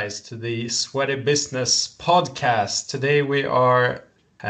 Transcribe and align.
guys, 0.00 0.18
to 0.18 0.34
the 0.34 0.66
Sweaty 0.66 1.16
Business 1.16 1.94
podcast. 1.98 2.88
Today 2.88 3.20
we 3.20 3.44
are 3.44 4.04
uh, 4.42 4.46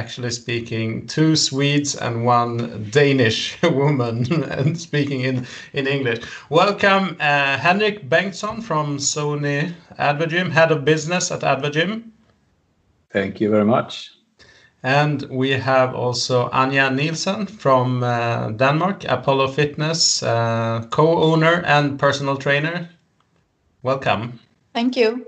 actually 0.00 0.30
speaking 0.30 1.06
two 1.06 1.36
Swedes 1.36 1.94
and 1.94 2.24
one 2.24 2.88
Danish 2.90 3.60
woman, 3.62 4.42
and 4.50 4.80
speaking 4.80 5.20
in, 5.20 5.46
in 5.74 5.86
English. 5.86 6.24
Welcome, 6.48 7.18
uh, 7.20 7.58
Henrik 7.58 8.08
Bengtsson 8.08 8.62
from 8.62 8.96
Sony 8.96 9.74
AdvaGym, 9.98 10.50
head 10.50 10.72
of 10.72 10.86
business 10.86 11.30
at 11.30 11.40
AdvaGym. 11.40 12.04
Thank 13.12 13.42
you 13.42 13.50
very 13.50 13.66
much. 13.66 14.10
And 14.82 15.24
we 15.24 15.50
have 15.50 15.94
also 15.94 16.48
Anja 16.48 16.88
Nielsen 16.94 17.44
from 17.44 18.02
uh, 18.02 18.52
Denmark, 18.52 19.04
Apollo 19.06 19.48
Fitness, 19.48 20.22
uh, 20.22 20.86
co 20.88 21.22
owner 21.22 21.62
and 21.66 21.98
personal 21.98 22.38
trainer. 22.38 22.88
Welcome. 23.82 24.40
Thank 24.74 24.96
you. 24.96 25.26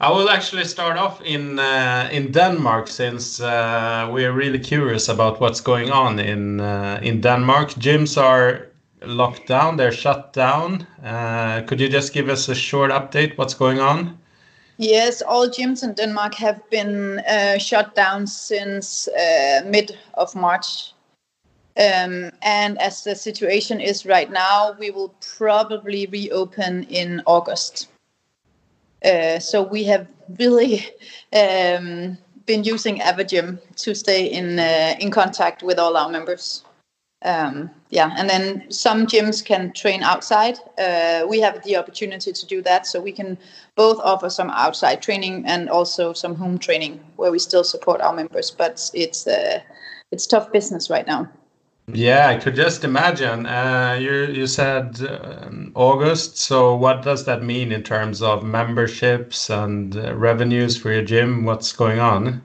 I 0.00 0.10
will 0.10 0.30
actually 0.30 0.64
start 0.64 0.96
off 0.96 1.20
in 1.22 1.58
uh, 1.58 2.08
in 2.12 2.32
Denmark 2.32 2.88
since 2.88 3.40
uh, 3.40 4.08
we 4.12 4.24
are 4.24 4.32
really 4.32 4.60
curious 4.60 5.08
about 5.08 5.40
what's 5.40 5.60
going 5.60 5.90
on 5.90 6.18
in 6.18 6.60
uh, 6.60 7.00
in 7.02 7.20
Denmark. 7.20 7.70
Gyms 7.70 8.16
are 8.16 8.68
locked 9.02 9.48
down; 9.48 9.76
they're 9.76 9.92
shut 9.92 10.32
down. 10.32 10.86
Uh, 11.04 11.62
could 11.66 11.80
you 11.80 11.88
just 11.88 12.12
give 12.12 12.28
us 12.28 12.48
a 12.48 12.54
short 12.54 12.92
update? 12.92 13.36
What's 13.36 13.54
going 13.54 13.80
on? 13.80 14.16
Yes, 14.76 15.22
all 15.22 15.48
gyms 15.48 15.82
in 15.82 15.94
Denmark 15.94 16.34
have 16.34 16.60
been 16.70 17.18
uh, 17.18 17.58
shut 17.58 17.96
down 17.96 18.28
since 18.28 19.08
uh, 19.08 19.62
mid 19.66 19.98
of 20.14 20.34
March. 20.36 20.92
Um, 21.76 22.30
and 22.42 22.78
as 22.78 23.02
the 23.02 23.14
situation 23.14 23.80
is 23.80 24.06
right 24.06 24.30
now, 24.30 24.76
we 24.78 24.90
will 24.92 25.14
probably 25.36 26.06
reopen 26.06 26.84
in 26.84 27.22
August. 27.26 27.88
Uh, 29.04 29.38
so 29.38 29.62
we 29.62 29.84
have 29.84 30.08
really 30.38 30.86
um, 31.32 32.18
been 32.46 32.64
using 32.64 32.98
AdvaGym 32.98 33.58
to 33.76 33.94
stay 33.94 34.26
in 34.26 34.58
uh, 34.58 34.96
in 34.98 35.10
contact 35.10 35.62
with 35.62 35.78
all 35.78 35.96
our 35.96 36.08
members. 36.08 36.64
Um, 37.22 37.70
yeah, 37.90 38.14
and 38.16 38.30
then 38.30 38.70
some 38.70 39.06
gyms 39.06 39.44
can 39.44 39.72
train 39.72 40.02
outside. 40.02 40.58
Uh, 40.78 41.26
we 41.28 41.40
have 41.40 41.62
the 41.64 41.76
opportunity 41.76 42.32
to 42.32 42.46
do 42.46 42.62
that, 42.62 42.86
so 42.86 43.00
we 43.00 43.12
can 43.12 43.36
both 43.74 43.98
offer 43.98 44.30
some 44.30 44.50
outside 44.50 45.02
training 45.02 45.44
and 45.46 45.68
also 45.68 46.12
some 46.12 46.36
home 46.36 46.58
training 46.58 47.00
where 47.16 47.32
we 47.32 47.40
still 47.40 47.64
support 47.64 48.00
our 48.00 48.14
members. 48.14 48.50
But 48.52 48.90
it's 48.94 49.26
uh, 49.26 49.60
it's 50.12 50.26
tough 50.26 50.52
business 50.52 50.90
right 50.90 51.06
now. 51.06 51.28
Yeah, 51.92 52.28
I 52.28 52.36
could 52.36 52.54
just 52.54 52.84
imagine. 52.84 53.46
Uh, 53.46 53.96
you 53.98 54.26
you 54.26 54.46
said 54.46 55.00
um, 55.00 55.72
August. 55.74 56.36
So 56.36 56.74
what 56.74 57.02
does 57.02 57.24
that 57.24 57.42
mean 57.42 57.72
in 57.72 57.82
terms 57.82 58.20
of 58.20 58.44
memberships 58.44 59.48
and 59.48 59.96
uh, 59.96 60.14
revenues 60.14 60.76
for 60.76 60.92
your 60.92 61.02
gym? 61.02 61.44
What's 61.44 61.72
going 61.72 61.98
on? 61.98 62.42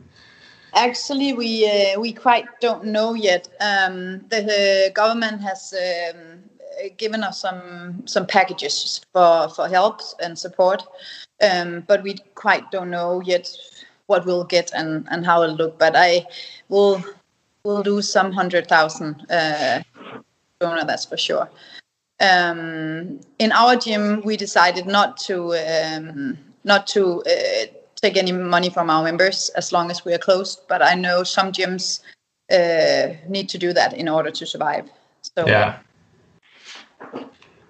Actually, 0.74 1.34
we 1.34 1.70
uh, 1.70 2.00
we 2.00 2.14
quite 2.14 2.46
don't 2.62 2.86
know 2.86 3.14
yet. 3.16 3.50
Um, 3.60 4.22
the, 4.30 4.92
government 4.96 5.42
has 5.42 5.74
um, 5.74 6.40
given 6.98 7.22
us 7.22 7.42
some 7.42 8.08
some 8.08 8.26
packages 8.26 9.02
for 9.12 9.50
for 9.50 9.68
help 9.68 10.00
and 10.22 10.40
support, 10.40 10.84
um, 11.42 11.84
but 11.86 12.02
we 12.02 12.16
quite 12.36 12.72
don't 12.72 12.90
know 12.90 13.22
yet 13.22 13.52
what 14.08 14.26
we'll 14.26 14.46
get 14.46 14.72
and 14.74 15.06
and 15.12 15.26
how 15.26 15.44
it'll 15.44 15.58
look. 15.58 15.78
But 15.78 15.96
I 15.98 16.26
will 16.70 17.04
will 17.64 17.82
lose 17.82 18.12
some 18.12 18.32
hundred 18.32 18.68
thousand 18.68 19.26
uh, 19.30 19.82
krona, 20.60 20.86
that's 20.86 21.06
for 21.06 21.18
sure. 21.18 21.50
Um, 22.20 23.22
in 23.40 23.52
our 23.54 23.76
gym, 23.76 24.22
we 24.26 24.38
decided 24.38 24.86
not 24.86 25.18
to 25.28 25.54
um, 25.56 26.38
not 26.64 26.88
to 26.88 27.22
uh, 27.22 27.66
take 27.96 28.18
any 28.18 28.32
money 28.32 28.70
from 28.70 28.90
our 28.90 29.04
members 29.04 29.50
as 29.56 29.72
long 29.72 29.92
as 29.92 30.04
we 30.04 30.14
are 30.14 30.18
closed. 30.18 30.62
But 30.68 30.82
I 30.82 30.94
know 30.94 31.24
some 31.24 31.52
gyms 31.52 32.02
uh, 32.52 33.16
need 33.30 33.48
to 33.50 33.58
do 33.58 33.72
that 33.74 33.94
in 33.94 34.10
order 34.10 34.32
to 34.32 34.46
survive. 34.46 34.90
So 35.22 35.48
yeah. 35.48 35.80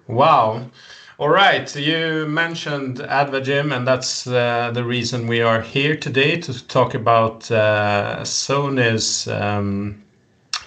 Wow. 0.08 0.70
All 1.16 1.28
right, 1.28 1.72
you 1.76 2.26
mentioned 2.26 2.98
AdvaGym, 2.98 3.72
and 3.72 3.86
that's 3.86 4.26
uh, 4.26 4.72
the 4.74 4.82
reason 4.82 5.28
we 5.28 5.42
are 5.42 5.60
here 5.60 5.94
today 5.94 6.40
to 6.40 6.66
talk 6.66 6.94
about 6.94 7.48
uh, 7.52 8.22
Sony's 8.22 9.28
um, 9.28 10.02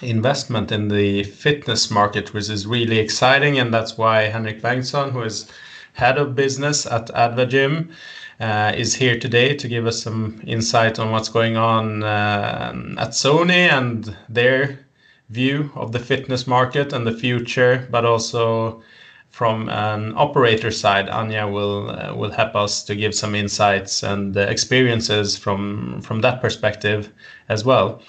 investment 0.00 0.72
in 0.72 0.88
the 0.88 1.24
fitness 1.24 1.90
market, 1.90 2.32
which 2.32 2.48
is 2.48 2.66
really 2.66 2.98
exciting, 2.98 3.58
and 3.58 3.74
that's 3.74 3.98
why 3.98 4.22
Henrik 4.22 4.62
Bengtsson, 4.62 5.12
who 5.12 5.20
is 5.20 5.52
head 5.92 6.16
of 6.16 6.34
business 6.34 6.86
at 6.86 7.08
AdvaGym, 7.08 7.90
uh, 8.40 8.72
is 8.74 8.94
here 8.94 9.18
today 9.20 9.54
to 9.54 9.68
give 9.68 9.86
us 9.86 10.02
some 10.02 10.40
insight 10.46 10.98
on 10.98 11.10
what's 11.10 11.28
going 11.28 11.58
on 11.58 12.02
uh, 12.02 12.72
at 12.96 13.10
Sony 13.10 13.68
and 13.68 14.16
their 14.30 14.78
view 15.28 15.70
of 15.74 15.92
the 15.92 16.00
fitness 16.00 16.46
market 16.46 16.94
and 16.94 17.06
the 17.06 17.12
future, 17.12 17.86
but 17.90 18.06
also 18.06 18.82
from 19.30 19.68
an 19.68 20.14
operator 20.16 20.70
side, 20.70 21.08
Anja 21.08 21.50
will 21.50 21.90
uh, 21.90 22.14
will 22.14 22.30
help 22.30 22.56
us 22.56 22.82
to 22.84 22.94
give 22.96 23.14
some 23.14 23.34
insights 23.34 24.02
and 24.02 24.36
experiences 24.36 25.36
from 25.36 26.00
from 26.02 26.20
that 26.22 26.40
perspective 26.40 27.12
as 27.48 27.64
well. 27.64 28.02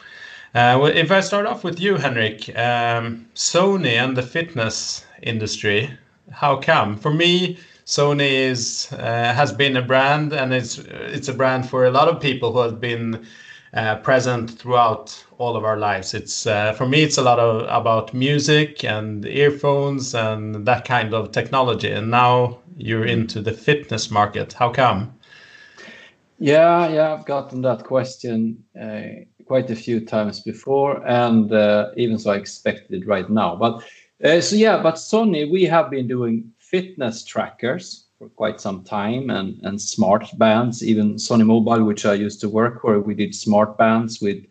Uh, 0.55 0.89
if 0.95 1.11
I 1.11 1.19
start 1.19 1.45
off 1.45 1.63
with 1.63 1.79
you, 1.79 1.97
Henrik, 1.97 2.49
um, 2.57 3.27
Sony 3.35 3.93
and 3.93 4.17
the 4.17 4.23
fitness 4.23 5.05
industry, 5.21 5.91
how 6.31 6.55
come? 6.55 6.97
For 6.97 7.13
me, 7.13 7.59
Sony 7.85 8.31
is 8.31 8.87
uh, 8.93 9.33
has 9.33 9.51
been 9.51 9.77
a 9.77 9.81
brand, 9.81 10.33
and 10.33 10.53
it's 10.53 10.79
it's 10.79 11.27
a 11.27 11.33
brand 11.33 11.69
for 11.69 11.85
a 11.85 11.91
lot 11.91 12.07
of 12.07 12.19
people 12.19 12.53
who 12.53 12.59
have 12.59 12.79
been 12.79 13.25
uh, 13.73 13.97
present 13.97 14.49
throughout 14.49 15.23
all 15.37 15.55
of 15.55 15.63
our 15.63 15.77
lives. 15.77 16.13
It's 16.13 16.47
uh, 16.47 16.73
for 16.73 16.87
me, 16.87 17.03
it's 17.03 17.17
a 17.17 17.21
lot 17.21 17.39
of 17.39 17.67
about 17.69 18.13
music 18.13 18.83
and 18.83 19.25
earphones 19.25 20.15
and 20.15 20.65
that 20.65 20.85
kind 20.85 21.13
of 21.13 21.31
technology. 21.31 21.91
And 21.91 22.09
now 22.09 22.59
you're 22.77 23.01
mm-hmm. 23.01 23.21
into 23.21 23.41
the 23.41 23.53
fitness 23.53 24.09
market. 24.09 24.53
How 24.53 24.71
come? 24.71 25.13
Yeah, 26.39 26.89
yeah, 26.89 27.13
I've 27.13 27.25
gotten 27.25 27.61
that 27.63 27.83
question 27.83 28.63
uh, 28.79 29.25
quite 29.45 29.69
a 29.69 29.75
few 29.75 30.05
times 30.05 30.39
before, 30.39 31.05
and 31.05 31.51
uh, 31.51 31.89
even 31.97 32.17
so, 32.17 32.31
I 32.31 32.37
expected 32.37 33.03
it 33.03 33.07
right 33.07 33.29
now. 33.29 33.55
But 33.55 33.83
uh, 34.23 34.39
so 34.39 34.55
yeah, 34.55 34.81
but 34.81 34.95
Sony, 34.95 35.51
we 35.51 35.63
have 35.65 35.89
been 35.89 36.07
doing 36.07 36.51
fitness 36.57 37.23
trackers 37.25 38.05
for 38.19 38.27
quite 38.29 38.59
some 38.59 38.83
time 38.83 39.29
and, 39.29 39.57
and 39.63 39.81
smart 39.81 40.27
bands, 40.37 40.83
even 40.83 41.15
Sony 41.15 41.45
Mobile, 41.45 41.85
which 41.85 42.05
I 42.05 42.13
used 42.13 42.41
to 42.41 42.49
work 42.49 42.81
for, 42.81 42.99
we 42.99 43.15
did 43.15 43.33
smart 43.33 43.77
bands 43.77 44.19
with 44.21 44.45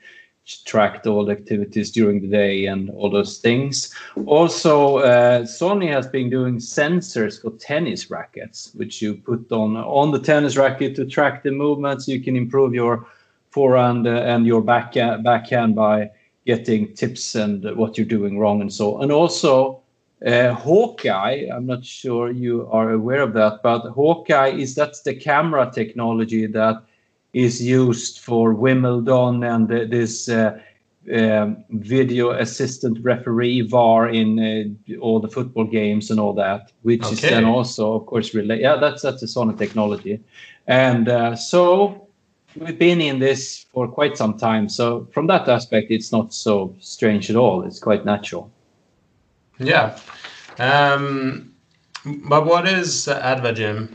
tracked 0.64 1.06
all 1.06 1.26
the 1.26 1.32
activities 1.32 1.90
during 1.90 2.22
the 2.22 2.28
day 2.28 2.64
and 2.64 2.88
all 2.88 3.10
those 3.10 3.36
things. 3.36 3.94
Also, 4.24 4.96
uh, 4.98 5.42
Sony 5.42 5.92
has 5.92 6.06
been 6.06 6.30
doing 6.30 6.56
sensors 6.56 7.42
for 7.42 7.50
tennis 7.58 8.10
rackets, 8.10 8.70
which 8.74 9.02
you 9.02 9.14
put 9.14 9.52
on 9.52 9.76
on 9.76 10.10
the 10.10 10.18
tennis 10.18 10.56
racket 10.56 10.96
to 10.96 11.04
track 11.04 11.42
the 11.42 11.50
movements. 11.50 12.08
You 12.08 12.22
can 12.22 12.34
improve 12.34 12.72
your 12.72 13.06
forehand 13.50 14.06
and 14.06 14.46
your 14.46 14.62
back 14.62 14.94
backhand 14.94 15.74
by 15.74 16.10
getting 16.46 16.94
tips 16.94 17.34
and 17.34 17.76
what 17.76 17.98
you're 17.98 18.06
doing 18.06 18.38
wrong 18.38 18.62
and 18.62 18.72
so. 18.72 19.02
And 19.02 19.12
also, 19.12 19.82
uh, 20.26 20.52
Hawkeye, 20.52 21.46
I'm 21.52 21.66
not 21.66 21.84
sure 21.84 22.30
you 22.30 22.68
are 22.72 22.92
aware 22.92 23.22
of 23.22 23.34
that, 23.34 23.60
but 23.62 23.88
Hawkeye 23.90 24.50
is 24.50 24.74
that's 24.74 25.02
the 25.02 25.14
camera 25.14 25.70
technology 25.72 26.46
that 26.46 26.82
is 27.32 27.62
used 27.62 28.18
for 28.20 28.52
Wimbledon 28.52 29.44
and 29.44 29.70
uh, 29.70 29.84
this 29.88 30.28
uh, 30.28 30.58
um, 31.14 31.64
video 31.70 32.30
assistant 32.30 32.98
referee 33.02 33.62
VAR 33.62 34.08
in 34.08 34.38
uh, 34.38 34.98
all 35.00 35.20
the 35.20 35.28
football 35.28 35.64
games 35.64 36.10
and 36.10 36.18
all 36.18 36.32
that, 36.34 36.72
which 36.82 37.04
okay. 37.04 37.12
is 37.12 37.20
then 37.20 37.44
also, 37.44 37.94
of 37.94 38.06
course, 38.06 38.34
related. 38.34 38.62
Yeah, 38.62 38.76
that's 38.76 39.02
that's 39.02 39.22
a 39.22 39.26
Sony 39.26 39.56
technology, 39.56 40.20
and 40.66 41.08
uh, 41.08 41.36
so 41.36 42.08
we've 42.56 42.78
been 42.78 43.00
in 43.00 43.20
this 43.20 43.66
for 43.72 43.88
quite 43.88 44.16
some 44.16 44.36
time. 44.36 44.68
So 44.68 45.08
from 45.12 45.28
that 45.28 45.48
aspect, 45.48 45.90
it's 45.90 46.12
not 46.12 46.34
so 46.34 46.74
strange 46.80 47.30
at 47.30 47.36
all. 47.36 47.62
It's 47.62 47.78
quite 47.78 48.04
natural. 48.04 48.50
Yeah. 49.58 49.98
Um, 50.58 51.54
but 52.04 52.46
what 52.46 52.66
is 52.66 53.06
AdvaGym? 53.06 53.88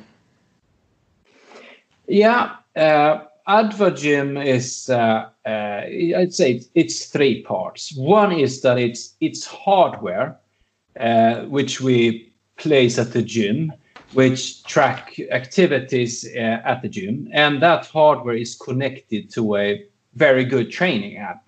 Yeah, 2.07 2.55
uh, 2.75 3.21
AdvaGym 3.47 4.45
is, 4.45 4.89
uh, 4.89 5.29
uh, 5.45 5.81
I'd 6.17 6.33
say 6.33 6.61
it's 6.75 7.05
three 7.05 7.43
parts. 7.43 7.93
One 7.95 8.31
is 8.31 8.61
that 8.61 8.77
it's 8.77 9.15
it's 9.19 9.45
hardware, 9.45 10.37
uh, 10.99 11.41
which 11.43 11.81
we 11.81 12.33
place 12.57 12.99
at 12.99 13.13
the 13.13 13.21
gym, 13.21 13.73
which 14.13 14.63
track 14.63 15.19
activities 15.31 16.25
uh, 16.35 16.61
at 16.65 16.81
the 16.81 16.89
gym, 16.89 17.29
and 17.33 17.61
that 17.61 17.87
hardware 17.87 18.35
is 18.35 18.55
connected 18.55 19.29
to 19.31 19.55
a 19.55 19.85
very 20.15 20.45
good 20.45 20.71
training 20.71 21.17
app. 21.17 21.42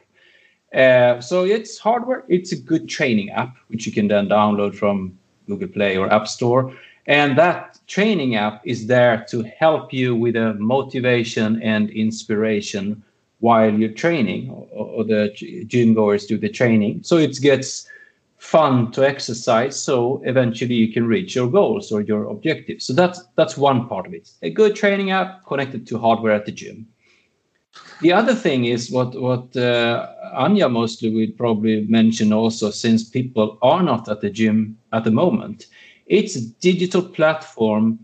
Uh, 0.75 1.22
so 1.22 1.45
it's 1.45 1.77
hardware. 1.77 2.25
It's 2.27 2.51
a 2.51 2.57
good 2.57 2.89
training 2.89 3.30
app 3.31 3.56
which 3.69 3.86
you 3.86 3.94
can 3.94 4.07
then 4.10 4.27
download 4.27 4.75
from 4.75 5.18
Google 5.48 5.69
Play 5.69 5.98
or 5.98 6.12
App 6.12 6.27
Store. 6.27 6.74
and 7.07 7.38
that 7.38 7.80
training 7.88 8.36
app 8.36 8.62
is 8.66 8.88
there 8.88 9.25
to 9.30 9.44
help 9.44 9.94
you 9.94 10.16
with 10.16 10.36
a 10.36 10.54
motivation 10.56 11.62
and 11.62 11.89
inspiration 11.92 13.04
while 13.39 13.72
you're 13.72 13.89
training 13.89 14.50
or, 14.50 14.88
or 14.88 15.04
the 15.04 15.31
gym 15.68 15.94
goers 15.94 16.25
do 16.25 16.38
the 16.38 16.50
training 16.50 17.01
so 17.04 17.18
it 17.18 17.39
gets 17.42 17.88
fun 18.38 18.92
to 18.92 19.07
exercise 19.07 19.80
so 19.80 20.22
eventually 20.25 20.75
you 20.75 20.92
can 20.92 21.06
reach 21.07 21.36
your 21.36 21.50
goals 21.50 21.92
or 21.92 22.01
your 22.01 22.25
objectives 22.25 22.86
so 22.86 22.94
that's 22.94 23.24
that's 23.36 23.57
one 23.57 23.88
part 23.88 24.07
of 24.07 24.13
it 24.13 24.31
a 24.42 24.50
good 24.50 24.75
training 24.75 25.12
app 25.12 25.45
connected 25.45 25.86
to 25.86 25.98
hardware 26.00 26.33
at 26.33 26.45
the 26.45 26.51
gym 26.51 26.88
the 28.01 28.12
other 28.12 28.36
thing 28.36 28.65
is 28.65 28.92
what 28.92 29.19
what 29.19 29.56
uh, 29.56 30.07
anja 30.38 30.69
mostly 30.69 31.09
would 31.09 31.38
probably 31.38 31.86
mention 31.88 32.33
also 32.33 32.69
since 32.69 33.09
people 33.09 33.57
are 33.62 33.83
not 33.83 34.09
at 34.09 34.21
the 34.21 34.30
gym 34.30 34.77
at 34.92 35.03
the 35.03 35.12
moment 35.12 35.68
it's 36.06 36.36
a 36.36 36.47
digital 36.59 37.01
platform 37.01 38.00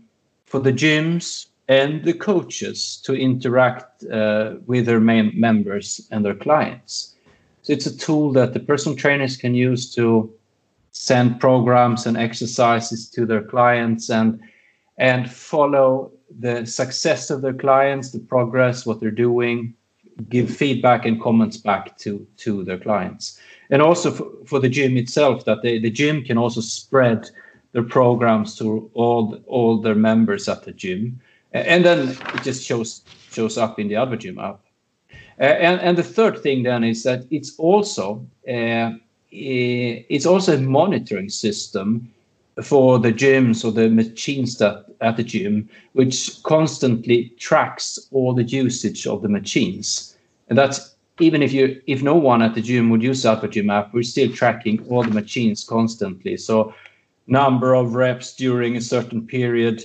for 0.46 0.60
the 0.60 0.72
gyms 0.72 1.46
and 1.68 2.04
the 2.04 2.12
coaches 2.12 3.00
to 3.04 3.14
interact 3.14 4.04
uh, 4.04 4.54
with 4.66 4.86
their 4.86 5.00
members 5.00 6.06
and 6.10 6.24
their 6.24 6.34
clients. 6.34 7.14
So 7.62 7.72
it's 7.72 7.86
a 7.86 7.96
tool 7.96 8.32
that 8.32 8.52
the 8.52 8.60
personal 8.60 8.96
trainers 8.96 9.36
can 9.36 9.54
use 9.54 9.94
to 9.94 10.32
send 10.90 11.40
programs 11.40 12.06
and 12.06 12.16
exercises 12.16 13.08
to 13.10 13.24
their 13.24 13.42
clients 13.42 14.10
and 14.10 14.40
and 14.98 15.30
follow 15.30 16.12
the 16.38 16.66
success 16.66 17.30
of 17.30 17.40
their 17.40 17.54
clients, 17.54 18.10
the 18.10 18.18
progress, 18.18 18.84
what 18.84 19.00
they're 19.00 19.10
doing, 19.28 19.74
give 20.28 20.54
feedback 20.54 21.06
and 21.06 21.20
comments 21.20 21.56
back 21.56 21.96
to 21.98 22.26
to 22.38 22.64
their 22.64 22.78
clients. 22.78 23.38
And 23.70 23.80
also 23.80 24.10
for, 24.10 24.30
for 24.44 24.60
the 24.60 24.68
gym 24.68 24.96
itself, 24.96 25.44
that 25.44 25.62
they, 25.62 25.78
the 25.78 25.90
gym 25.90 26.22
can 26.24 26.36
also 26.36 26.60
spread 26.60 27.30
their 27.72 27.82
programs 27.82 28.54
to 28.56 28.90
all 28.94 29.40
all 29.46 29.80
their 29.80 29.94
members 29.94 30.48
at 30.48 30.64
the 30.64 30.72
gym, 30.72 31.20
and 31.52 31.84
then 31.84 32.10
it 32.34 32.42
just 32.42 32.62
shows 32.64 33.02
shows 33.30 33.58
up 33.58 33.78
in 33.78 33.88
the 33.88 33.96
other 33.96 34.16
gym 34.16 34.38
app. 34.38 34.60
And 35.38 35.80
and 35.80 35.96
the 35.96 36.02
third 36.02 36.42
thing 36.42 36.62
then 36.62 36.84
is 36.84 37.02
that 37.02 37.24
it's 37.30 37.58
also 37.58 38.26
uh, 38.48 38.90
it's 39.30 40.26
also 40.26 40.56
a 40.56 40.60
monitoring 40.60 41.30
system 41.30 42.12
for 42.62 42.98
the 42.98 43.12
gyms 43.12 43.64
or 43.64 43.72
the 43.72 43.88
machines 43.88 44.58
that 44.58 44.84
at 45.00 45.16
the 45.16 45.24
gym, 45.24 45.68
which 45.94 46.42
constantly 46.42 47.32
tracks 47.38 47.98
all 48.12 48.34
the 48.34 48.44
usage 48.44 49.06
of 49.06 49.22
the 49.22 49.28
machines, 49.28 50.11
and 50.52 50.58
that's 50.58 50.96
even 51.18 51.42
if 51.42 51.50
you 51.50 51.80
if 51.86 52.02
no 52.02 52.14
one 52.14 52.42
at 52.42 52.54
the 52.54 52.60
gym 52.60 52.90
would 52.90 53.02
use 53.02 53.24
AdvaGym 53.24 53.72
app, 53.72 53.94
we're 53.94 54.02
still 54.02 54.30
tracking 54.30 54.86
all 54.90 55.02
the 55.02 55.10
machines 55.10 55.64
constantly. 55.64 56.36
So 56.36 56.74
number 57.26 57.72
of 57.72 57.94
reps 57.94 58.36
during 58.36 58.76
a 58.76 58.82
certain 58.82 59.26
period. 59.26 59.82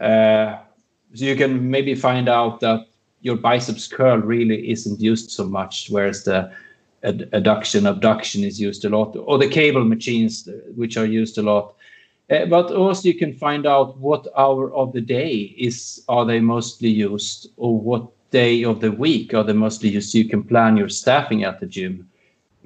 Uh, 0.00 0.58
so 1.14 1.24
you 1.24 1.34
can 1.34 1.68
maybe 1.68 1.96
find 1.96 2.28
out 2.28 2.60
that 2.60 2.86
your 3.22 3.34
biceps 3.34 3.88
curl 3.88 4.18
really 4.18 4.70
isn't 4.70 5.00
used 5.00 5.32
so 5.32 5.48
much, 5.48 5.88
whereas 5.90 6.22
the 6.22 6.52
ad- 7.02 7.28
adduction, 7.32 7.90
abduction 7.90 8.44
is 8.44 8.60
used 8.60 8.84
a 8.84 8.88
lot, 8.88 9.16
or 9.16 9.36
the 9.36 9.48
cable 9.48 9.84
machines, 9.84 10.48
which 10.76 10.96
are 10.96 11.06
used 11.06 11.38
a 11.38 11.42
lot. 11.42 11.74
Uh, 12.30 12.46
but 12.46 12.70
also 12.70 13.08
you 13.08 13.18
can 13.18 13.32
find 13.32 13.66
out 13.66 13.98
what 13.98 14.28
hour 14.36 14.72
of 14.74 14.92
the 14.92 15.00
day 15.00 15.56
is 15.58 16.04
are 16.06 16.24
they 16.24 16.38
mostly 16.38 16.88
used, 16.88 17.50
or 17.56 17.76
what 17.76 18.06
day 18.40 18.64
of 18.64 18.80
the 18.80 18.92
week 18.92 19.34
are 19.34 19.44
they 19.44 19.52
mostly 19.66 19.90
used. 19.90 20.14
You 20.14 20.28
can 20.28 20.42
plan 20.42 20.76
your 20.76 20.88
staffing 20.88 21.44
at 21.44 21.60
the 21.60 21.66
gym 21.66 22.08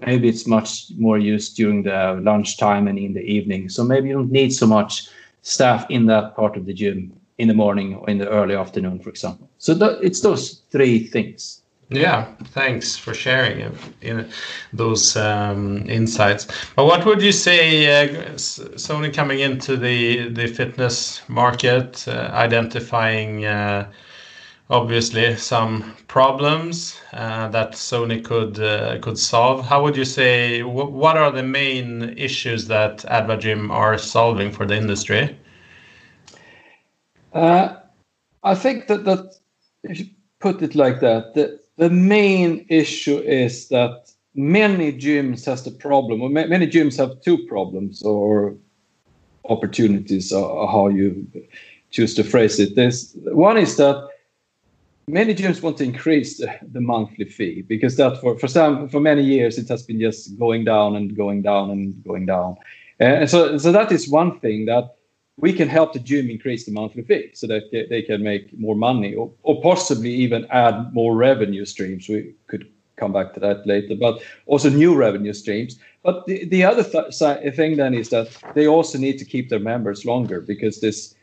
maybe 0.07 0.29
it's 0.29 0.47
much 0.47 0.91
more 0.97 1.19
used 1.19 1.57
during 1.57 1.83
the 1.83 2.21
lunchtime 2.23 2.89
and 2.89 2.99
in 2.99 3.15
the 3.15 3.23
evening. 3.23 3.69
So 3.69 3.85
maybe 3.85 4.09
you 4.09 4.15
don't 4.15 4.33
need 4.33 4.53
so 4.53 4.67
much 4.67 5.09
staff 5.43 5.87
in 5.91 6.07
that 6.07 6.37
part 6.37 6.57
of 6.57 6.67
the 6.67 6.73
gym 6.73 7.13
in 7.39 7.49
the 7.49 7.55
morning 7.55 7.95
or 7.97 8.09
in 8.11 8.19
the 8.19 8.29
early 8.29 8.55
afternoon, 8.55 9.01
for 9.01 9.11
example. 9.11 9.49
So 9.59 9.79
th- 9.79 9.99
it's 10.03 10.21
those 10.21 10.63
three 10.71 11.07
things. 11.07 11.63
Yeah, 11.91 12.27
thanks 12.53 12.97
for 12.97 13.15
sharing 13.15 13.75
in 14.03 14.29
those 14.75 15.17
um, 15.17 15.89
insights. 15.89 16.47
But 16.77 16.85
what 16.85 17.07
would 17.07 17.23
you 17.23 17.33
say, 17.33 17.87
uh, 18.05 18.35
Sony 18.35 19.15
coming 19.15 19.41
into 19.41 19.75
the 19.77 20.29
the 20.29 20.49
fitness 20.49 21.23
market, 21.29 22.07
uh, 22.07 22.29
identifying 22.35 23.47
uh, 23.47 23.91
obviously 24.71 25.37
some 25.37 25.95
problems 26.09 27.01
uh, 27.13 27.49
that 27.49 27.73
Sony 27.73 28.23
could 28.23 28.61
uh, 28.61 28.99
could 29.01 29.19
solve. 29.19 29.65
How 29.65 29.83
would 29.83 29.97
you 29.97 30.05
say? 30.05 30.63
What 30.63 31.17
are 31.17 31.31
the 31.31 31.43
main 31.43 32.15
issues 32.17 32.67
that 32.69 32.99
AdvaGym 32.99 33.71
are 33.71 33.99
solving 33.99 34.53
for 34.53 34.67
the 34.67 34.77
industry? 34.77 35.39
Uh, 37.33 37.77
I 38.43 38.55
think 38.55 38.87
that 38.89 39.35
if 39.83 40.01
you 40.01 40.07
put 40.41 40.63
it 40.63 40.75
like 40.75 41.01
that, 41.01 41.35
the 41.77 41.91
main 41.91 42.67
issue 42.69 43.19
is 43.19 43.69
that 43.69 44.11
many 44.35 44.93
gyms 44.93 45.45
has 45.47 45.65
the 45.65 45.71
problem, 45.71 46.23
or 46.23 46.29
many 46.29 46.67
gyms 46.67 46.97
have 46.99 47.21
two 47.23 47.39
problems 47.47 48.03
or 48.03 48.57
opportunities, 49.49 50.33
or 50.33 50.69
how 50.69 50.89
you 50.89 51.27
choose 51.91 52.15
to 52.15 52.23
phrase 52.23 52.59
it. 52.59 52.77
One 53.35 53.57
is 53.57 53.77
that 53.77 54.08
many 55.09 55.35
gyms 55.35 55.63
want 55.63 55.79
to 55.79 55.85
increase 55.85 56.39
the, 56.39 56.55
the, 56.71 56.81
monthly 56.81 57.25
fee 57.25 57.63
because 57.63 57.97
that 57.97 58.21
for, 58.21 58.39
for 58.39 58.47
some 58.47 58.89
for 58.89 59.01
many 59.01 59.23
years 59.23 59.59
it 59.59 59.69
has 59.69 59.83
been 59.83 60.01
just 60.01 60.39
going 60.39 60.65
down 60.65 60.95
and 60.97 61.17
going 61.17 61.43
down 61.43 61.71
and 61.71 62.05
going 62.05 62.27
down. 62.27 62.57
Uh, 63.01 63.05
and 63.05 63.31
so 63.31 63.59
so 63.59 63.73
that 63.73 63.91
is 63.91 64.09
one 64.09 64.39
thing 64.41 64.67
that 64.67 64.97
we 65.39 65.53
can 65.53 65.69
help 65.69 65.93
the 65.93 66.01
gym 66.01 66.29
increase 66.29 66.67
the 66.67 66.73
monthly 66.73 67.03
fee 67.03 67.31
so 67.33 67.47
that 67.47 67.71
they 67.71 68.03
can 68.03 68.23
make 68.23 68.57
more 68.59 68.75
money 68.75 69.15
or, 69.15 69.31
or 69.45 69.63
possibly 69.63 70.13
even 70.13 70.45
add 70.51 70.93
more 70.93 71.15
revenue 71.15 71.65
streams. 71.65 72.09
We 72.09 72.35
could 72.49 72.69
come 72.97 73.13
back 73.13 73.33
to 73.35 73.41
that 73.41 73.65
later 73.67 73.95
but 73.95 74.21
also 74.47 74.69
new 74.69 74.95
revenue 74.95 75.33
streams. 75.33 75.79
But 76.03 76.27
the, 76.27 76.45
the 76.47 76.65
other 76.65 76.83
th- 76.83 77.55
thing 77.55 77.77
then 77.77 77.95
is 77.95 78.11
that 78.11 78.29
they 78.55 78.67
also 78.67 78.99
need 78.99 79.19
to 79.19 79.25
keep 79.25 79.49
their 79.49 79.61
members 79.61 80.05
longer 80.05 80.41
because 80.41 80.81
this 80.81 81.15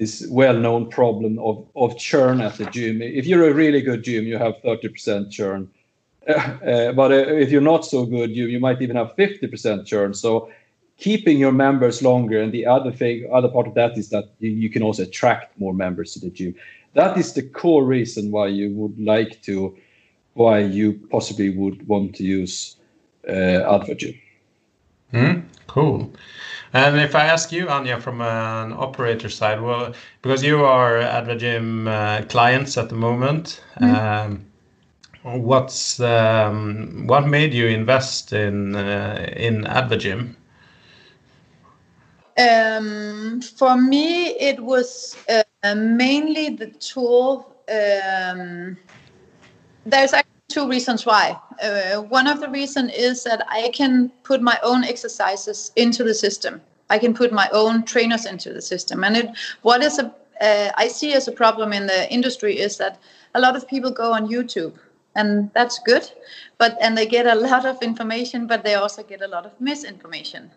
this 0.00 0.26
well-known 0.30 0.88
problem 0.88 1.38
of, 1.40 1.68
of 1.76 1.96
churn 1.98 2.40
at 2.40 2.56
the 2.56 2.64
gym. 2.70 3.02
If 3.02 3.26
you're 3.26 3.50
a 3.50 3.52
really 3.52 3.82
good 3.82 4.02
gym, 4.02 4.24
you 4.24 4.38
have 4.38 4.54
30% 4.64 5.30
churn. 5.30 5.68
Uh, 6.26 6.32
uh, 6.32 6.92
but 6.92 7.12
uh, 7.12 7.16
if 7.16 7.50
you're 7.50 7.60
not 7.60 7.84
so 7.84 8.06
good, 8.06 8.30
you, 8.30 8.46
you 8.46 8.58
might 8.58 8.80
even 8.80 8.96
have 8.96 9.14
50% 9.14 9.84
churn. 9.84 10.14
So 10.14 10.50
keeping 10.96 11.38
your 11.38 11.52
members 11.52 12.00
longer, 12.00 12.40
and 12.40 12.50
the 12.50 12.64
other 12.64 12.90
thing, 12.90 13.28
other 13.30 13.48
part 13.48 13.66
of 13.66 13.74
that 13.74 13.98
is 13.98 14.08
that 14.08 14.24
you, 14.38 14.48
you 14.48 14.70
can 14.70 14.82
also 14.82 15.02
attract 15.02 15.60
more 15.60 15.74
members 15.74 16.14
to 16.14 16.20
the 16.20 16.30
gym. 16.30 16.54
That 16.94 17.18
is 17.18 17.34
the 17.34 17.42
core 17.42 17.84
reason 17.84 18.30
why 18.30 18.46
you 18.46 18.70
would 18.70 18.98
like 18.98 19.42
to, 19.42 19.76
why 20.32 20.60
you 20.60 20.98
possibly 21.10 21.50
would 21.50 21.86
want 21.86 22.14
to 22.16 22.24
use 22.24 22.76
uh, 23.28 23.32
AdvaGym. 23.74 24.18
Mm, 25.12 25.44
cool. 25.66 26.10
And 26.72 27.00
if 27.00 27.14
I 27.16 27.26
ask 27.26 27.50
you, 27.50 27.66
Anja, 27.66 28.00
from 28.00 28.20
an 28.20 28.72
operator 28.72 29.28
side, 29.28 29.60
well, 29.60 29.92
because 30.22 30.44
you 30.44 30.64
are 30.64 30.98
AdvaGym 31.00 31.88
uh, 31.88 32.24
clients 32.26 32.78
at 32.78 32.88
the 32.88 32.94
moment, 32.94 33.60
mm. 33.80 33.92
um, 33.92 34.46
what's 35.22 35.98
um, 36.00 37.06
what 37.06 37.26
made 37.26 37.52
you 37.52 37.66
invest 37.66 38.32
in 38.32 38.76
uh, 38.76 39.32
in 39.36 39.64
AdvaGym? 39.64 40.36
Um, 42.38 43.40
for 43.42 43.76
me, 43.76 44.28
it 44.38 44.60
was 44.60 45.16
uh, 45.28 45.74
mainly 45.74 46.50
the 46.50 46.68
tool. 46.68 47.56
Um, 47.68 48.76
there's 49.84 50.12
actually 50.12 50.29
two 50.50 50.68
reasons 50.68 51.06
why. 51.06 51.38
Uh, 51.62 52.02
one 52.02 52.26
of 52.26 52.40
the 52.40 52.48
reasons 52.48 52.92
is 52.94 53.24
that 53.24 53.46
I 53.48 53.70
can 53.72 54.10
put 54.24 54.42
my 54.42 54.58
own 54.62 54.84
exercises 54.84 55.72
into 55.76 56.04
the 56.04 56.14
system. 56.14 56.60
I 56.90 56.98
can 56.98 57.14
put 57.14 57.32
my 57.32 57.48
own 57.52 57.84
trainers 57.84 58.26
into 58.26 58.52
the 58.52 58.60
system. 58.60 59.04
And 59.04 59.16
it, 59.16 59.30
what 59.62 59.82
is 59.82 59.98
a 59.98 60.14
uh, 60.40 60.70
I 60.76 60.88
see 60.88 61.12
as 61.12 61.28
a 61.28 61.32
problem 61.32 61.72
in 61.72 61.86
the 61.86 62.10
industry 62.10 62.58
is 62.58 62.78
that 62.78 62.98
a 63.34 63.40
lot 63.40 63.56
of 63.56 63.68
people 63.68 63.90
go 63.90 64.12
on 64.12 64.28
YouTube, 64.28 64.74
and 65.14 65.50
that's 65.54 65.78
good, 65.80 66.10
but 66.58 66.78
and 66.80 66.96
they 66.96 67.06
get 67.06 67.26
a 67.26 67.34
lot 67.34 67.66
of 67.66 67.82
information, 67.82 68.46
but 68.46 68.64
they 68.64 68.74
also 68.74 69.02
get 69.02 69.22
a 69.22 69.28
lot 69.28 69.44
of 69.44 69.52
misinformation. 69.60 70.50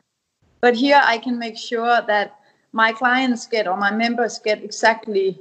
But 0.62 0.76
here 0.76 1.02
I 1.04 1.18
can 1.18 1.38
make 1.38 1.58
sure 1.58 2.02
that 2.08 2.40
my 2.72 2.94
clients 2.94 3.46
get 3.46 3.68
or 3.68 3.78
my 3.78 3.92
members 3.92 4.40
get 4.40 4.64
exactly 4.64 5.40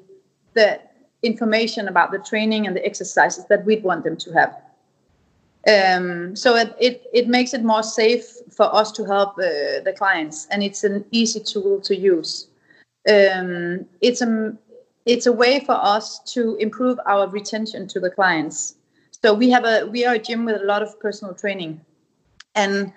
the 0.54 0.80
information 1.22 1.88
about 1.88 2.10
the 2.10 2.18
training 2.18 2.66
and 2.66 2.76
the 2.76 2.84
exercises 2.84 3.44
that 3.46 3.64
we'd 3.64 3.82
want 3.82 4.04
them 4.04 4.16
to 4.16 4.32
have. 4.32 4.60
Um, 5.68 6.34
so 6.34 6.56
it, 6.56 6.74
it, 6.80 7.06
it 7.12 7.28
makes 7.28 7.54
it 7.54 7.62
more 7.62 7.84
safe 7.84 8.26
for 8.50 8.74
us 8.74 8.90
to 8.92 9.04
help 9.04 9.38
uh, 9.38 9.80
the 9.84 9.94
clients, 9.96 10.48
and 10.50 10.62
it's 10.62 10.82
an 10.82 11.04
easy 11.12 11.38
tool 11.38 11.80
to 11.82 11.96
use. 11.96 12.48
Um, 13.08 13.86
it's 14.00 14.22
a 14.22 14.56
it's 15.06 15.26
a 15.26 15.32
way 15.32 15.60
for 15.60 15.74
us 15.74 16.20
to 16.34 16.56
improve 16.56 16.98
our 17.06 17.28
retention 17.28 17.88
to 17.88 18.00
the 18.00 18.10
clients. 18.10 18.76
So 19.22 19.34
we 19.34 19.50
have 19.50 19.64
a 19.64 19.86
we 19.86 20.04
are 20.04 20.14
a 20.14 20.18
gym 20.18 20.44
with 20.44 20.60
a 20.60 20.64
lot 20.64 20.82
of 20.82 20.98
personal 20.98 21.34
training, 21.34 21.80
and 22.56 22.92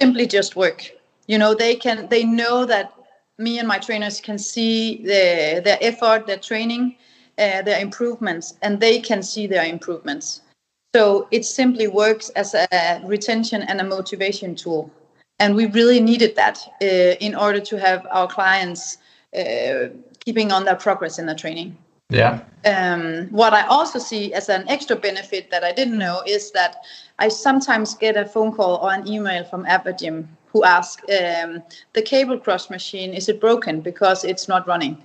simply 0.00 0.26
just 0.26 0.56
work. 0.56 0.90
You 1.26 1.36
know, 1.36 1.54
they 1.54 1.76
can 1.76 2.08
they 2.08 2.24
know 2.24 2.64
that 2.64 2.92
me 3.38 3.58
and 3.58 3.68
my 3.68 3.78
trainers 3.78 4.20
can 4.20 4.38
see 4.38 5.02
the, 5.02 5.60
their 5.64 5.78
effort, 5.80 6.26
their 6.26 6.38
training, 6.38 6.96
uh, 7.38 7.62
their 7.62 7.80
improvements, 7.80 8.54
and 8.62 8.80
they 8.80 9.00
can 9.00 9.22
see 9.22 9.46
their 9.46 9.64
improvements. 9.64 10.42
So 10.94 11.26
it 11.32 11.44
simply 11.44 11.88
works 11.88 12.28
as 12.30 12.54
a 12.54 13.02
retention 13.04 13.62
and 13.62 13.80
a 13.80 13.84
motivation 13.84 14.54
tool. 14.54 14.90
And 15.40 15.56
we 15.56 15.66
really 15.66 15.98
needed 15.98 16.36
that 16.36 16.60
uh, 16.80 17.16
in 17.20 17.34
order 17.34 17.58
to 17.60 17.78
have 17.78 18.06
our 18.10 18.28
clients 18.28 18.98
uh, 19.36 19.88
keeping 20.24 20.52
on 20.52 20.64
their 20.64 20.76
progress 20.76 21.18
in 21.18 21.26
the 21.26 21.34
training. 21.34 21.76
Yeah. 22.10 22.40
Um, 22.64 23.26
what 23.30 23.52
I 23.52 23.66
also 23.66 23.98
see 23.98 24.32
as 24.32 24.48
an 24.48 24.68
extra 24.68 24.94
benefit 24.94 25.50
that 25.50 25.64
I 25.64 25.72
didn't 25.72 25.98
know 25.98 26.22
is 26.26 26.52
that 26.52 26.76
I 27.18 27.28
sometimes 27.28 27.94
get 27.94 28.16
a 28.16 28.24
phone 28.24 28.52
call 28.52 28.76
or 28.76 28.92
an 28.92 29.08
email 29.08 29.44
from 29.44 29.66
Gym 29.98 30.28
who 30.54 30.64
ask 30.64 31.02
um, 31.10 31.62
the 31.92 32.00
cable 32.00 32.38
cross 32.38 32.70
machine 32.70 33.12
is 33.12 33.28
it 33.28 33.40
broken? 33.40 33.80
Because 33.80 34.24
it's 34.24 34.48
not 34.48 34.66
running. 34.68 34.96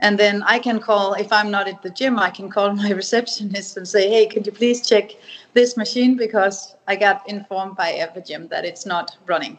And 0.00 0.16
then 0.16 0.42
i 0.44 0.58
can 0.60 0.78
call 0.78 1.14
if 1.14 1.32
i'm 1.32 1.50
not 1.50 1.66
at 1.66 1.82
the 1.82 1.90
gym 1.90 2.18
i 2.20 2.30
can 2.30 2.48
call 2.48 2.72
my 2.82 2.90
receptionist 2.92 3.76
and 3.76 3.86
say 3.86 4.08
hey 4.08 4.26
could 4.26 4.46
you 4.46 4.52
please 4.52 4.86
check 4.86 5.10
this 5.52 5.76
machine? 5.76 6.16
Because 6.16 6.76
i 6.86 6.94
got 6.96 7.28
informed 7.28 7.76
by 7.76 7.92
AdvaGym 7.92 8.48
that 8.50 8.64
it's 8.64 8.86
not 8.86 9.16
running. 9.26 9.58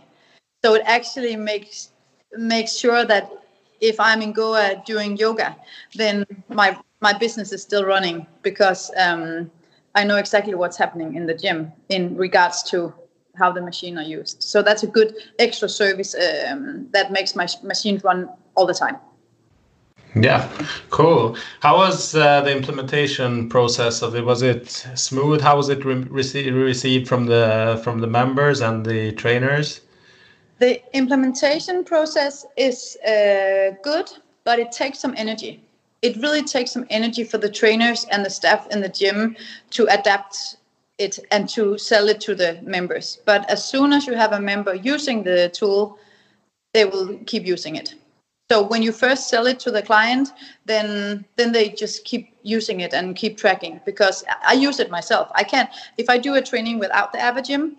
So 0.64 0.74
it 0.76 0.84
actually 0.86 1.36
makes 1.36 1.92
makes 2.38 2.78
sure 2.78 3.04
that 3.06 3.30
if 3.82 4.00
i'm 4.00 4.22
in 4.22 4.32
goa 4.32 4.82
doing 4.86 5.18
yoga 5.18 5.56
then 5.96 6.26
my 6.50 6.78
my 7.02 7.14
business 7.14 7.52
is 7.52 7.62
still 7.62 7.86
running 7.86 8.26
because 8.42 8.92
um, 8.98 9.52
i 9.96 10.04
know 10.04 10.18
exactly 10.18 10.56
what's 10.56 10.78
happening 10.78 11.16
in 11.16 11.26
the 11.26 11.34
gym 11.34 11.72
in 11.90 12.16
regards 12.16 12.64
to 12.72 12.94
how 13.39 13.51
the 13.51 13.62
machine 13.62 13.98
are 13.98 14.03
used. 14.03 14.43
So 14.43 14.62
that's 14.62 14.84
a 14.84 14.88
good 14.88 15.15
extra 15.39 15.69
service 15.69 16.15
um, 16.15 16.88
that 16.91 17.12
makes 17.12 17.36
my 17.36 17.48
machines 17.63 18.03
run 18.03 18.29
all 18.55 18.65
the 18.65 18.74
time. 18.74 18.98
Yeah, 20.15 20.50
cool. 20.89 21.38
How 21.60 21.77
was 21.77 22.15
uh, 22.15 22.41
the 22.41 22.51
implementation 22.51 23.48
process 23.48 24.01
of 24.01 24.15
it? 24.15 24.25
Was 24.25 24.41
it 24.41 24.69
smooth? 24.96 25.39
How 25.39 25.55
was 25.55 25.69
it 25.69 25.86
re 25.86 25.96
received 26.10 26.55
received 26.55 27.08
from 27.08 27.27
the 27.27 27.79
from 27.84 28.00
the 28.00 28.08
members 28.08 28.62
and 28.62 28.86
the 28.86 29.12
trainers? 29.12 29.81
The 30.58 30.81
implementation 30.98 31.84
process 31.84 32.46
is 32.58 32.98
uh, 33.08 33.75
good, 33.84 34.12
but 34.43 34.60
it 34.60 34.72
takes 34.72 35.00
some 35.00 35.13
energy. 35.15 35.62
It 36.01 36.17
really 36.17 36.43
takes 36.43 36.72
some 36.72 36.86
energy 36.89 37.24
for 37.24 37.38
the 37.38 37.50
trainers 37.50 38.05
and 38.12 38.25
the 38.25 38.29
staff 38.29 38.67
in 38.72 38.81
the 38.81 38.89
gym 38.89 39.36
to 39.72 39.86
adapt 39.88 40.58
it 41.00 41.18
and 41.32 41.50
to 41.50 41.77
sell 41.77 42.10
it 42.10 42.22
to 42.22 42.36
the 42.36 42.60
members. 42.62 43.20
But 43.25 43.50
as 43.50 43.63
soon 43.63 43.94
as 43.94 44.06
you 44.06 44.13
have 44.13 44.34
a 44.34 44.39
member 44.39 44.75
using 44.75 45.24
the 45.24 45.50
tool, 45.50 45.98
they 46.74 46.86
will 46.86 47.18
keep 47.25 47.46
using 47.46 47.75
it. 47.75 47.96
So 48.51 48.63
when 48.63 48.82
you 48.82 48.91
first 48.91 49.29
sell 49.29 49.46
it 49.46 49.60
to 49.62 49.72
the 49.72 49.82
client, 49.82 50.34
then 50.65 51.25
then 51.36 51.51
they 51.51 51.70
just 51.70 52.03
keep 52.03 52.36
using 52.41 52.82
it 52.82 52.94
and 52.94 53.15
keep 53.15 53.38
tracking 53.38 53.79
because 53.86 54.24
I 54.46 54.53
use 54.53 54.79
it 54.79 54.89
myself. 54.89 55.32
I 55.36 55.44
can't 55.44 55.70
if 55.98 56.10
I 56.10 56.18
do 56.18 56.36
a 56.36 56.41
training 56.41 56.79
without 56.79 57.12
the 57.12 57.20
AdvaGym, 57.20 57.75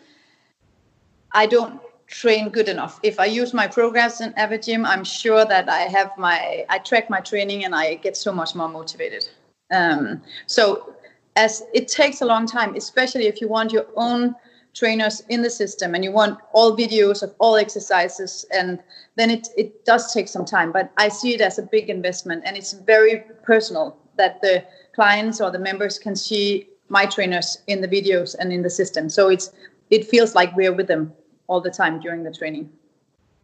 I 1.32 1.46
don't 1.46 1.80
train 2.06 2.50
good 2.50 2.68
enough. 2.68 3.00
If 3.02 3.18
I 3.18 3.26
use 3.26 3.52
my 3.52 3.66
programs 3.66 4.20
in 4.20 4.32
AdvaGym, 4.34 4.86
I'm 4.86 5.04
sure 5.04 5.44
that 5.44 5.68
I 5.68 5.82
have 5.96 6.16
my 6.16 6.64
I 6.68 6.78
track 6.78 7.10
my 7.10 7.20
training 7.20 7.64
and 7.64 7.74
I 7.74 7.96
get 7.96 8.16
so 8.16 8.32
much 8.32 8.54
more 8.54 8.68
motivated. 8.68 9.28
Um, 9.72 10.22
so 10.46 10.94
as 11.37 11.62
it 11.72 11.88
takes 11.88 12.20
a 12.20 12.25
long 12.25 12.46
time, 12.46 12.75
especially 12.75 13.26
if 13.26 13.40
you 13.40 13.49
want 13.49 13.72
your 13.72 13.87
own 13.96 14.34
trainers 14.75 15.22
in 15.28 15.42
the 15.42 15.50
system 15.50 15.94
and 15.94 16.04
you 16.04 16.12
want 16.12 16.38
all 16.52 16.76
videos 16.76 17.22
of 17.22 17.34
all 17.38 17.56
exercises 17.56 18.46
and 18.52 18.80
then 19.16 19.30
it, 19.30 19.49
it 19.56 19.84
does 19.84 20.12
take 20.12 20.28
some 20.28 20.44
time. 20.44 20.70
But 20.70 20.92
i 20.96 21.08
see 21.08 21.34
it 21.34 21.40
as 21.40 21.58
a 21.58 21.62
big 21.62 21.90
investment 21.90 22.42
and 22.46 22.56
it's 22.56 22.72
very 22.72 23.25
personal 23.42 23.96
that 24.16 24.40
the 24.42 24.64
clients 24.94 25.40
or 25.40 25.50
the 25.50 25.58
members 25.58 25.99
can 25.99 26.14
see 26.14 26.68
my 26.88 27.06
trainers 27.06 27.58
in 27.66 27.80
the 27.80 27.88
videos 27.88 28.37
and 28.38 28.52
in 28.52 28.62
the 28.62 28.70
system. 28.70 29.08
So 29.08 29.28
it's 29.28 29.52
it 29.90 30.06
feels 30.06 30.34
like 30.34 30.54
we're 30.54 30.75
with 30.75 30.87
them 30.87 31.12
all 31.49 31.60
the 31.60 31.70
time 31.70 32.00
during 32.00 32.22
the 32.22 32.32
training 32.32 32.70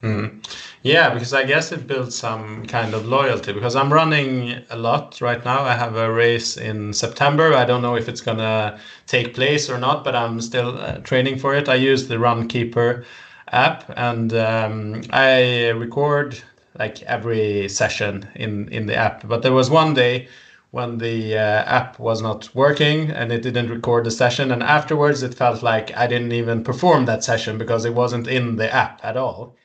Mm. 0.07 0.45
Yeah, 0.83 1.13
because 1.13 1.33
I 1.33 1.43
guess 1.45 1.73
it 1.73 1.87
builds 1.89 2.15
some 2.17 2.65
kind 2.67 2.95
of 2.95 3.07
loyalty. 3.07 3.53
Because 3.53 3.75
I'm 3.75 3.93
running 3.93 4.63
a 4.71 4.77
lot 4.77 5.21
right 5.21 5.45
now. 5.45 5.65
I 5.65 5.75
have 5.75 5.97
a 5.97 6.13
race 6.13 6.57
in 6.57 6.93
September. 6.93 7.55
I 7.55 7.65
don't 7.65 7.83
know 7.83 7.97
if 7.97 8.09
it's 8.09 8.21
gonna 8.21 8.79
take 9.07 9.35
place 9.35 9.69
or 9.69 9.79
not, 9.79 10.05
but 10.05 10.15
I'm 10.15 10.41
still 10.41 10.79
uh, 10.79 10.99
training 10.99 11.39
for 11.39 11.55
it. 11.55 11.69
I 11.69 11.75
use 11.75 12.07
the 12.07 12.17
Runkeeper 12.17 13.05
app, 13.51 13.85
and 13.97 14.33
um, 14.35 15.03
I 15.11 15.71
record 15.71 16.39
like 16.79 17.03
every 17.03 17.69
session 17.69 18.29
in 18.37 18.69
in 18.69 18.87
the 18.87 18.95
app. 18.95 19.27
But 19.27 19.43
there 19.43 19.53
was 19.53 19.71
one 19.71 19.95
day 19.95 20.29
when 20.71 20.99
the 20.99 21.37
uh, 21.37 21.65
app 21.81 21.99
was 21.99 22.23
not 22.23 22.55
working 22.55 23.11
and 23.11 23.33
it 23.33 23.43
didn't 23.43 23.71
record 23.71 24.05
the 24.05 24.11
session 24.11 24.53
and 24.53 24.63
afterwards 24.63 25.23
it 25.23 25.35
felt 25.35 25.63
like 25.63 25.97
i 25.97 26.07
didn't 26.07 26.33
even 26.33 26.63
perform 26.63 27.07
that 27.07 27.25
session 27.25 27.57
because 27.57 27.85
it 27.85 27.95
wasn't 27.95 28.27
in 28.27 28.57
the 28.57 28.69
app 28.75 29.01
at 29.05 29.17
all 29.17 29.57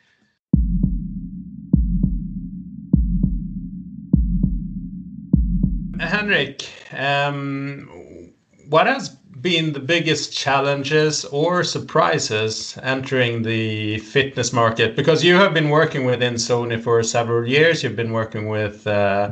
Henrik, 6.01 6.67
um, 6.98 8.31
what 8.70 8.88
has 8.88 9.10
been 9.10 9.74
the 9.74 9.79
biggest 9.79 10.34
challenges 10.34 11.25
or 11.25 11.63
surprises 11.63 12.77
entering 12.81 13.43
the 13.43 14.00
fitness 14.00 14.51
market? 14.51 14.96
Because 14.96 15.24
you 15.24 15.36
have 15.36 15.53
been 15.53 15.70
working 15.70 16.05
within 16.05 16.36
Sony 16.36 16.81
for 16.81 17.03
several 17.03 17.48
years. 17.48 17.84
You've 17.84 17.96
been 17.96 18.13
working 18.13 18.48
with 18.48 18.86
uh, 18.88 19.31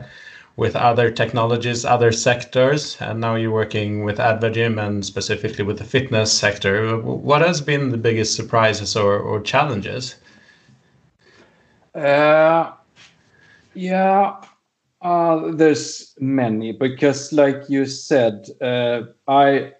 with 0.57 0.75
other 0.75 1.09
technologies, 1.09 1.85
other 1.85 2.11
sectors, 2.11 2.97
and 2.99 3.21
now 3.21 3.35
you're 3.35 3.49
working 3.49 4.03
with 4.03 4.17
AdvaGym 4.17 4.77
and 4.85 5.05
specifically 5.05 5.63
with 5.63 5.77
the 5.77 5.85
fitness 5.85 6.38
sector. 6.38 6.97
What 6.97 7.41
has 7.41 7.61
been 7.61 7.89
the 7.89 7.97
biggest 7.97 8.35
surprises 8.35 8.95
or, 8.97 9.17
or 9.17 9.39
challenges? 9.39 10.15
Uh, 11.95 12.73
yeah, 13.73 14.35
uh, 15.01 15.51
there's 15.51 16.13
many 16.20 16.72
because, 16.72 17.32
like 17.32 17.70
you 17.70 17.86
said, 17.86 18.50
uh, 18.62 19.03
I 19.27 19.72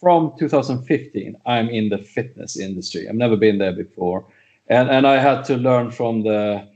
from 0.00 0.32
2015 0.38 1.36
I'm 1.44 1.68
in 1.68 1.88
the 1.88 1.98
fitness 1.98 2.56
industry. 2.56 3.08
I've 3.08 3.14
never 3.16 3.36
been 3.36 3.58
there 3.58 3.72
before, 3.72 4.24
and 4.68 4.88
and 4.88 5.06
I 5.06 5.18
had 5.18 5.44
to 5.44 5.56
learn 5.56 5.90
from 5.90 6.22
the 6.22 6.66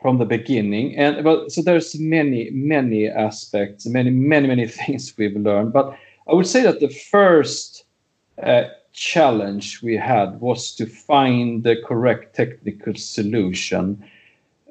from 0.00 0.18
the 0.18 0.24
beginning. 0.24 0.96
And 0.96 1.22
but 1.22 1.52
so 1.52 1.62
there's 1.62 1.98
many 1.98 2.50
many 2.50 3.06
aspects, 3.06 3.86
many 3.86 4.10
many 4.10 4.48
many 4.48 4.66
things 4.80 5.14
we've 5.16 5.36
learned. 5.36 5.72
But 5.72 5.96
I 6.28 6.34
would 6.34 6.46
say 6.46 6.62
that 6.62 6.80
the 6.80 6.88
first 6.88 7.84
uh, 8.42 8.64
challenge 8.92 9.80
we 9.80 9.96
had 9.96 10.40
was 10.40 10.74
to 10.74 10.86
find 10.86 11.62
the 11.62 11.76
correct 11.86 12.34
technical 12.34 12.94
solution 12.94 14.04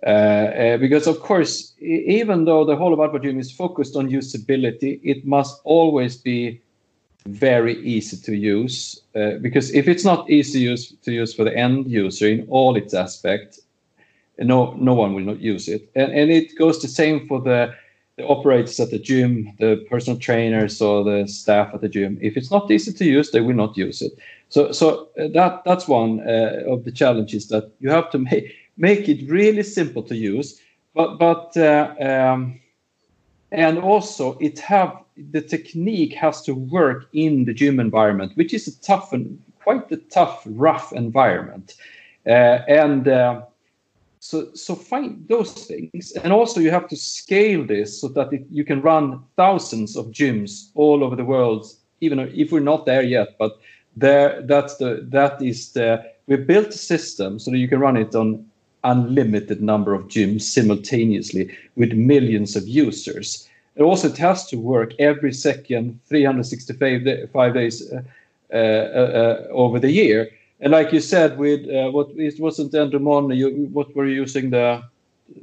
uh, 0.05 0.09
uh, 0.09 0.77
because 0.77 1.07
of 1.07 1.19
course, 1.21 1.73
even 1.79 2.45
though 2.45 2.63
the 2.63 2.75
whole 2.75 2.93
of 2.93 2.99
AdvaGym 2.99 3.39
is 3.39 3.51
focused 3.51 3.95
on 3.95 4.09
usability, 4.09 4.99
it 5.03 5.25
must 5.25 5.59
always 5.63 6.17
be 6.17 6.61
very 7.27 7.81
easy 7.83 8.17
to 8.17 8.35
use. 8.35 9.01
Uh, 9.15 9.37
because 9.41 9.71
if 9.71 9.87
it's 9.87 10.05
not 10.05 10.29
easy 10.29 10.59
to 10.59 10.59
use 10.59 10.93
to 11.03 11.11
use 11.11 11.33
for 11.33 11.43
the 11.43 11.55
end 11.57 11.87
user 11.87 12.27
in 12.27 12.45
all 12.49 12.75
its 12.75 12.93
aspects, 12.93 13.59
no 14.37 14.73
no 14.73 14.93
one 14.93 15.13
will 15.13 15.23
not 15.23 15.39
use 15.39 15.67
it. 15.67 15.89
And 15.95 16.11
and 16.11 16.31
it 16.31 16.55
goes 16.57 16.79
the 16.81 16.87
same 16.87 17.27
for 17.27 17.41
the 17.41 17.73
the 18.17 18.25
operators 18.25 18.79
at 18.79 18.91
the 18.91 18.99
gym, 18.99 19.53
the 19.59 19.85
personal 19.89 20.19
trainers 20.19 20.81
or 20.81 21.03
the 21.03 21.27
staff 21.27 21.73
at 21.73 21.81
the 21.81 21.89
gym. 21.89 22.17
If 22.21 22.35
it's 22.35 22.51
not 22.51 22.69
easy 22.69 22.91
to 22.93 23.05
use, 23.05 23.31
they 23.31 23.41
will 23.41 23.55
not 23.55 23.77
use 23.77 24.01
it. 24.01 24.13
So 24.49 24.71
so 24.71 25.09
that 25.15 25.63
that's 25.65 25.87
one 25.87 26.19
uh, 26.19 26.63
of 26.67 26.83
the 26.83 26.91
challenges 26.91 27.47
that 27.47 27.71
you 27.79 27.89
have 27.89 28.11
to 28.11 28.19
make 28.31 28.66
make 28.77 29.09
it 29.09 29.29
really 29.29 29.63
simple 29.63 30.03
to 30.03 30.15
use, 30.15 30.59
but 30.93 31.17
but 31.17 31.55
uh, 31.57 31.93
um, 31.99 32.59
and 33.51 33.79
also 33.79 34.37
it 34.39 34.59
have 34.59 34.95
the 35.31 35.41
technique 35.41 36.13
has 36.13 36.41
to 36.43 36.53
work 36.53 37.07
in 37.13 37.45
the 37.45 37.53
gym 37.53 37.79
environment, 37.79 38.31
which 38.35 38.53
is 38.53 38.67
a 38.67 38.81
tough 38.81 39.13
and 39.13 39.41
quite 39.63 39.91
a 39.91 39.97
tough, 39.97 40.43
rough 40.45 40.93
environment, 40.93 41.75
uh, 42.25 42.59
and. 42.67 43.07
Uh, 43.07 43.41
so, 44.19 44.53
so 44.55 44.75
find 44.75 45.25
those 45.29 45.53
things, 45.53 46.11
and 46.11 46.33
also 46.33 46.59
you 46.59 46.71
have 46.71 46.87
to 46.89 46.97
scale 46.97 47.63
this 47.63 48.01
so 48.01 48.09
that 48.09 48.33
it, 48.33 48.45
you 48.49 48.65
can 48.65 48.81
run 48.81 49.23
thousands 49.37 49.95
of 49.95 50.07
gyms 50.07 50.69
all 50.75 51.03
over 51.03 51.15
the 51.15 51.23
world. 51.23 51.67
Even 52.01 52.19
if 52.19 52.51
we're 52.51 52.59
not 52.59 52.85
there 52.85 53.03
yet, 53.03 53.37
but 53.37 53.59
there, 53.95 54.41
that's 54.41 54.77
the 54.77 55.05
that 55.09 55.41
is 55.41 55.71
the 55.73 56.03
we 56.27 56.35
built 56.35 56.67
a 56.67 56.77
system 56.77 57.39
so 57.39 57.51
that 57.51 57.57
you 57.57 57.67
can 57.67 57.79
run 57.79 57.95
it 57.95 58.13
on 58.15 58.45
unlimited 58.83 59.61
number 59.61 59.93
of 59.93 60.07
gyms 60.07 60.41
simultaneously 60.41 61.55
with 61.75 61.93
millions 61.93 62.55
of 62.55 62.67
users. 62.67 63.47
It 63.75 63.83
also 63.83 64.11
has 64.13 64.47
to 64.47 64.57
work 64.57 64.93
every 64.99 65.33
second, 65.33 65.99
365 66.05 67.53
days 67.53 67.91
uh, 67.91 68.01
uh, 68.51 68.57
uh, 68.57 69.47
over 69.51 69.79
the 69.79 69.91
year. 69.91 70.29
and 70.59 70.71
like 70.71 70.91
you 70.91 70.99
said, 70.99 71.37
with 71.37 71.69
uh, 71.69 71.91
what 71.91 72.09
it 72.15 72.39
wasn't 72.39 72.71
Endomondo, 72.73 73.35
you 73.35 73.67
what 73.71 73.95
were 73.95 74.07
you 74.07 74.15
using 74.15 74.49
the 74.49 74.81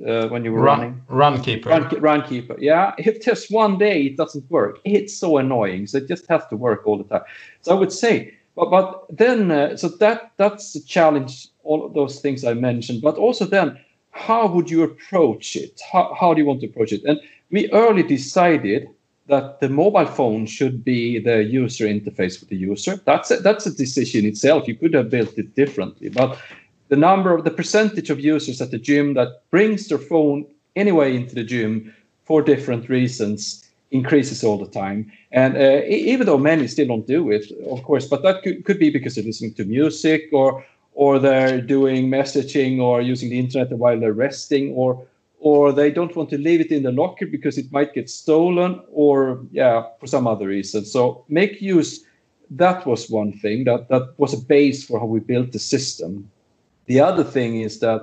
uh, 0.06 0.28
when 0.28 0.44
you 0.44 0.52
were 0.52 0.60
run, 0.60 1.02
running? 1.08 1.42
Runkeeper. 1.42 1.66
Run, 1.66 1.84
Runkeeper. 1.90 2.56
Yeah. 2.58 2.94
If 2.98 3.22
just 3.22 3.50
one 3.50 3.78
day 3.78 4.02
it 4.06 4.16
doesn't 4.16 4.50
work, 4.50 4.80
it's 4.84 5.16
so 5.16 5.36
annoying. 5.36 5.86
So 5.86 5.98
it 5.98 6.08
just 6.08 6.26
has 6.28 6.46
to 6.46 6.56
work 6.56 6.86
all 6.86 6.98
the 6.98 7.04
time. 7.04 7.22
So 7.60 7.76
I 7.76 7.78
would 7.78 7.92
say, 7.92 8.34
but 8.56 8.70
but 8.70 9.06
then 9.10 9.50
uh, 9.50 9.76
so 9.76 9.88
that 9.88 10.32
that's 10.36 10.72
the 10.72 10.80
challenge. 10.80 11.48
All 11.62 11.84
of 11.84 11.94
those 11.94 12.20
things 12.20 12.44
I 12.44 12.54
mentioned, 12.54 13.00
but 13.00 13.16
also 13.16 13.46
then, 13.46 13.78
how 14.10 14.46
would 14.46 14.70
you 14.70 14.82
approach 14.82 15.56
it? 15.56 15.80
How 15.92 16.14
how 16.18 16.34
do 16.34 16.40
you 16.40 16.46
want 16.46 16.60
to 16.60 16.66
approach 16.66 16.92
it? 16.92 17.04
And 17.04 17.20
we 17.50 17.70
early 17.72 18.02
decided 18.02 18.88
that 19.26 19.60
the 19.60 19.68
mobile 19.68 20.06
phone 20.06 20.46
should 20.46 20.84
be 20.84 21.18
the 21.18 21.42
user 21.42 21.86
interface 21.86 22.38
for 22.38 22.44
the 22.44 22.56
user. 22.56 23.00
That's 23.06 23.30
a, 23.30 23.36
that's 23.38 23.64
a 23.64 23.74
decision 23.74 24.26
itself. 24.26 24.68
You 24.68 24.74
could 24.74 24.92
have 24.92 25.08
built 25.08 25.38
it 25.38 25.54
differently, 25.54 26.10
but 26.10 26.38
the 26.88 26.96
number 26.96 27.34
of 27.34 27.44
the 27.44 27.50
percentage 27.50 28.10
of 28.10 28.20
users 28.20 28.60
at 28.60 28.70
the 28.70 28.78
gym 28.78 29.14
that 29.14 29.42
brings 29.50 29.88
their 29.88 29.98
phone 29.98 30.46
anyway 30.76 31.16
into 31.16 31.34
the 31.34 31.44
gym 31.44 31.94
for 32.24 32.42
different 32.42 32.88
reasons 32.90 33.63
increases 33.94 34.42
all 34.42 34.58
the 34.58 34.70
time. 34.70 35.10
And 35.30 35.56
uh, 35.56 35.82
even 35.86 36.26
though 36.26 36.36
many 36.36 36.66
still 36.66 36.88
don't 36.88 37.06
do 37.06 37.30
it, 37.30 37.50
of 37.70 37.82
course, 37.84 38.06
but 38.06 38.22
that 38.22 38.42
could, 38.42 38.64
could 38.64 38.78
be 38.78 38.90
because 38.90 39.14
they're 39.14 39.24
listening 39.24 39.54
to 39.54 39.64
music 39.64 40.28
or 40.32 40.64
or 40.96 41.18
they're 41.18 41.60
doing 41.60 42.08
messaging 42.08 42.80
or 42.80 43.00
using 43.00 43.28
the 43.30 43.38
internet 43.38 43.70
while 43.78 43.98
they're 43.98 44.20
resting 44.28 44.72
or 44.74 45.06
or 45.40 45.72
they 45.72 45.90
don't 45.90 46.16
want 46.16 46.30
to 46.30 46.38
leave 46.38 46.60
it 46.60 46.70
in 46.70 46.84
the 46.84 46.92
locker 46.92 47.26
because 47.26 47.58
it 47.58 47.72
might 47.72 47.94
get 47.94 48.08
stolen 48.08 48.80
or 48.92 49.40
yeah 49.50 49.82
for 49.98 50.06
some 50.06 50.26
other 50.28 50.46
reason 50.46 50.84
so 50.84 51.24
make 51.28 51.60
use 51.60 52.04
that 52.48 52.86
was 52.86 53.10
one 53.10 53.32
thing 53.42 53.64
that 53.64 53.88
that 53.88 54.14
was 54.18 54.32
a 54.32 54.44
base 54.54 54.84
for 54.86 55.00
how 55.00 55.06
we 55.06 55.18
built 55.18 55.50
the 55.50 55.58
system 55.58 56.30
the 56.86 57.00
other 57.00 57.24
thing 57.24 57.60
is 57.60 57.80
that 57.80 58.00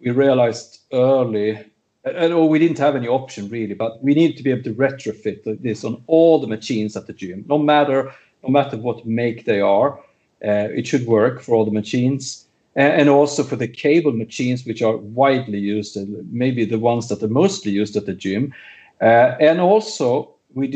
we 0.00 0.10
realized 0.10 0.80
early 0.94 1.58
and 2.04 2.32
or 2.32 2.48
we 2.48 2.58
didn't 2.58 2.78
have 2.78 2.96
any 2.96 3.08
option 3.08 3.48
really 3.48 3.74
but 3.74 4.02
we 4.02 4.14
need 4.14 4.36
to 4.36 4.42
be 4.42 4.50
able 4.50 4.62
to 4.62 4.74
retrofit 4.74 5.42
this 5.62 5.84
on 5.84 6.02
all 6.06 6.40
the 6.40 6.46
machines 6.46 6.96
at 6.96 7.06
the 7.06 7.12
gym 7.12 7.44
no 7.48 7.58
matter 7.58 8.12
no 8.42 8.48
matter 8.48 8.76
what 8.76 9.06
make 9.06 9.44
they 9.44 9.60
are 9.60 9.98
uh, 10.42 10.68
it 10.72 10.86
should 10.86 11.06
work 11.06 11.42
for 11.42 11.54
all 11.54 11.64
the 11.64 11.70
machines 11.70 12.46
and 12.76 13.08
also 13.08 13.42
for 13.42 13.56
the 13.56 13.68
cable 13.68 14.12
machines, 14.12 14.64
which 14.64 14.82
are 14.82 14.96
widely 14.96 15.58
used, 15.58 15.96
and 15.96 16.32
maybe 16.32 16.64
the 16.64 16.78
ones 16.78 17.08
that 17.08 17.22
are 17.22 17.28
mostly 17.28 17.72
used 17.72 17.96
at 17.96 18.06
the 18.06 18.14
gym. 18.14 18.54
Uh, 19.00 19.34
and 19.40 19.60
also, 19.60 20.34
we 20.54 20.68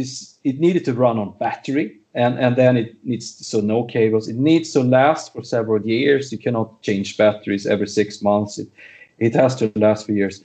it 0.45 0.61
needed 0.61 0.85
to 0.85 0.93
run 0.93 1.19
on 1.19 1.35
battery, 1.39 1.97
and, 2.15 2.39
and 2.39 2.57
then 2.57 2.77
it 2.77 2.97
needs 3.05 3.37
to, 3.37 3.45
so 3.45 3.61
no 3.61 3.85
cables. 3.85 4.29
It 4.29 4.37
needs 4.37 4.73
to 4.73 4.83
last 4.83 5.33
for 5.33 5.43
several 5.43 5.85
years. 5.87 6.33
You 6.33 6.39
cannot 6.39 6.83
change 6.83 7.17
batteries 7.17 7.67
every 7.67 7.89
six 7.89 8.23
months. 8.23 8.59
It, 8.59 8.69
it 9.19 9.35
has 9.35 9.55
to 9.57 9.73
last 9.77 10.07
for 10.07 10.13
years. 10.13 10.43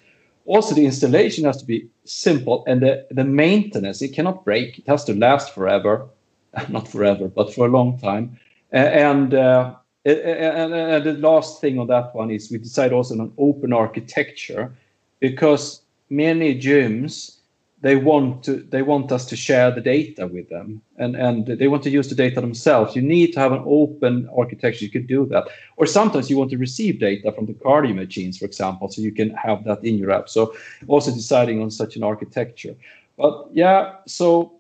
Also, 0.50 0.74
the 0.74 0.86
installation 0.88 1.46
has 1.46 1.58
to 1.58 1.66
be 1.66 1.88
simple, 2.06 2.64
and 2.66 2.82
the, 2.82 3.06
the 3.12 3.24
maintenance 3.24 4.02
it 4.02 4.16
cannot 4.16 4.44
break. 4.44 4.80
It 4.80 4.88
has 4.88 5.04
to 5.04 5.14
last 5.14 5.54
forever, 5.54 6.08
not 6.70 6.88
forever, 6.88 7.28
but 7.28 7.54
for 7.54 7.68
a 7.68 7.70
long 7.70 8.00
time. 8.00 8.40
Uh, 8.74 8.78
and 8.78 9.36
uh, 9.36 9.76
and, 10.06 10.74
and 10.74 11.04
the 11.04 11.14
last 11.14 11.62
thing 11.62 11.78
on 11.78 11.86
that 11.88 12.16
one 12.16 12.32
is 12.32 12.50
we 12.50 12.58
decide 12.58 12.94
also 12.94 13.14
on 13.14 13.22
an 13.22 13.34
open 13.38 13.74
architecture 13.74 14.74
because 15.20 15.84
many 16.10 16.60
gyms 16.60 17.36
they 17.82 17.96
want 17.96 18.44
to 18.44 18.58
they 18.58 18.82
want 18.82 19.12
us 19.12 19.26
to 19.26 19.36
share 19.36 19.72
the 19.72 19.82
data 19.82 20.28
with 20.28 20.50
them 20.50 20.82
and 20.98 21.16
and 21.16 21.48
they 21.48 21.68
want 21.68 21.84
to 21.84 21.90
use 21.90 22.10
the 22.10 22.16
data 22.16 22.42
themselves. 22.42 22.96
You 22.96 23.02
need 23.02 23.34
to 23.34 23.40
have 23.40 23.54
an 23.54 23.64
open 23.66 24.30
architecture 24.38 24.84
you 24.84 24.92
could 24.92 25.08
do 25.08 25.26
that. 25.28 25.48
Or 25.78 25.86
sometimes 25.86 26.30
you 26.30 26.38
want 26.38 26.52
to 26.52 26.58
receive 26.58 27.00
data 27.00 27.32
from 27.32 27.46
the 27.46 27.54
cardio 27.54 27.96
machines 27.96 28.38
for 28.38 28.46
example 28.46 28.90
so 28.90 29.02
you 29.02 29.14
can 29.14 29.30
have 29.32 29.64
that 29.64 29.84
in 29.84 29.98
your 29.98 30.12
app. 30.12 30.28
So 30.30 30.54
also 30.88 31.12
deciding 31.12 31.62
on 31.62 31.72
such 31.72 31.96
an 31.96 32.04
architecture. 32.04 32.76
But 33.18 33.48
yeah 33.54 33.96
so 34.06 34.54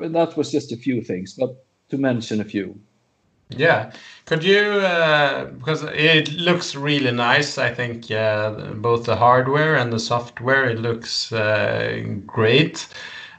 that 0.00 0.36
was 0.36 0.50
just 0.50 0.72
a 0.72 0.76
few 0.76 1.00
things 1.02 1.32
but 1.32 1.64
to 1.88 1.96
mention 1.96 2.40
a 2.40 2.44
few 2.44 2.78
yeah, 3.50 3.92
could 4.26 4.44
you 4.44 4.60
uh, 4.60 5.46
because 5.46 5.82
it 5.82 6.32
looks 6.34 6.74
really 6.74 7.10
nice. 7.10 7.56
I 7.56 7.72
think 7.72 8.10
uh, 8.10 8.72
both 8.74 9.06
the 9.06 9.16
hardware 9.16 9.76
and 9.76 9.92
the 9.92 9.98
software 9.98 10.68
it 10.68 10.78
looks 10.78 11.32
uh, 11.32 12.04
great. 12.26 12.86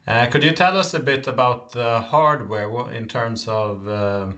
Uh, 0.07 0.27
could 0.31 0.43
you 0.43 0.51
tell 0.51 0.75
us 0.75 0.93
a 0.93 0.99
bit 0.99 1.27
about 1.27 1.71
the 1.73 2.01
hardware 2.01 2.91
in 2.91 3.07
terms 3.07 3.47
of 3.47 3.87
uh, 3.87 4.33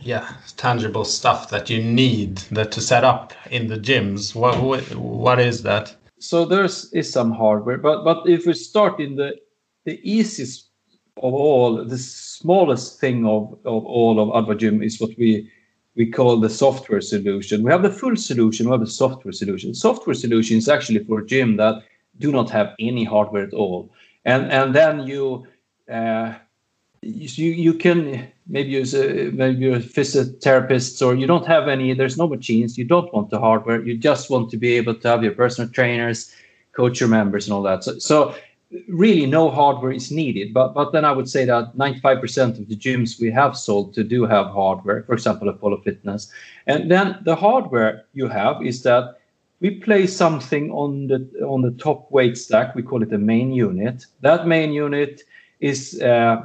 yeah 0.00 0.34
tangible 0.56 1.04
stuff 1.04 1.48
that 1.48 1.70
you 1.70 1.82
need 1.82 2.36
that 2.52 2.70
to 2.72 2.80
set 2.80 3.04
up 3.04 3.32
in 3.50 3.68
the 3.68 3.78
gyms? 3.78 4.34
What 4.34 4.60
what, 4.62 4.82
what 4.96 5.38
is 5.38 5.62
that? 5.62 5.94
So 6.18 6.44
there's 6.44 6.92
is 6.92 7.10
some 7.10 7.30
hardware, 7.30 7.78
but 7.78 8.04
but 8.04 8.28
if 8.28 8.44
we 8.44 8.52
start 8.52 9.00
in 9.00 9.16
the 9.16 9.36
the 9.86 9.98
easiest 10.02 10.67
of 11.22 11.34
all, 11.34 11.84
the 11.84 11.98
smallest 11.98 13.00
thing 13.00 13.26
of, 13.26 13.52
of 13.64 13.84
all 13.84 14.20
of 14.20 14.44
AdvaGym 14.44 14.84
is 14.84 15.00
what 15.00 15.10
we 15.18 15.50
we 15.96 16.06
call 16.08 16.38
the 16.38 16.48
software 16.48 17.00
solution. 17.00 17.64
We 17.64 17.72
have 17.72 17.82
the 17.82 17.90
full 17.90 18.14
solution, 18.14 18.66
we 18.66 18.72
have 18.72 18.80
the 18.80 18.86
software 18.86 19.32
solution. 19.32 19.74
Software 19.74 20.14
solution 20.14 20.56
is 20.56 20.68
actually 20.68 21.02
for 21.02 21.22
gym 21.22 21.56
that 21.56 21.82
do 22.18 22.30
not 22.30 22.48
have 22.50 22.74
any 22.78 23.02
hardware 23.02 23.42
at 23.42 23.52
all. 23.52 23.90
And 24.24 24.50
and 24.52 24.74
then 24.74 25.06
you 25.06 25.46
uh, 25.90 26.34
you 27.02 27.52
you 27.52 27.74
can 27.74 28.28
maybe 28.46 28.70
use 28.70 28.94
a, 28.94 29.30
maybe 29.32 29.64
you're 29.64 29.76
a 29.76 29.80
physiotherapist 29.80 31.04
or 31.04 31.14
you 31.14 31.26
don't 31.26 31.46
have 31.46 31.68
any 31.68 31.94
there's 31.94 32.18
no 32.18 32.26
machines 32.26 32.78
you 32.78 32.84
don't 32.84 33.12
want 33.12 33.30
the 33.30 33.38
hardware 33.38 33.80
you 33.82 33.96
just 33.96 34.30
want 34.30 34.50
to 34.50 34.56
be 34.56 34.74
able 34.74 34.94
to 34.94 35.08
have 35.08 35.22
your 35.22 35.32
personal 35.32 35.70
trainers 35.70 36.34
coach 36.72 36.98
your 36.98 37.08
members 37.08 37.46
and 37.46 37.54
all 37.54 37.62
that 37.62 37.84
so 37.84 37.98
so 37.98 38.34
really 38.88 39.26
no 39.26 39.50
hardware 39.50 39.92
is 39.92 40.10
needed. 40.10 40.52
But 40.52 40.74
but 40.74 40.92
then 40.92 41.04
I 41.04 41.12
would 41.12 41.28
say 41.28 41.44
that 41.44 41.76
95% 41.76 42.58
of 42.60 42.68
the 42.68 42.76
gyms 42.76 43.20
we 43.20 43.30
have 43.30 43.56
sold 43.56 43.94
to 43.94 44.04
do 44.04 44.24
have 44.26 44.46
hardware, 44.48 45.02
for 45.04 45.14
example, 45.14 45.48
Apollo 45.48 45.82
Fitness. 45.82 46.30
And 46.66 46.90
then 46.90 47.18
the 47.24 47.36
hardware 47.36 48.04
you 48.12 48.28
have 48.28 48.64
is 48.64 48.82
that 48.82 49.18
we 49.60 49.70
place 49.80 50.14
something 50.14 50.70
on 50.70 51.08
the 51.08 51.28
on 51.46 51.62
the 51.62 51.72
top 51.72 52.10
weight 52.12 52.36
stack. 52.38 52.74
We 52.74 52.82
call 52.82 53.02
it 53.02 53.10
the 53.10 53.18
main 53.18 53.52
unit. 53.52 54.06
That 54.20 54.46
main 54.46 54.72
unit 54.72 55.22
is 55.60 56.00
uh, 56.00 56.44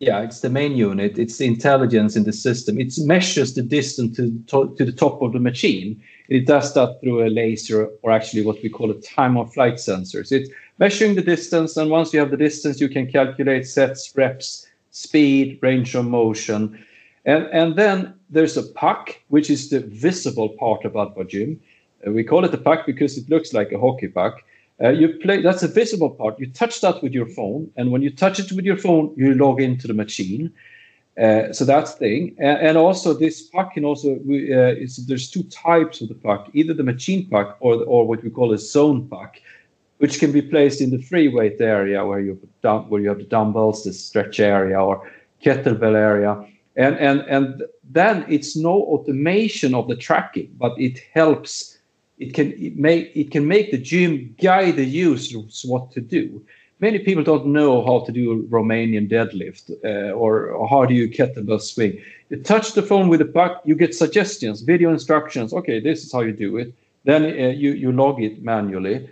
yeah, 0.00 0.22
it's 0.22 0.40
the 0.40 0.50
main 0.50 0.76
unit. 0.76 1.18
It's 1.18 1.38
the 1.38 1.46
intelligence 1.46 2.16
in 2.16 2.24
the 2.24 2.32
system. 2.32 2.80
It 2.80 2.92
measures 2.98 3.54
the 3.54 3.62
distance 3.62 4.16
to, 4.16 4.36
to, 4.48 4.74
to 4.76 4.84
the 4.84 4.92
top 4.92 5.22
of 5.22 5.32
the 5.32 5.38
machine. 5.38 6.02
It 6.28 6.46
does 6.46 6.74
that 6.74 6.98
through 7.00 7.26
a 7.26 7.30
laser, 7.30 7.90
or 8.02 8.10
actually 8.10 8.44
what 8.44 8.62
we 8.62 8.68
call 8.68 8.90
a 8.90 9.00
time 9.00 9.36
of 9.36 9.52
flight 9.52 9.74
sensors. 9.74 10.32
It's 10.32 10.50
measuring 10.78 11.14
the 11.14 11.22
distance, 11.22 11.76
and 11.76 11.90
once 11.90 12.12
you 12.12 12.20
have 12.20 12.30
the 12.30 12.36
distance, 12.36 12.80
you 12.80 12.88
can 12.88 13.10
calculate 13.10 13.66
sets, 13.66 14.12
reps, 14.16 14.66
speed, 14.90 15.58
range 15.62 15.94
of 15.94 16.04
motion. 16.04 16.84
And, 17.24 17.46
and 17.46 17.76
then 17.76 18.14
there's 18.30 18.56
a 18.56 18.62
puck, 18.62 19.16
which 19.28 19.50
is 19.50 19.70
the 19.70 19.80
visible 19.80 20.50
part 20.50 20.84
of 20.84 20.92
AdvaGym. 20.92 21.58
Uh, 22.06 22.10
we 22.10 22.24
call 22.24 22.44
it 22.44 22.54
a 22.54 22.58
puck 22.58 22.86
because 22.86 23.16
it 23.16 23.28
looks 23.28 23.52
like 23.52 23.72
a 23.72 23.78
hockey 23.78 24.08
puck. 24.08 24.42
Uh, 24.82 24.88
you 24.88 25.08
play 25.08 25.40
that's 25.40 25.62
a 25.62 25.68
visible 25.68 26.10
part. 26.10 26.38
You 26.38 26.50
touch 26.50 26.80
that 26.80 27.00
with 27.02 27.12
your 27.12 27.26
phone, 27.26 27.70
and 27.76 27.92
when 27.92 28.02
you 28.02 28.10
touch 28.10 28.40
it 28.40 28.50
with 28.50 28.64
your 28.64 28.76
phone, 28.76 29.14
you 29.16 29.32
log 29.34 29.60
into 29.60 29.86
the 29.86 29.94
machine. 29.94 30.52
Uh, 31.16 31.52
so 31.52 31.64
that's 31.64 31.92
thing, 31.92 32.34
and, 32.38 32.58
and, 32.58 32.76
also 32.76 33.14
this 33.14 33.42
puck 33.42 33.74
can 33.74 33.84
also 33.84 34.16
uh, 34.16 34.74
there's 35.06 35.30
two 35.30 35.44
types 35.44 36.00
of 36.00 36.08
the 36.08 36.14
puck, 36.16 36.48
either 36.54 36.74
the 36.74 36.82
machine 36.82 37.28
puck 37.28 37.56
or 37.60 37.76
the, 37.76 37.84
or 37.84 38.04
what 38.04 38.24
we 38.24 38.30
call 38.30 38.52
a 38.52 38.58
zone 38.58 39.06
puck 39.08 39.36
which 40.04 40.20
can 40.20 40.32
be 40.32 40.42
placed 40.42 40.82
in 40.82 40.90
the 40.90 41.00
free 41.00 41.28
weight 41.28 41.58
area 41.62 42.04
where 42.04 42.20
you 42.20 42.34
where 42.90 43.00
you 43.00 43.08
have 43.08 43.22
the 43.24 43.30
dumbbells, 43.36 43.84
the 43.84 43.92
stretch 43.94 44.38
area, 44.38 44.78
or 44.78 45.10
kettlebell 45.42 45.96
area, 45.96 46.32
and 46.76 46.94
and 47.08 47.20
and 47.36 47.62
then 47.98 48.16
it's 48.28 48.54
no 48.54 48.74
automation 48.94 49.74
of 49.74 49.88
the 49.88 49.96
tracking, 49.96 50.50
but 50.58 50.72
it 50.78 50.98
helps. 51.14 51.78
It 52.18 52.34
can 52.34 52.52
it 52.66 52.76
make 52.76 53.12
it 53.16 53.30
can 53.30 53.48
make 53.48 53.70
the 53.70 53.78
gym 53.78 54.36
guide 54.42 54.76
the 54.76 54.84
users 54.84 55.64
what 55.64 55.90
to 55.92 56.02
do. 56.02 56.24
Many 56.80 56.98
people 56.98 57.24
don't 57.24 57.46
know 57.46 57.72
how 57.88 58.04
to 58.04 58.12
do 58.12 58.24
a 58.32 58.36
Romanian 58.56 59.06
deadlift 59.10 59.64
uh, 59.70 60.12
or, 60.12 60.32
or 60.50 60.68
how 60.68 60.84
do 60.84 60.92
you 60.92 61.08
kettlebell 61.08 61.62
swing. 61.62 61.92
You 62.28 62.42
touch 62.42 62.74
the 62.74 62.82
phone 62.90 63.08
with 63.08 63.20
the 63.20 63.30
puck, 63.38 63.62
you 63.64 63.74
get 63.74 63.94
suggestions, 63.94 64.60
video 64.60 64.90
instructions. 64.90 65.54
Okay, 65.54 65.80
this 65.80 66.04
is 66.04 66.12
how 66.12 66.20
you 66.20 66.32
do 66.32 66.58
it. 66.58 66.74
Then 67.04 67.22
uh, 67.24 67.54
you 67.62 67.70
you 67.82 67.90
log 67.90 68.22
it 68.22 68.42
manually 68.42 69.08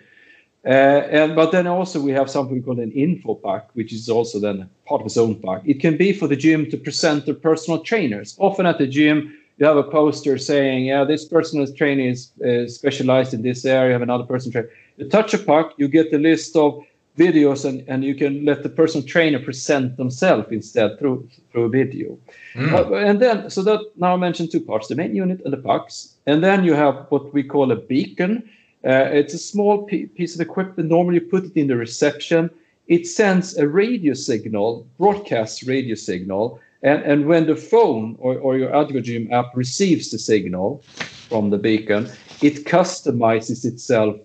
and 0.65 1.35
but 1.35 1.51
then 1.51 1.67
also 1.67 2.01
we 2.01 2.13
have 2.13 2.31
something 2.31 2.63
called 2.63 2.79
an 2.79 2.93
info 2.93 3.35
pack, 3.35 3.69
which 3.75 3.93
is 3.93 4.09
also 4.09 4.39
then 4.39 4.69
part 4.87 5.01
of 5.01 5.07
its 5.07 5.17
own 5.17 5.35
pack. 5.37 5.63
It 5.65 5.81
can 5.81 5.97
be 5.97 6.13
for 6.13 6.29
the 6.29 6.37
gym 6.37 6.71
to 6.71 6.77
present 6.77 7.27
their 7.27 7.35
personal 7.35 7.81
trainers. 7.81 8.37
Often 8.39 8.67
at 8.67 8.79
the 8.79 8.87
gym, 8.87 9.37
you 9.59 9.67
have 9.67 9.77
a 9.77 9.83
poster 9.83 10.39
saying, 10.39 10.87
"Yeah, 10.87 11.05
this 11.05 11.25
personal 11.25 11.67
trainer 11.73 12.05
is 12.05 12.31
uh, 12.45 12.69
specialized 12.69 13.35
in 13.35 13.43
this 13.43 13.65
area." 13.65 13.89
You 13.89 13.93
have 13.95 14.03
another 14.03 14.25
person 14.25 14.53
trainer. 14.53 14.71
You 14.99 15.09
touch 15.09 15.35
a 15.35 15.39
puck, 15.39 15.75
you 15.79 15.89
get 15.89 16.11
the 16.11 16.19
list 16.19 16.55
of 16.57 16.85
videos 17.19 17.65
and, 17.65 17.85
and 17.89 18.05
you 18.05 18.15
can 18.15 18.45
let 18.45 18.63
the 18.63 18.69
person 18.69 19.05
trainer 19.05 19.39
present 19.39 19.97
themselves 19.97 20.49
instead 20.51 20.99
through 20.99 21.29
through 21.51 21.65
a 21.65 21.69
video. 21.69 22.19
Mm. 22.55 22.73
Uh, 22.73 22.95
and 22.95 23.21
then 23.21 23.51
so 23.51 23.63
that 23.63 23.81
now 23.97 24.15
I 24.15 24.17
mentioned 24.17 24.51
two 24.51 24.61
parts: 24.61 24.89
the 24.89 24.95
main 24.95 25.15
unit 25.15 25.41
and 25.45 25.53
the 25.53 25.59
pucks. 25.59 26.15
And 26.27 26.43
then 26.43 26.65
you 26.65 26.75
have 26.75 27.07
what 27.11 27.35
we 27.35 27.43
call 27.43 27.73
a 27.73 27.77
beacon. 27.77 28.49
Uh, 28.85 29.09
it's 29.13 29.35
a 29.35 29.39
small 29.39 29.85
piece 29.85 30.35
of 30.35 30.41
equipment. 30.41 30.89
Normally, 30.89 31.17
you 31.17 31.21
put 31.21 31.45
it 31.45 31.57
in 31.57 31.69
the 31.69 31.77
reception. 31.77 32.51
It 32.89 33.07
sends 33.07 33.57
a 33.57 33.69
radio 33.69 34.13
signal, 34.13 34.87
broadcast 34.99 35.63
radio 35.63 35.95
signal, 35.95 36.61
and, 36.83 37.03
and 37.03 37.27
when 37.27 37.47
the 37.47 37.55
phone 37.55 38.17
or, 38.19 38.39
or 38.39 38.59
your 38.59 38.71
AdvaGym 38.71 39.31
app 39.31 39.53
receives 39.55 40.11
the 40.11 40.19
signal 40.19 40.83
from 41.29 41.51
the 41.51 41.59
beacon, 41.59 42.11
it 42.43 42.65
customizes 42.65 43.65
itself 43.65 44.17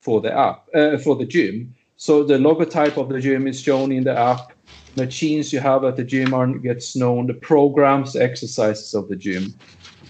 for 0.00 0.20
the 0.20 0.32
app 0.32 0.66
uh, 0.74 0.98
for 0.98 1.16
the 1.16 1.26
gym. 1.26 1.74
So 1.96 2.22
the 2.22 2.38
logotype 2.38 2.96
of 2.96 3.08
the 3.08 3.20
gym 3.20 3.48
is 3.48 3.60
shown 3.60 3.90
in 3.90 4.04
the 4.04 4.16
app. 4.16 4.52
Machines 4.96 5.52
you 5.52 5.58
have 5.58 5.84
at 5.84 5.96
the 5.96 6.04
gym 6.04 6.32
are 6.32 6.46
gets 6.46 6.94
known. 6.94 7.26
The 7.26 7.34
programs, 7.34 8.14
exercises 8.14 8.94
of 8.94 9.08
the 9.08 9.16
gym, 9.16 9.52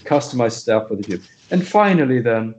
customized 0.04 0.61
stuff 0.61 0.88
for 0.88 0.96
the 0.96 1.02
gym. 1.02 1.22
And 1.50 1.66
finally, 1.66 2.20
then 2.20 2.54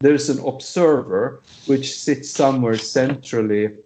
there's 0.00 0.28
an 0.28 0.38
observer 0.46 1.42
which 1.66 1.92
sits 1.92 2.30
somewhere 2.30 2.76
centrally 2.76 3.76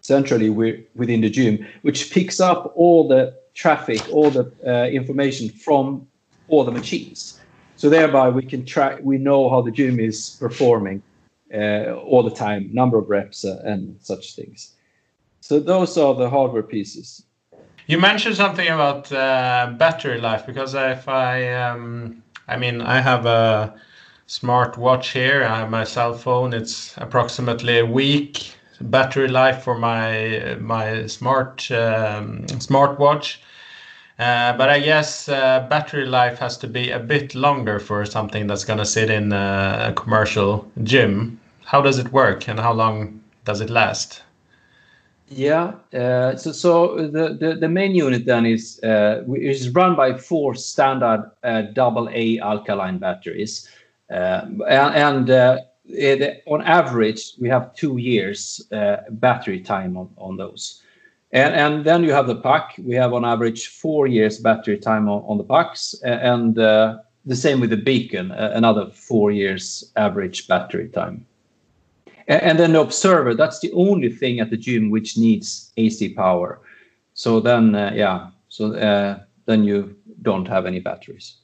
centrally 0.00 0.50
within 0.50 1.20
the 1.20 1.30
gym, 1.30 1.64
which 1.82 2.10
picks 2.10 2.40
up 2.40 2.72
all 2.74 3.06
the 3.06 3.32
traffic, 3.54 4.02
all 4.10 4.30
the 4.30 4.52
uh, 4.66 4.86
information 4.88 5.48
from 5.48 6.04
all 6.48 6.64
the 6.64 6.72
machines. 6.72 7.38
So 7.76 7.88
thereby 7.88 8.28
we 8.28 8.44
can 8.44 8.64
track, 8.64 8.98
we 9.02 9.16
know 9.16 9.48
how 9.48 9.62
the 9.62 9.70
gym 9.70 10.00
is 10.00 10.36
performing 10.40 11.02
uh, 11.54 11.92
all 11.94 12.24
the 12.24 12.34
time, 12.34 12.68
number 12.72 12.98
of 12.98 13.08
reps 13.08 13.44
uh, 13.44 13.62
and 13.64 13.96
such 14.00 14.34
things. 14.34 14.72
So 15.40 15.60
those 15.60 15.96
are 15.96 16.14
the 16.14 16.28
hardware 16.28 16.64
pieces. 16.64 17.22
You 17.86 17.98
mentioned 17.98 18.34
something 18.34 18.66
about 18.66 19.12
uh, 19.12 19.72
battery 19.76 20.20
life 20.20 20.46
because 20.46 20.74
if 20.74 21.08
I, 21.08 21.52
um, 21.52 22.24
I 22.48 22.56
mean, 22.56 22.80
I 22.80 23.00
have 23.00 23.24
a 23.26 23.72
smart 24.32 24.78
watch 24.78 25.10
here. 25.10 25.44
I 25.44 25.58
have 25.58 25.70
my 25.70 25.84
cell 25.84 26.14
phone. 26.14 26.54
It's 26.54 26.96
approximately 26.96 27.78
a 27.80 27.84
week 27.84 28.54
battery 28.80 29.28
life 29.28 29.62
for 29.62 29.76
my 29.78 30.56
my 30.58 31.06
smart 31.06 31.70
um, 31.70 32.46
smartwatch. 32.66 33.36
Uh, 34.18 34.56
but 34.56 34.70
I 34.70 34.78
guess 34.80 35.28
uh, 35.28 35.66
battery 35.68 36.06
life 36.06 36.38
has 36.38 36.56
to 36.58 36.66
be 36.66 36.90
a 36.90 36.98
bit 36.98 37.34
longer 37.34 37.78
for 37.78 38.06
something 38.06 38.46
that's 38.46 38.64
going 38.64 38.78
to 38.78 38.86
sit 38.86 39.10
in 39.10 39.32
a, 39.32 39.92
commercial 39.96 40.70
gym. 40.82 41.38
How 41.64 41.82
does 41.82 41.98
it 41.98 42.12
work, 42.12 42.48
and 42.48 42.58
how 42.58 42.72
long 42.72 43.20
does 43.44 43.60
it 43.60 43.70
last? 43.70 44.22
Yeah, 45.28 45.72
uh, 45.94 46.36
so 46.36 46.52
so 46.52 46.96
the, 46.96 47.36
the, 47.40 47.56
the 47.60 47.68
main 47.68 47.94
unit 47.94 48.26
then 48.26 48.46
is 48.46 48.80
uh, 48.82 49.22
is 49.34 49.70
run 49.70 49.94
by 49.96 50.18
four 50.18 50.54
standard 50.54 51.30
uh, 51.42 51.62
double 51.72 52.08
A 52.12 52.38
alkaline 52.38 52.98
batteries, 52.98 53.68
and, 54.12 55.30
and 55.30 55.60
it, 55.84 56.42
on 56.46 56.62
average, 56.62 57.32
we 57.40 57.48
have 57.48 57.74
two 57.74 57.96
years 57.98 58.66
uh, 58.72 58.96
battery 59.10 59.60
time 59.60 59.96
on, 59.96 60.10
on 60.16 60.36
those. 60.36 60.82
And, 61.32 61.54
and 61.54 61.84
then 61.84 62.04
you 62.04 62.12
have 62.12 62.26
the 62.26 62.36
puck. 62.36 62.72
We 62.78 62.94
have 62.94 63.14
on 63.14 63.24
average 63.24 63.68
four 63.68 64.06
years 64.06 64.38
battery 64.38 64.78
time 64.78 65.08
on, 65.08 65.22
on 65.26 65.38
the 65.38 65.44
pucks, 65.44 65.94
and 66.04 66.58
uh, 66.58 66.98
the 67.24 67.36
same 67.36 67.60
with 67.60 67.70
the 67.70 67.76
beacon, 67.76 68.32
uh, 68.32 68.52
another 68.54 68.90
four 68.90 69.30
years 69.30 69.92
average 69.96 70.46
battery 70.46 70.88
time. 70.88 71.26
And, 72.28 72.42
and 72.42 72.58
then 72.58 72.72
the 72.72 72.80
observer, 72.80 73.34
that's 73.34 73.60
the 73.60 73.72
only 73.72 74.10
thing 74.10 74.40
at 74.40 74.50
the 74.50 74.56
gym 74.56 74.90
which 74.90 75.16
needs 75.16 75.72
AC 75.76 76.10
power. 76.10 76.60
So 77.14 77.40
then, 77.40 77.74
uh, 77.74 77.92
yeah, 77.94 78.28
so 78.48 78.74
uh, 78.74 79.20
then 79.46 79.64
you 79.64 79.96
don't 80.20 80.46
have 80.46 80.66
any 80.66 80.80
batteries. 80.80 81.36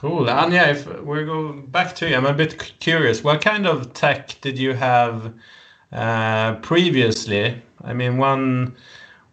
Cool. 0.00 0.28
Anja, 0.28 0.70
if 0.70 0.86
we 1.02 1.26
go 1.26 1.52
back 1.52 1.94
to 1.96 2.08
you, 2.08 2.16
I'm 2.16 2.24
a 2.24 2.32
bit 2.32 2.72
curious. 2.80 3.22
What 3.22 3.42
kind 3.42 3.66
of 3.66 3.92
tech 3.92 4.40
did 4.40 4.58
you 4.58 4.72
have 4.72 5.34
uh, 5.92 6.54
previously? 6.62 7.60
I 7.84 7.92
mean, 7.92 8.16
one 8.16 8.76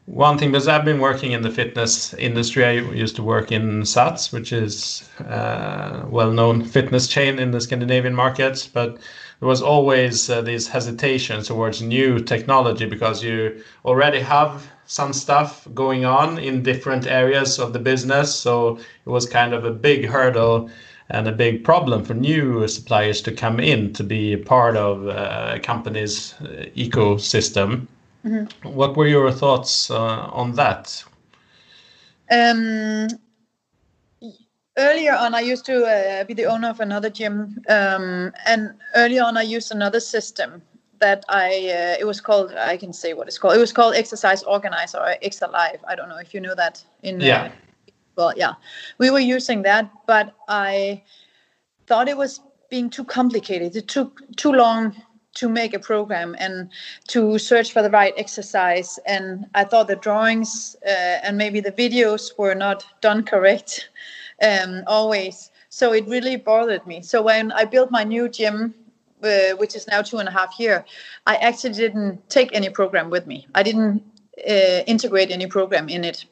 one 0.07 0.37
thing 0.37 0.51
because 0.51 0.67
I've 0.67 0.83
been 0.83 0.99
working 0.99 1.31
in 1.31 1.41
the 1.41 1.51
fitness 1.51 2.13
industry. 2.15 2.65
I 2.65 2.71
used 2.71 3.15
to 3.15 3.23
work 3.23 3.49
in 3.49 3.83
SATS, 3.83 4.33
which 4.33 4.51
is 4.51 5.09
a 5.19 6.03
uh, 6.03 6.05
well-known 6.09 6.65
fitness 6.65 7.07
chain 7.07 7.39
in 7.39 7.51
the 7.51 7.61
Scandinavian 7.61 8.13
markets, 8.13 8.67
but 8.67 8.97
there 9.39 9.47
was 9.47 9.61
always 9.61 10.29
uh, 10.29 10.41
these 10.41 10.67
hesitations 10.67 11.47
towards 11.47 11.81
new 11.81 12.19
technology 12.19 12.85
because 12.85 13.23
you 13.23 13.63
already 13.85 14.19
have 14.19 14.69
some 14.87 15.13
stuff 15.13 15.67
going 15.73 16.05
on 16.05 16.39
in 16.39 16.63
different 16.63 17.05
areas 17.05 17.59
of 17.59 17.73
the 17.73 17.79
business. 17.79 18.33
So 18.33 18.77
it 18.77 19.09
was 19.09 19.27
kind 19.27 19.53
of 19.53 19.65
a 19.65 19.71
big 19.71 20.05
hurdle 20.05 20.69
and 21.09 21.27
a 21.27 21.31
big 21.31 21.63
problem 21.63 22.03
for 22.03 22.13
new 22.13 22.67
suppliers 22.67 23.21
to 23.21 23.31
come 23.31 23.59
in 23.59 23.93
to 23.93 24.03
be 24.03 24.37
part 24.37 24.75
of 24.75 25.07
uh, 25.07 25.53
a 25.55 25.59
company's 25.59 26.33
uh, 26.41 26.65
ecosystem. 26.75 27.87
Mm-hmm. 28.25 28.69
What 28.69 28.97
were 28.97 29.07
your 29.07 29.31
thoughts 29.31 29.91
uh, 29.91 30.29
on 30.31 30.53
that? 30.53 31.03
Um, 32.29 33.07
earlier 34.77 35.15
on, 35.15 35.33
I 35.33 35.41
used 35.41 35.65
to 35.65 35.85
uh, 35.85 36.23
be 36.25 36.33
the 36.33 36.45
owner 36.45 36.69
of 36.69 36.81
another 36.81 37.09
gym, 37.09 37.63
um, 37.69 38.33
and 38.45 38.73
earlier 38.95 39.23
on, 39.23 39.37
I 39.37 39.43
used 39.43 39.71
another 39.71 40.01
system 40.01 40.61
that 40.99 41.23
I 41.29 41.47
uh, 41.47 41.95
it 41.99 42.05
was 42.05 42.21
called 42.21 42.53
I 42.53 42.77
can 42.77 42.93
say 42.93 43.13
what 43.13 43.27
it's 43.27 43.37
called. 43.37 43.55
It 43.55 43.59
was 43.59 43.73
called 43.73 43.95
Exercise 43.95 44.43
Organizer 44.43 44.97
or 44.97 45.15
ExorLive. 45.23 45.79
I 45.87 45.95
don't 45.95 46.09
know 46.09 46.17
if 46.17 46.33
you 46.33 46.39
know 46.39 46.55
that 46.55 46.83
in 47.03 47.21
uh, 47.21 47.25
yeah. 47.25 47.43
Uh, 47.43 47.51
well, 48.15 48.33
yeah, 48.35 48.55
we 48.97 49.11
were 49.11 49.19
using 49.19 49.61
that, 49.61 49.91
but 50.07 50.33
I 50.47 51.03
thought 51.85 52.09
it 52.09 52.17
was 52.17 52.41
being 52.69 52.89
too 52.89 53.03
complicated. 53.03 53.75
It 53.75 53.87
took 53.87 54.21
too 54.35 54.51
long 54.51 54.95
to 55.35 55.47
make 55.47 55.75
a 55.75 55.79
program 55.79 56.35
and 56.39 56.69
to 57.09 57.37
search 57.37 57.71
for 57.71 57.83
the 57.83 57.91
right 57.91 58.13
exercise. 58.17 58.97
And 59.05 59.45
I 59.53 59.63
thought 59.65 59.87
the 59.87 59.95
drawings 59.95 60.75
uh, 60.83 61.21
and 61.23 61.37
maybe 61.37 61.59
the 61.59 61.71
videos 61.71 62.35
were 62.39 62.55
not 62.55 62.83
done 63.01 63.23
correct 63.23 63.89
um, 64.41 64.83
always. 64.87 65.51
So 65.69 65.93
it 65.93 66.07
really 66.07 66.37
bothered 66.37 66.87
me. 66.87 67.03
So 67.03 67.21
when 67.21 67.51
I 67.51 67.65
built 67.65 67.91
my 67.91 68.03
new 68.03 68.27
gym 68.29 68.73
uh, 69.23 69.55
which 69.57 69.75
is 69.75 69.87
now 69.87 70.01
two 70.01 70.17
and 70.17 70.29
a 70.29 70.31
half 70.31 70.59
year, 70.59 70.85
I 71.25 71.35
actually 71.37 71.73
didn't 71.73 72.29
take 72.29 72.49
any 72.53 72.69
program 72.69 73.09
with 73.09 73.27
me. 73.27 73.47
I 73.55 73.63
didn't 73.63 74.03
uh, 74.47 74.83
integrate 74.85 75.31
any 75.31 75.47
program 75.47 75.89
in 75.89 76.03
it. 76.03 76.25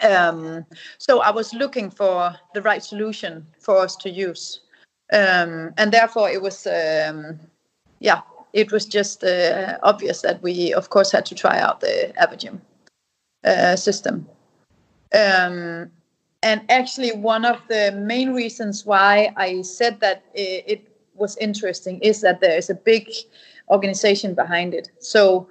Um, 0.00 0.64
so 0.98 1.20
I 1.20 1.30
was 1.30 1.52
looking 1.52 1.90
for 1.90 2.34
the 2.54 2.62
right 2.62 2.82
solution 2.82 3.46
for 3.58 3.78
us 3.78 3.96
to 3.96 4.10
use, 4.10 4.60
um, 5.12 5.72
and 5.76 5.92
therefore 5.92 6.30
it 6.30 6.40
was, 6.40 6.66
um, 6.66 7.40
yeah, 7.98 8.20
it 8.52 8.70
was 8.70 8.86
just 8.86 9.24
uh, 9.24 9.78
obvious 9.82 10.22
that 10.22 10.40
we, 10.42 10.72
of 10.72 10.90
course, 10.90 11.10
had 11.10 11.26
to 11.26 11.34
try 11.34 11.58
out 11.58 11.80
the 11.80 12.12
AdvaGym 12.20 12.60
uh, 13.44 13.76
system. 13.76 14.28
Um, 15.12 15.90
and 16.42 16.62
actually, 16.68 17.12
one 17.12 17.44
of 17.44 17.60
the 17.68 17.92
main 17.92 18.32
reasons 18.32 18.86
why 18.86 19.32
I 19.36 19.62
said 19.62 19.98
that 20.00 20.22
it, 20.34 20.64
it 20.66 20.87
was 21.18 21.36
interesting 21.38 21.98
is 22.00 22.20
that 22.20 22.40
there 22.40 22.56
is 22.56 22.70
a 22.70 22.74
big 22.74 23.10
organization 23.70 24.34
behind 24.34 24.74
it. 24.74 24.90
So 24.98 25.48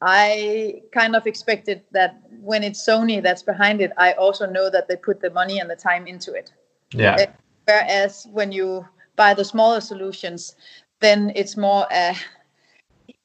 I 0.00 0.82
kind 0.92 1.14
of 1.14 1.26
expected 1.26 1.82
that 1.92 2.20
when 2.40 2.62
it's 2.62 2.86
Sony 2.86 3.22
that's 3.22 3.42
behind 3.42 3.80
it, 3.80 3.92
I 3.98 4.12
also 4.12 4.46
know 4.46 4.70
that 4.70 4.88
they 4.88 4.96
put 4.96 5.20
the 5.20 5.30
money 5.30 5.58
and 5.58 5.68
the 5.68 5.76
time 5.76 6.06
into 6.06 6.32
it. 6.32 6.52
Yeah. 6.92 7.14
Uh, 7.14 7.26
whereas 7.66 8.26
when 8.32 8.50
you 8.52 8.86
buy 9.16 9.34
the 9.34 9.44
smaller 9.44 9.80
solutions, 9.80 10.56
then 11.00 11.32
it's 11.34 11.56
more. 11.56 11.86
Uh, 11.92 12.14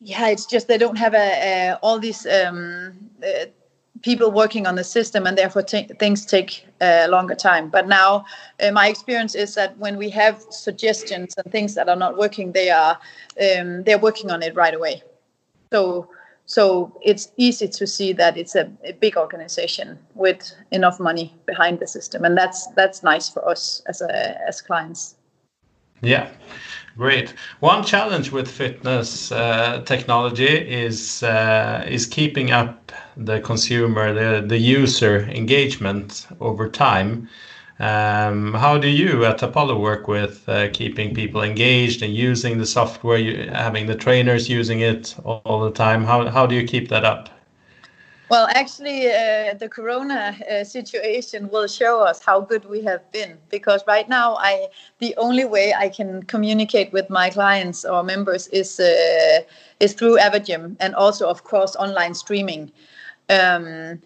yeah, 0.01 0.27
it's 0.27 0.45
just 0.45 0.67
they 0.67 0.77
don't 0.77 0.97
have 0.97 1.13
a, 1.13 1.17
a 1.17 1.79
all 1.81 1.99
these 1.99 2.27
um, 2.27 3.09
uh, 3.23 3.45
people 4.05 4.29
working 4.31 4.67
on 4.67 4.75
the 4.75 4.83
system 4.83 5.25
and 5.25 5.35
therefore 5.35 5.63
t- 5.63 5.89
things 5.97 6.27
take 6.27 6.63
a 6.79 7.05
uh, 7.05 7.07
longer 7.09 7.33
time. 7.33 7.69
But 7.69 7.87
now 7.87 8.23
uh, 8.61 8.71
my 8.71 8.87
experience 8.87 9.33
is 9.33 9.55
that 9.55 9.75
when 9.79 9.97
we 9.97 10.11
have 10.11 10.45
suggestions 10.51 11.33
and 11.37 11.51
things 11.51 11.73
that 11.73 11.89
are 11.89 11.95
not 11.95 12.15
working 12.15 12.51
they 12.51 12.69
are 12.69 12.99
um, 13.45 13.83
they're 13.83 14.03
working 14.09 14.29
on 14.29 14.43
it 14.43 14.55
right 14.55 14.75
away. 14.75 15.01
So 15.73 16.07
so 16.45 16.65
it's 17.01 17.31
easy 17.37 17.67
to 17.67 17.87
see 17.87 18.13
that 18.13 18.37
it's 18.37 18.55
a, 18.55 18.71
a, 18.83 18.93
big 18.93 19.17
organization 19.17 19.97
with 20.13 20.53
enough 20.69 20.99
money 20.99 21.33
behind 21.47 21.79
the 21.79 21.87
system. 21.87 22.23
And 22.23 22.37
that's 22.37 22.67
that's 22.79 23.01
nice 23.01 23.27
for 23.27 23.41
us 23.49 23.81
as 23.87 24.01
a, 24.01 24.47
as 24.47 24.61
clients 24.61 25.15
yeah 26.01 26.29
Great. 26.97 27.33
One 27.59 27.83
challenge 27.83 28.31
with 28.31 28.49
fitness 28.49 29.29
uh, 29.29 29.81
technology 29.85 30.47
is 30.47 31.23
uh, 31.23 31.85
is 31.85 32.05
keeping 32.05 32.51
up 32.51 32.93
the 33.17 33.41
consumer, 33.41 34.13
the 34.13 34.47
the 34.47 34.57
user 34.57 35.29
engagement 35.29 36.25
over 36.39 36.69
time. 36.69 37.27
Um, 37.79 38.53
how 38.53 38.77
do 38.77 38.87
you 38.87 39.25
at 39.25 39.43
Apollo 39.43 39.77
work 39.79 40.07
with 40.07 40.47
uh, 40.47 40.69
keeping 40.71 41.13
people 41.13 41.41
engaged 41.41 42.01
and 42.01 42.13
using 42.13 42.57
the 42.57 42.65
software, 42.65 43.17
you, 43.17 43.51
having 43.51 43.85
the 43.87 43.95
trainers 43.95 44.47
using 44.47 44.79
it 44.79 45.13
all, 45.25 45.41
all, 45.43 45.59
the 45.59 45.71
time? 45.71 46.05
How, 46.05 46.29
how 46.29 46.45
do 46.45 46.55
you 46.55 46.65
keep 46.65 46.87
that 46.87 47.03
up? 47.03 47.29
Well, 48.27 48.47
actually, 48.55 49.07
uh, 49.07 49.53
the 49.53 49.69
Corona 49.69 50.35
uh, 50.49 50.63
situation 50.63 51.47
will 51.49 51.67
show 51.67 52.01
us 52.01 52.23
how 52.23 52.41
good 52.41 52.65
we 52.65 52.81
have 52.81 53.11
been 53.11 53.37
because 53.49 53.83
right 53.85 54.09
now, 54.09 54.35
I 54.37 54.67
the 54.97 55.15
only 55.17 55.45
way 55.45 55.75
I 55.77 55.89
can 55.89 56.23
communicate 56.23 56.91
with 56.91 57.07
my 57.09 57.29
clients 57.29 57.85
or 57.85 58.01
members 58.03 58.47
is 58.47 58.79
uh, 58.79 59.41
is 59.79 59.93
through 59.93 60.17
AdvaGym 60.17 60.75
and 60.79 60.95
also, 60.95 61.29
of 61.29 61.43
course, 61.43 61.75
online 61.75 62.15
streaming. 62.15 62.71
Um, 63.29 64.01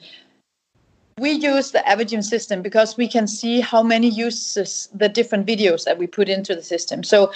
we 1.18 1.32
use 1.32 1.72
the 1.72 1.80
AdvaGym 1.80 2.24
system 2.24 2.62
because 2.62 2.98
we 2.98 3.08
can 3.08 3.26
see 3.26 3.62
how 3.62 3.84
many 3.84 4.10
uses 4.10 4.90
the 4.94 5.08
different 5.08 5.48
videos 5.48 5.86
that 5.86 5.98
we 5.98 6.08
put 6.08 6.28
into 6.28 6.56
the 6.56 6.64
system. 6.64 7.04
So 7.04 7.32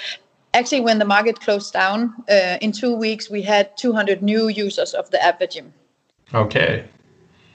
actually, 0.54 0.82
when 0.82 1.00
the 1.00 1.06
market 1.06 1.39
closed 1.39 1.72
down 1.72 2.13
uh, 2.30 2.58
in 2.60 2.74
two 2.74 2.93
weeks, 2.93 3.30
we 3.30 3.41
had 3.41 3.78
200 3.78 4.22
new 4.22 4.50
users 4.50 4.93
of 4.93 5.10
the 5.12 5.17
AdvaGym. 5.17 5.72
Okay. 6.34 6.86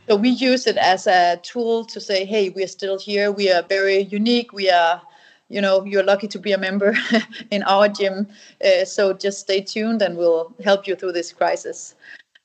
So 0.08 0.16
we 0.16 0.30
use 0.30 0.66
it 0.66 0.76
as 0.76 1.06
a 1.06 1.38
tool 1.42 1.84
to 1.84 2.00
say, 2.00 2.24
hey, 2.24 2.48
we 2.50 2.62
are 2.64 2.68
still 2.68 2.98
here. 2.98 3.30
We 3.30 3.50
are 3.52 3.62
very 3.62 4.04
unique. 4.04 4.52
We 4.52 4.70
are, 4.70 5.02
you 5.48 5.60
know, 5.60 5.84
you're 5.84 6.04
lucky 6.04 6.28
to 6.28 6.38
be 6.38 6.52
a 6.52 6.58
member 6.58 6.96
in 7.50 7.62
our 7.64 7.88
gym. 7.88 8.26
Uh, 8.64 8.84
so 8.84 9.12
just 9.12 9.40
stay 9.40 9.60
tuned 9.60 10.00
and 10.00 10.16
we'll 10.16 10.54
help 10.64 10.86
you 10.86 10.96
through 10.96 11.12
this 11.12 11.32
crisis. 11.32 11.94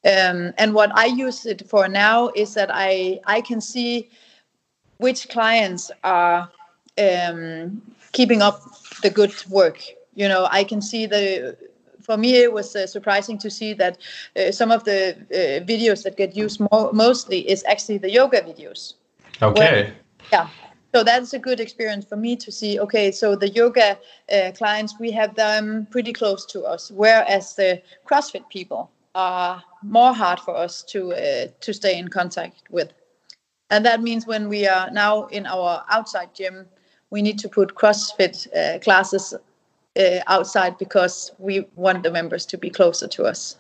Um, 0.06 0.54
and 0.58 0.74
what 0.74 0.92
I 0.98 1.06
use 1.06 1.46
it 1.46 1.70
for 1.70 1.88
now 1.88 2.30
is 2.36 2.54
that 2.56 2.70
I 2.74 3.22
I 3.26 3.40
can 3.40 3.62
see 3.62 4.10
which 4.98 5.30
clients 5.30 5.90
are 6.04 6.50
um, 6.98 7.82
keeping 8.12 8.42
up 8.42 8.62
the 9.02 9.10
good 9.10 9.34
work. 9.50 9.82
You 10.16 10.28
know, 10.28 10.48
I 10.52 10.66
can 10.66 10.82
see 10.82 11.06
the 11.06 11.58
for 12.04 12.18
me 12.18 12.36
it 12.36 12.52
was 12.52 12.76
uh, 12.76 12.86
surprising 12.88 13.38
to 13.40 13.50
see 13.50 13.74
that 13.74 13.98
uh, 14.36 14.52
some 14.52 14.72
of 14.72 14.84
the 14.84 15.16
uh, 15.32 15.66
videos 15.66 16.04
that 16.04 16.18
get 16.18 16.36
used 16.36 16.60
more, 16.60 16.92
mostly 16.94 17.50
is 17.50 17.64
actually 17.68 17.98
the 17.98 18.12
yoga 18.12 18.42
videos. 18.42 18.94
Okay. 19.42 19.60
Where, 19.60 19.94
yeah. 20.32 20.50
So 20.94 21.04
that's 21.04 21.34
a 21.34 21.40
good 21.40 21.60
experience 21.60 22.06
for 22.06 22.16
me 22.16 22.36
to 22.36 22.52
see 22.52 22.80
okay 22.80 23.12
so 23.12 23.36
the 23.36 23.50
yoga 23.50 23.98
uh, 24.32 24.52
clients 24.56 25.00
we 25.00 25.10
have 25.12 25.34
them 25.34 25.88
pretty 25.90 26.14
close 26.14 26.46
to 26.48 26.62
us 26.66 26.92
whereas 26.92 27.56
the 27.56 27.82
crossfit 28.06 28.48
people 28.50 28.92
are 29.16 29.64
more 29.82 30.14
hard 30.14 30.40
for 30.40 30.56
us 30.56 30.84
to 30.84 31.14
uh, 31.14 31.48
to 31.62 31.74
stay 31.74 31.98
in 31.98 32.08
contact 32.08 32.64
with. 32.70 32.94
And 33.70 33.86
that 33.86 34.02
means 34.02 34.28
when 34.28 34.50
we 34.50 34.68
are 34.68 34.92
now 34.92 35.26
in 35.26 35.46
our 35.46 35.84
outside 35.90 36.36
gym 36.36 36.68
we 37.10 37.22
need 37.22 37.40
to 37.40 37.50
put 37.50 37.76
crossfit 37.76 38.48
uh, 38.56 38.80
classes 38.80 39.34
uh, 40.00 40.20
outside 40.28 40.78
because 40.78 41.32
we 41.40 41.66
want 41.76 42.04
the 42.04 42.12
members 42.12 42.46
to 42.48 42.58
be 42.58 42.70
closer 42.70 43.08
to 43.08 43.24
us 43.24 43.58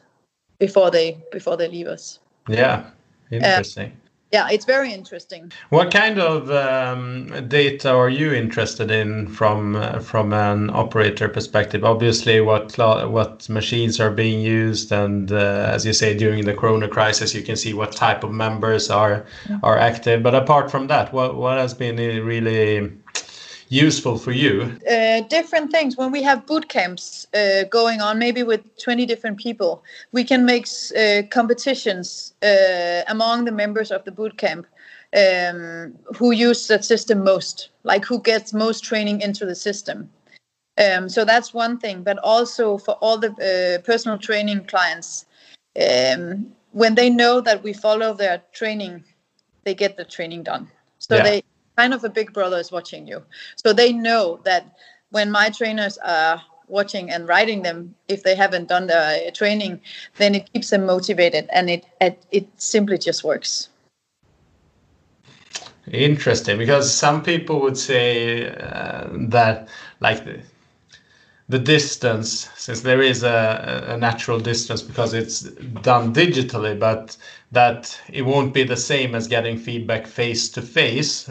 before 0.60 0.92
they 0.92 1.18
before 1.32 1.58
they 1.58 1.68
leave 1.68 1.88
us. 1.88 2.20
Yeah, 2.48 2.86
interesting. 3.32 3.92
Uh, 3.92 4.04
yeah, 4.34 4.50
it's 4.50 4.66
very 4.66 4.92
interesting. 4.92 5.52
What 5.70 5.94
kind 5.94 6.18
of 6.20 6.50
um, 6.50 7.48
data 7.48 7.92
are 7.92 8.10
you 8.10 8.34
interested 8.34 8.90
in 8.90 9.28
from 9.28 9.76
uh, 9.76 10.00
from 10.00 10.34
an 10.34 10.72
operator 10.72 11.30
perspective? 11.30 11.84
Obviously, 11.84 12.42
what 12.42 12.76
what 13.12 13.48
machines 13.48 14.00
are 14.00 14.10
being 14.10 14.42
used, 14.42 14.92
and 14.92 15.32
uh, 15.32 15.70
as 15.72 15.86
you 15.86 15.94
say, 15.94 16.18
during 16.18 16.46
the 16.46 16.56
Corona 16.56 16.88
crisis, 16.88 17.36
you 17.36 17.44
can 17.44 17.56
see 17.56 17.76
what 17.76 17.92
type 17.92 18.24
of 18.24 18.32
members 18.32 18.90
are 18.90 19.24
yeah. 19.48 19.60
are 19.62 19.78
active. 19.78 20.24
But 20.24 20.34
apart 20.34 20.72
from 20.72 20.88
that, 20.88 21.14
what 21.14 21.36
what 21.36 21.60
has 21.60 21.76
been 21.76 21.98
really 22.26 22.92
useful 23.70 24.18
for 24.18 24.32
you? 24.32 24.78
Uh, 24.90 25.22
different 25.22 25.72
things. 25.72 25.98
When 25.98 26.12
we 26.12 26.22
have 26.24 26.46
boot 26.46 26.70
camps 26.70 27.28
uh, 27.34 27.64
going 27.70 28.02
on, 28.02 28.20
maybe 28.20 28.44
with 28.44 28.62
20 28.78 29.06
different 29.06 29.38
people, 29.38 29.84
we 30.12 30.24
can 30.24 30.46
make 30.46 30.68
uh, 30.98 31.24
competitions 31.30 32.34
uh, 32.44 33.02
among 33.08 33.46
the 33.46 33.52
members 33.52 33.92
of 33.92 34.04
the 34.06 34.12
boot 34.12 34.38
camp 34.38 34.66
um, 35.16 35.94
who 36.16 36.32
use 36.32 36.68
that 36.68 36.84
system 36.84 37.24
most, 37.24 37.70
like 37.84 38.06
who 38.06 38.20
gets 38.22 38.54
most 38.54 38.84
training 38.84 39.22
into 39.22 39.46
the 39.46 39.56
system. 39.56 40.10
Um, 40.78 41.08
so 41.08 41.24
that's 41.24 41.54
one 41.54 41.78
thing. 41.78 42.04
But 42.04 42.18
also 42.20 42.78
for 42.78 42.96
all 42.96 43.18
the 43.18 43.32
uh, 43.32 43.82
personal 43.84 44.18
training 44.18 44.66
clients, 44.66 45.26
um, 45.80 46.48
when 46.72 46.96
they 46.96 47.10
know 47.10 47.42
that 47.42 47.64
we 47.64 47.74
follow 47.74 48.14
their 48.14 48.42
training, 48.54 49.04
they 49.64 49.76
get 49.76 49.98
the 49.98 50.06
training 50.06 50.44
done. 50.44 50.70
So 50.98 51.18
yeah. 51.18 51.24
they 51.24 51.44
kind 51.78 51.94
of 51.94 52.04
a 52.04 52.10
big 52.10 52.34
brother 52.34 52.58
is 52.58 52.72
watching 52.72 53.08
you. 53.08 53.24
So 53.56 53.74
they 53.74 53.92
know 53.92 54.40
that 54.44 54.78
when 55.12 55.32
my 55.32 55.50
trainers 55.50 55.98
are 56.00 56.42
watching 56.68 57.12
and 57.12 57.28
writing 57.28 57.62
them, 57.62 57.96
if 58.08 58.24
they 58.24 58.36
haven't 58.36 58.68
done 58.70 58.88
the 58.88 59.32
training, 59.34 59.82
then 60.18 60.36
it 60.36 60.52
keeps 60.54 60.70
them 60.70 60.86
motivated 60.86 61.48
and 61.52 61.70
it 61.70 61.86
it, 62.02 62.26
it 62.32 62.48
simply 62.58 62.98
just 62.98 63.24
works. 63.24 63.70
Interesting, 65.92 66.58
because 66.58 66.94
some 66.94 67.22
people 67.22 67.60
would 67.60 67.78
say 67.78 68.48
uh, 68.56 69.10
that 69.12 69.68
like 70.00 70.24
the, 71.54 71.60
distance, 71.60 72.50
since 72.56 72.82
there 72.82 73.02
is 73.02 73.24
a, 73.24 73.86
a 73.90 73.98
natural 73.98 74.40
distance 74.40 74.82
because 74.82 75.14
it's 75.14 75.42
done 75.82 76.14
digitally, 76.14 76.78
but 76.78 77.16
that 77.52 78.00
it 78.12 78.24
won't 78.24 78.54
be 78.54 78.64
the 78.64 78.78
same 78.78 79.14
as 79.16 79.28
getting 79.28 79.58
feedback 79.58 80.08
face 80.08 80.50
to 80.50 80.62
face. 80.62 81.30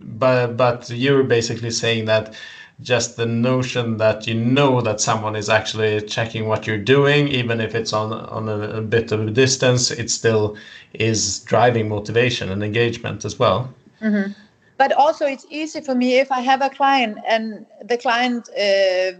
But 0.00 0.56
but 0.56 0.90
you're 0.90 1.22
basically 1.22 1.70
saying 1.70 2.06
that 2.06 2.34
just 2.80 3.16
the 3.16 3.26
notion 3.26 3.96
that 3.98 4.26
you 4.26 4.34
know 4.34 4.80
that 4.80 5.00
someone 5.00 5.36
is 5.36 5.48
actually 5.48 6.00
checking 6.02 6.48
what 6.48 6.66
you're 6.66 6.84
doing, 6.96 7.28
even 7.28 7.60
if 7.60 7.74
it's 7.74 7.92
on 7.92 8.12
on 8.12 8.48
a, 8.48 8.78
a 8.78 8.82
bit 8.82 9.12
of 9.12 9.20
a 9.20 9.30
distance, 9.30 9.90
it 9.90 10.10
still 10.10 10.56
is 10.94 11.40
driving 11.40 11.88
motivation 11.88 12.50
and 12.50 12.62
engagement 12.62 13.24
as 13.24 13.38
well. 13.38 13.72
Mm-hmm 14.02 14.32
but 14.78 14.92
also 14.92 15.26
it's 15.26 15.44
easy 15.50 15.80
for 15.80 15.94
me 15.94 16.18
if 16.20 16.30
i 16.30 16.40
have 16.40 16.62
a 16.62 16.70
client 16.70 17.18
and 17.26 17.66
the 17.84 17.98
client 17.98 18.48
uh, 18.50 19.10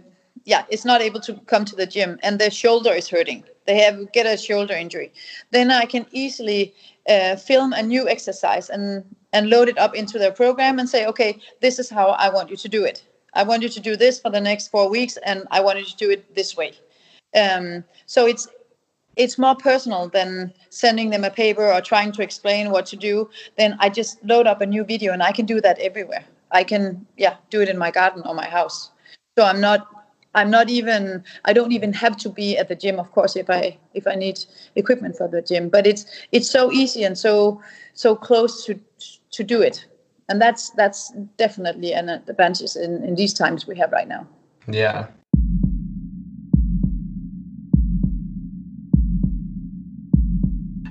yeah 0.49 0.65
is 0.69 0.83
not 0.83 0.99
able 1.01 1.19
to 1.21 1.33
come 1.45 1.63
to 1.63 1.75
the 1.75 1.85
gym 1.85 2.19
and 2.23 2.39
their 2.39 2.49
shoulder 2.49 2.91
is 2.91 3.07
hurting. 3.07 3.43
They 3.67 3.77
have 3.77 4.11
get 4.11 4.25
a 4.25 4.35
shoulder 4.35 4.73
injury. 4.73 5.11
Then 5.51 5.69
i 5.71 5.85
can 5.85 6.05
easily 6.11 6.73
uh, 7.07 7.35
film 7.35 7.73
a 7.73 7.83
new 7.83 8.09
exercise 8.09 8.69
and 8.69 9.03
and 9.31 9.49
load 9.49 9.69
it 9.69 9.77
up 9.77 9.93
into 9.95 10.17
their 10.17 10.31
program 10.31 10.79
and 10.79 10.89
say 10.89 11.05
okay 11.05 11.31
this 11.61 11.77
is 11.77 11.89
how 11.89 12.07
i 12.25 12.27
want 12.35 12.49
you 12.49 12.57
to 12.57 12.69
do 12.77 12.83
it. 12.83 13.05
I 13.35 13.43
want 13.43 13.61
you 13.61 13.69
to 13.69 13.79
do 13.89 13.95
this 13.95 14.19
for 14.19 14.31
the 14.31 14.41
next 14.41 14.69
four 14.69 14.89
weeks 14.89 15.17
and 15.17 15.47
i 15.51 15.59
want 15.61 15.79
you 15.79 15.85
to 15.85 15.97
do 16.05 16.09
it 16.09 16.35
this 16.35 16.57
way. 16.57 16.71
Um, 17.43 17.83
so 18.07 18.25
it's 18.25 18.47
it's 19.15 19.37
more 19.37 19.55
personal 19.55 20.09
than 20.17 20.53
sending 20.69 21.09
them 21.11 21.23
a 21.25 21.29
paper 21.29 21.65
or 21.73 21.81
trying 21.81 22.11
to 22.13 22.23
explain 22.23 22.71
what 22.71 22.87
to 22.87 22.95
do. 22.95 23.29
Then 23.55 23.77
i 23.79 23.87
just 24.01 24.23
load 24.23 24.47
up 24.47 24.61
a 24.61 24.65
new 24.75 24.83
video 24.83 25.13
and 25.13 25.21
i 25.21 25.31
can 25.31 25.45
do 25.45 25.61
that 25.61 25.77
everywhere. 25.89 26.25
I 26.59 26.63
can 26.63 27.05
yeah 27.17 27.35
do 27.51 27.61
it 27.61 27.69
in 27.69 27.77
my 27.77 27.91
garden 27.91 28.23
or 28.25 28.33
my 28.33 28.49
house. 28.57 28.77
So 29.37 29.45
i'm 29.45 29.61
not 29.61 29.98
i'm 30.35 30.49
not 30.49 30.69
even 30.69 31.23
i 31.45 31.53
don't 31.53 31.71
even 31.71 31.93
have 31.93 32.15
to 32.17 32.29
be 32.29 32.57
at 32.57 32.67
the 32.67 32.75
gym 32.75 32.99
of 32.99 33.11
course 33.11 33.35
if 33.35 33.49
i 33.49 33.77
if 33.93 34.07
i 34.07 34.15
need 34.15 34.39
equipment 34.75 35.15
for 35.15 35.27
the 35.27 35.41
gym 35.41 35.69
but 35.69 35.87
it's 35.87 36.05
it's 36.31 36.49
so 36.49 36.71
easy 36.71 37.03
and 37.03 37.17
so 37.17 37.61
so 37.93 38.15
close 38.15 38.65
to 38.65 38.79
to 39.31 39.43
do 39.43 39.61
it. 39.61 39.85
And 40.27 40.41
that's 40.41 40.69
that's 40.71 41.11
definitely 41.37 41.93
an 41.93 42.09
advantage 42.09 42.75
in 42.75 43.03
in 43.03 43.15
these 43.15 43.33
times 43.33 43.67
we 43.67 43.77
have 43.77 43.91
right 43.91 44.07
now. 44.07 44.27
Yeah 44.67 45.07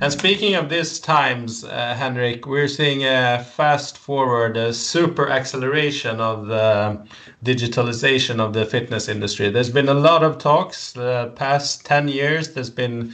And 0.00 0.12
speaking 0.12 0.54
of 0.54 0.68
these 0.68 1.00
times, 1.00 1.64
uh, 1.64 1.96
Henrik, 1.98 2.46
we're 2.46 2.68
seeing 2.68 3.04
a 3.04 3.44
fast 3.56 3.98
forward, 3.98 4.56
a 4.56 4.72
super 4.72 5.28
acceleration 5.28 6.20
of 6.20 6.46
the 6.46 7.04
digitalization 7.44 8.38
of 8.38 8.52
the 8.52 8.64
fitness 8.64 9.08
industry. 9.08 9.50
There's 9.50 9.70
been 9.70 9.88
a 9.88 9.94
lot 9.94 10.22
of 10.22 10.38
talks 10.38 10.92
the 10.92 11.32
past 11.34 11.84
10 11.84 12.06
years. 12.06 12.50
There's 12.50 12.70
been 12.70 13.12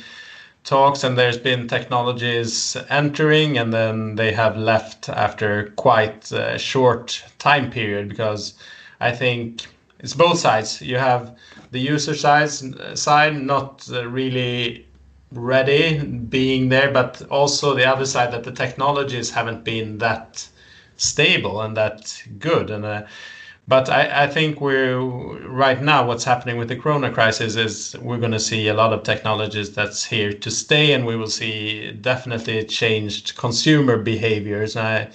talks 0.64 1.04
and 1.04 1.16
there's 1.16 1.38
been 1.38 1.68
technologies 1.68 2.76
entering 2.90 3.56
and 3.56 3.72
then 3.72 4.16
they 4.16 4.32
have 4.32 4.58
left 4.58 5.08
after 5.08 5.72
quite 5.76 6.30
a 6.32 6.58
short 6.58 7.24
time 7.38 7.70
period 7.70 8.10
because 8.10 8.54
I 9.00 9.12
think 9.12 9.66
it's 10.00 10.14
both 10.14 10.38
sides. 10.38 10.82
You 10.82 10.98
have 10.98 11.34
the 11.70 11.80
user 11.80 12.14
side, 12.14 12.50
side 12.98 13.40
not 13.40 13.88
really 13.88 14.83
ready 15.34 15.98
being 15.98 16.68
there, 16.68 16.90
but 16.90 17.22
also 17.30 17.74
the 17.74 17.84
other 17.84 18.06
side 18.06 18.32
that 18.32 18.44
the 18.44 18.52
technologies 18.52 19.30
haven't 19.30 19.64
been 19.64 19.98
that 19.98 20.48
stable 20.96 21.60
and 21.60 21.76
that 21.76 22.22
good. 22.38 22.70
And 22.70 22.84
uh, 22.84 23.02
but 23.66 23.88
I, 23.88 24.24
I 24.24 24.26
think 24.26 24.60
we're 24.60 25.00
right 25.48 25.80
now 25.80 26.06
what's 26.06 26.24
happening 26.24 26.58
with 26.58 26.68
the 26.68 26.76
Corona 26.76 27.10
crisis 27.10 27.56
is 27.56 27.96
we're 28.00 28.18
going 28.18 28.32
to 28.32 28.40
see 28.40 28.68
a 28.68 28.74
lot 28.74 28.92
of 28.92 29.02
technologies 29.02 29.74
that's 29.74 30.04
here 30.04 30.32
to 30.32 30.50
stay, 30.50 30.92
and 30.92 31.06
we 31.06 31.16
will 31.16 31.30
see 31.30 31.90
definitely 31.92 32.64
changed 32.64 33.36
consumer 33.36 33.96
behaviors. 33.96 34.76
I, 34.76 35.10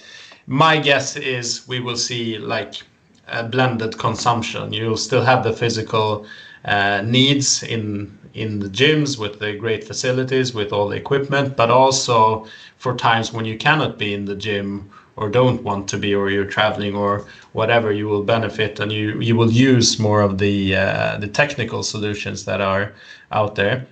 my 0.46 0.78
guess 0.78 1.16
is 1.16 1.66
we 1.68 1.78
will 1.78 1.96
see 1.96 2.38
like 2.38 2.82
a 3.28 3.44
blended 3.44 3.96
consumption. 3.98 4.72
You'll 4.72 4.96
still 4.96 5.22
have 5.22 5.44
the 5.44 5.52
physical 5.52 6.26
uh, 6.64 7.02
needs 7.02 7.62
in 7.62 8.18
in 8.34 8.60
the 8.60 8.68
gyms 8.68 9.18
with 9.18 9.38
the 9.38 9.54
great 9.54 9.84
facilities 9.84 10.54
with 10.54 10.72
all 10.72 10.88
the 10.88 10.96
equipment, 10.96 11.56
but 11.56 11.70
also 11.70 12.46
for 12.78 12.96
times 12.96 13.32
when 13.32 13.44
you 13.44 13.58
cannot 13.58 13.98
be 13.98 14.14
in 14.14 14.24
the 14.24 14.34
gym 14.34 14.90
or 15.16 15.28
don't 15.28 15.62
want 15.62 15.88
to 15.88 15.98
be 15.98 16.14
or 16.14 16.30
you're 16.30 16.46
traveling 16.46 16.94
or 16.94 17.26
whatever 17.52 17.92
you 17.92 18.08
will 18.08 18.22
benefit 18.22 18.80
and 18.80 18.90
you 18.90 19.20
you 19.20 19.36
will 19.36 19.50
use 19.50 19.98
more 19.98 20.22
of 20.22 20.38
the 20.38 20.74
uh, 20.74 21.18
the 21.18 21.28
technical 21.28 21.82
solutions 21.82 22.44
that 22.44 22.60
are 22.60 22.92
out 23.32 23.54
there. 23.54 23.86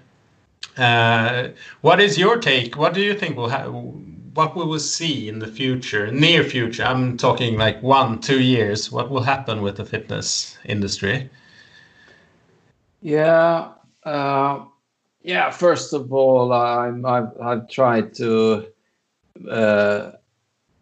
Uh, 0.77 1.49
what 1.83 2.01
is 2.01 2.17
your 2.17 2.39
take? 2.39 2.77
What 2.77 2.95
do 2.95 3.01
you 3.01 3.15
think 3.15 3.37
will 3.37 3.49
happen 3.49 4.15
what 4.35 4.55
will 4.55 4.67
we 4.67 4.71
will 4.71 4.79
see 4.79 5.29
in 5.29 5.41
the 5.41 5.49
future 5.49 6.13
near 6.13 6.45
future? 6.45 6.85
I'm 6.85 7.17
talking 7.17 7.59
like 7.59 7.83
one 7.83 8.21
two 8.21 8.41
years. 8.41 8.93
What 8.93 9.11
will 9.11 9.23
happen 9.23 9.63
with 9.63 9.77
the 9.77 9.85
fitness 9.85 10.57
industry? 10.65 11.29
Yeah 13.03 13.73
uh, 14.09 14.65
yeah 15.23 15.51
first 15.51 15.93
of 15.93 16.13
all 16.13 16.53
i'm 16.53 17.05
i've, 17.05 17.33
I've 17.41 17.69
tried 17.69 18.15
to 18.15 18.67
uh, 19.51 20.13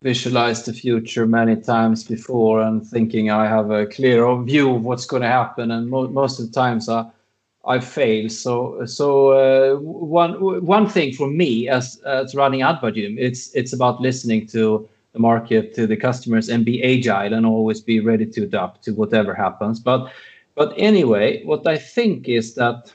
visualized 0.03 0.67
the 0.67 0.73
future 0.73 1.27
many 1.27 1.57
times 1.57 2.05
before 2.05 2.61
and 2.63 2.87
thinking 2.87 3.31
I 3.31 3.47
have 3.49 3.71
a 3.71 3.87
clear 3.87 4.21
view 4.43 4.77
of 4.77 4.85
what's 4.85 5.07
going 5.07 5.23
to 5.23 5.29
happen, 5.29 5.71
and 5.71 5.89
mo- 5.89 6.09
most 6.09 6.39
of 6.39 6.47
the 6.47 6.53
times 6.53 6.89
I 6.89 7.01
I 7.65 7.81
fail. 7.81 8.29
So 8.29 8.85
so 8.87 9.07
uh, 9.33 9.77
one 9.81 10.33
one 10.65 10.89
thing 10.89 11.13
for 11.13 11.29
me 11.29 11.69
as 11.69 11.97
as 12.07 12.35
running 12.35 12.61
AdvaGym, 12.61 13.17
it's 13.19 13.55
it's 13.55 13.73
about 13.73 14.01
listening 14.01 14.47
to 14.49 14.89
the 15.13 15.19
market, 15.19 15.75
to 15.75 15.87
the 15.87 15.97
customers, 15.97 16.49
and 16.49 16.65
be 16.65 16.77
agile 16.85 17.33
and 17.35 17.47
always 17.47 17.81
be 17.81 18.01
ready 18.01 18.27
to 18.27 18.43
adapt 18.43 18.85
to 18.85 18.93
whatever 18.93 19.35
happens. 19.35 19.81
But 19.81 20.13
but 20.55 20.73
anyway, 20.77 21.43
what 21.45 21.67
I 21.67 21.79
think 21.79 22.29
is 22.29 22.55
that 22.55 22.93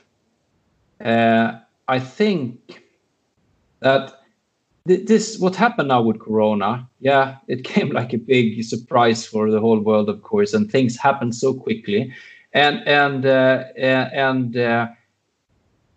I 1.02 1.98
think 1.98 2.82
that 3.80 4.14
this 4.84 5.38
what 5.38 5.54
happened 5.54 5.88
now 5.88 6.02
with 6.02 6.18
corona 6.18 6.88
yeah 6.98 7.36
it 7.46 7.62
came 7.72 7.90
like 7.90 8.12
a 8.12 8.18
big 8.18 8.64
surprise 8.64 9.24
for 9.24 9.50
the 9.50 9.60
whole 9.60 9.78
world 9.78 10.08
of 10.08 10.22
course 10.22 10.52
and 10.54 10.70
things 10.70 10.96
happened 10.96 11.34
so 11.34 11.54
quickly. 11.54 12.12
And 12.54 12.86
and 12.86 13.24
uh, 13.24 13.64
and 13.76 14.56
uh, 14.56 14.88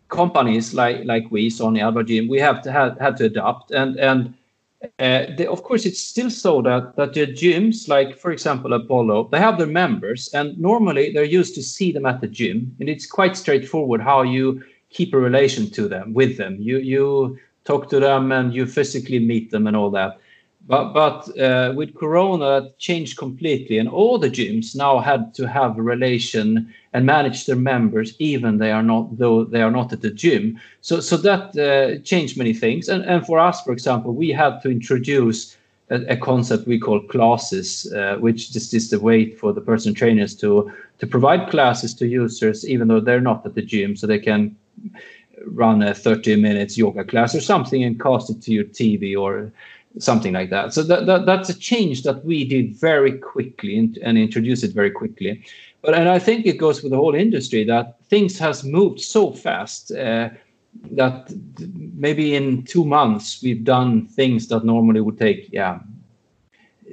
companies 0.07 0.73
like 0.73 1.03
like 1.03 1.29
we 1.29 1.49
sony 1.49 1.81
AdvaGym, 1.81 2.29
we 2.29 2.39
have 2.39 2.61
to 2.61 2.71
have 2.71 2.97
had 2.97 3.17
to 3.17 3.25
adapt. 3.25 3.71
And 3.71 3.99
and 3.99 4.33
uh, 4.99 5.25
they, 5.37 5.47
of 5.47 5.63
course 5.63 5.85
it's 5.85 5.99
still 5.99 6.29
so 6.29 6.61
that 6.61 6.95
that 6.95 7.13
the 7.13 7.27
gyms 7.27 7.87
like 7.87 8.17
for 8.17 8.31
example 8.31 8.73
apollo 8.73 9.27
they 9.31 9.39
have 9.39 9.57
their 9.57 9.67
members 9.67 10.29
and 10.33 10.57
normally 10.59 11.11
they're 11.11 11.23
used 11.23 11.55
to 11.55 11.63
see 11.63 11.91
them 11.91 12.05
at 12.05 12.21
the 12.21 12.27
gym 12.27 12.75
and 12.79 12.87
it's 12.87 13.07
quite 13.07 13.35
straightforward 13.35 13.99
how 13.99 14.21
you 14.21 14.61
keep 14.95 15.13
a 15.13 15.19
relation 15.29 15.63
to 15.77 15.83
them 15.93 16.13
with 16.13 16.33
them 16.37 16.53
you 16.59 16.77
you 16.93 17.05
talk 17.65 17.89
to 17.89 17.99
them 17.99 18.31
and 18.31 18.53
you 18.53 18.65
physically 18.65 19.19
meet 19.19 19.51
them 19.51 19.67
and 19.67 19.75
all 19.75 19.91
that. 19.91 20.19
But 20.67 20.93
but 20.93 21.39
uh, 21.39 21.73
with 21.75 21.93
Corona, 21.93 22.57
it 22.57 22.79
changed 22.79 23.17
completely, 23.17 23.77
and 23.77 23.89
all 23.89 24.17
the 24.17 24.31
gyms 24.31 24.75
now 24.75 24.97
had 24.99 25.33
to 25.35 25.47
have 25.47 25.77
a 25.77 25.81
relation 25.81 26.73
and 26.93 27.05
manage 27.05 27.45
their 27.45 27.55
members, 27.55 28.15
even 28.17 28.57
they 28.57 28.71
are 28.71 28.81
not 28.81 29.17
though 29.19 29.43
they 29.43 29.61
are 29.61 29.69
not 29.69 29.93
at 29.93 30.01
the 30.01 30.09
gym. 30.09 30.59
So 30.81 31.01
so 31.01 31.17
that 31.17 31.55
uh, 31.57 32.01
changed 32.03 32.37
many 32.37 32.53
things. 32.53 32.89
And 32.89 33.03
and 33.05 33.25
for 33.25 33.37
us, 33.37 33.61
for 33.61 33.73
example, 33.73 34.13
we 34.13 34.29
had 34.29 34.59
to 34.63 34.69
introduce 34.71 35.55
a, 35.91 36.17
concept 36.17 36.65
we 36.65 36.79
call 36.79 36.99
classes, 36.99 37.93
uh, 37.93 38.15
which 38.15 38.51
just 38.51 38.73
is 38.73 38.89
the 38.89 38.99
way 38.99 39.29
for 39.29 39.53
the 39.53 39.61
person 39.61 39.93
trainers 39.93 40.35
to 40.37 40.71
to 40.97 41.05
provide 41.05 41.51
classes 41.51 41.93
to 41.95 42.07
users, 42.07 42.67
even 42.67 42.87
though 42.87 43.01
they're 43.01 43.21
not 43.21 43.45
at 43.45 43.53
the 43.53 43.61
gym, 43.61 43.95
so 43.95 44.07
they 44.07 44.19
can 44.19 44.55
run 45.45 45.81
a 45.81 45.93
30 45.93 46.37
minutes 46.37 46.77
yoga 46.77 47.03
class 47.03 47.35
or 47.35 47.41
something 47.41 47.83
and 47.83 48.01
cast 48.01 48.29
it 48.29 48.41
to 48.41 48.51
your 48.51 48.63
TV 48.63 49.17
or 49.17 49.51
something 49.99 50.33
like 50.33 50.49
that. 50.49 50.73
So 50.73 50.83
that, 50.83 51.05
that 51.05 51.25
that's 51.25 51.49
a 51.49 51.57
change 51.57 52.03
that 52.03 52.23
we 52.25 52.45
did 52.45 52.75
very 52.75 53.17
quickly 53.17 53.77
and, 53.77 53.97
and 53.99 54.17
introduced 54.17 54.63
it 54.63 54.73
very 54.73 54.91
quickly. 54.91 55.43
But 55.81 55.93
and 55.93 56.09
I 56.09 56.19
think 56.19 56.45
it 56.45 56.57
goes 56.57 56.81
with 56.81 56.91
the 56.91 56.97
whole 56.97 57.15
industry 57.15 57.63
that 57.65 57.99
things 58.09 58.39
has 58.39 58.63
moved 58.63 58.99
so 58.99 59.31
fast 59.31 59.91
uh, 59.91 60.29
that 60.91 61.31
maybe 61.95 62.35
in 62.35 62.63
two 62.63 62.83
months 62.83 63.41
we've 63.41 63.63
done 63.63 64.07
things 64.07 64.47
that 64.47 64.65
normally 64.65 65.01
would 65.01 65.17
take 65.17 65.49
yeah 65.51 65.79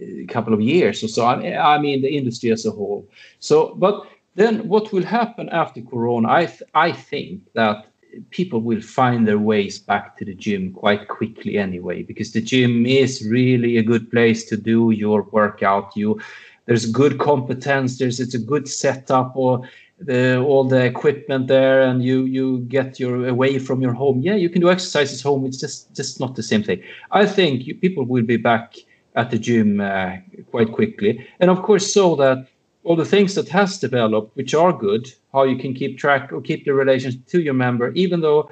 a 0.00 0.26
couple 0.26 0.54
of 0.54 0.60
years 0.60 1.02
or 1.02 1.08
so. 1.08 1.24
I, 1.24 1.74
I 1.74 1.78
mean 1.78 2.02
the 2.02 2.16
industry 2.16 2.50
as 2.52 2.66
a 2.66 2.70
whole. 2.70 3.08
So 3.40 3.74
but 3.74 4.06
then 4.34 4.68
what 4.68 4.92
will 4.92 5.04
happen 5.04 5.48
after 5.50 5.82
Corona? 5.82 6.28
I 6.28 6.46
th- 6.46 6.70
I 6.74 6.92
think 6.92 7.42
that 7.54 7.86
people 8.30 8.60
will 8.60 8.80
find 8.80 9.26
their 9.26 9.38
ways 9.38 9.78
back 9.78 10.16
to 10.18 10.24
the 10.24 10.34
gym 10.34 10.72
quite 10.72 11.08
quickly 11.08 11.56
anyway 11.58 12.02
because 12.02 12.32
the 12.32 12.40
gym 12.40 12.84
is 12.86 13.26
really 13.28 13.78
a 13.78 13.82
good 13.82 14.10
place 14.10 14.44
to 14.46 14.56
do 14.56 14.90
your 14.90 15.22
workout. 15.32 15.96
You 15.96 16.20
there's 16.66 16.86
good 16.86 17.18
competence 17.18 17.98
there's 17.98 18.20
it's 18.20 18.34
a 18.34 18.38
good 18.38 18.68
setup 18.68 19.32
or 19.34 19.68
the 19.98 20.38
all 20.40 20.64
the 20.64 20.84
equipment 20.84 21.46
there 21.48 21.82
and 21.82 22.02
you 22.04 22.24
you 22.24 22.60
get 22.68 23.00
your 23.00 23.26
away 23.26 23.58
from 23.58 23.80
your 23.82 23.92
home. 23.94 24.20
Yeah 24.20 24.34
you 24.34 24.48
can 24.50 24.60
do 24.60 24.70
exercises 24.70 25.22
home 25.22 25.44
it's 25.46 25.58
just 25.58 25.94
just 25.94 26.20
not 26.20 26.36
the 26.36 26.42
same 26.42 26.62
thing. 26.62 26.82
I 27.10 27.26
think 27.26 27.66
you, 27.66 27.74
people 27.74 28.04
will 28.04 28.22
be 28.24 28.36
back 28.36 28.76
at 29.14 29.30
the 29.30 29.38
gym 29.38 29.80
uh, 29.80 30.16
quite 30.50 30.72
quickly. 30.72 31.26
And 31.40 31.50
of 31.50 31.62
course 31.62 31.92
so 31.92 32.16
that 32.16 32.46
all 32.84 32.96
the 32.96 33.04
things 33.04 33.34
that 33.34 33.48
has 33.48 33.78
developed, 33.78 34.36
which 34.36 34.54
are 34.54 34.72
good, 34.72 35.12
how 35.32 35.44
you 35.44 35.56
can 35.56 35.74
keep 35.74 35.98
track 35.98 36.32
or 36.32 36.40
keep 36.40 36.64
the 36.64 36.74
relations 36.74 37.16
to 37.28 37.40
your 37.40 37.54
member, 37.54 37.92
even 37.92 38.20
though 38.20 38.50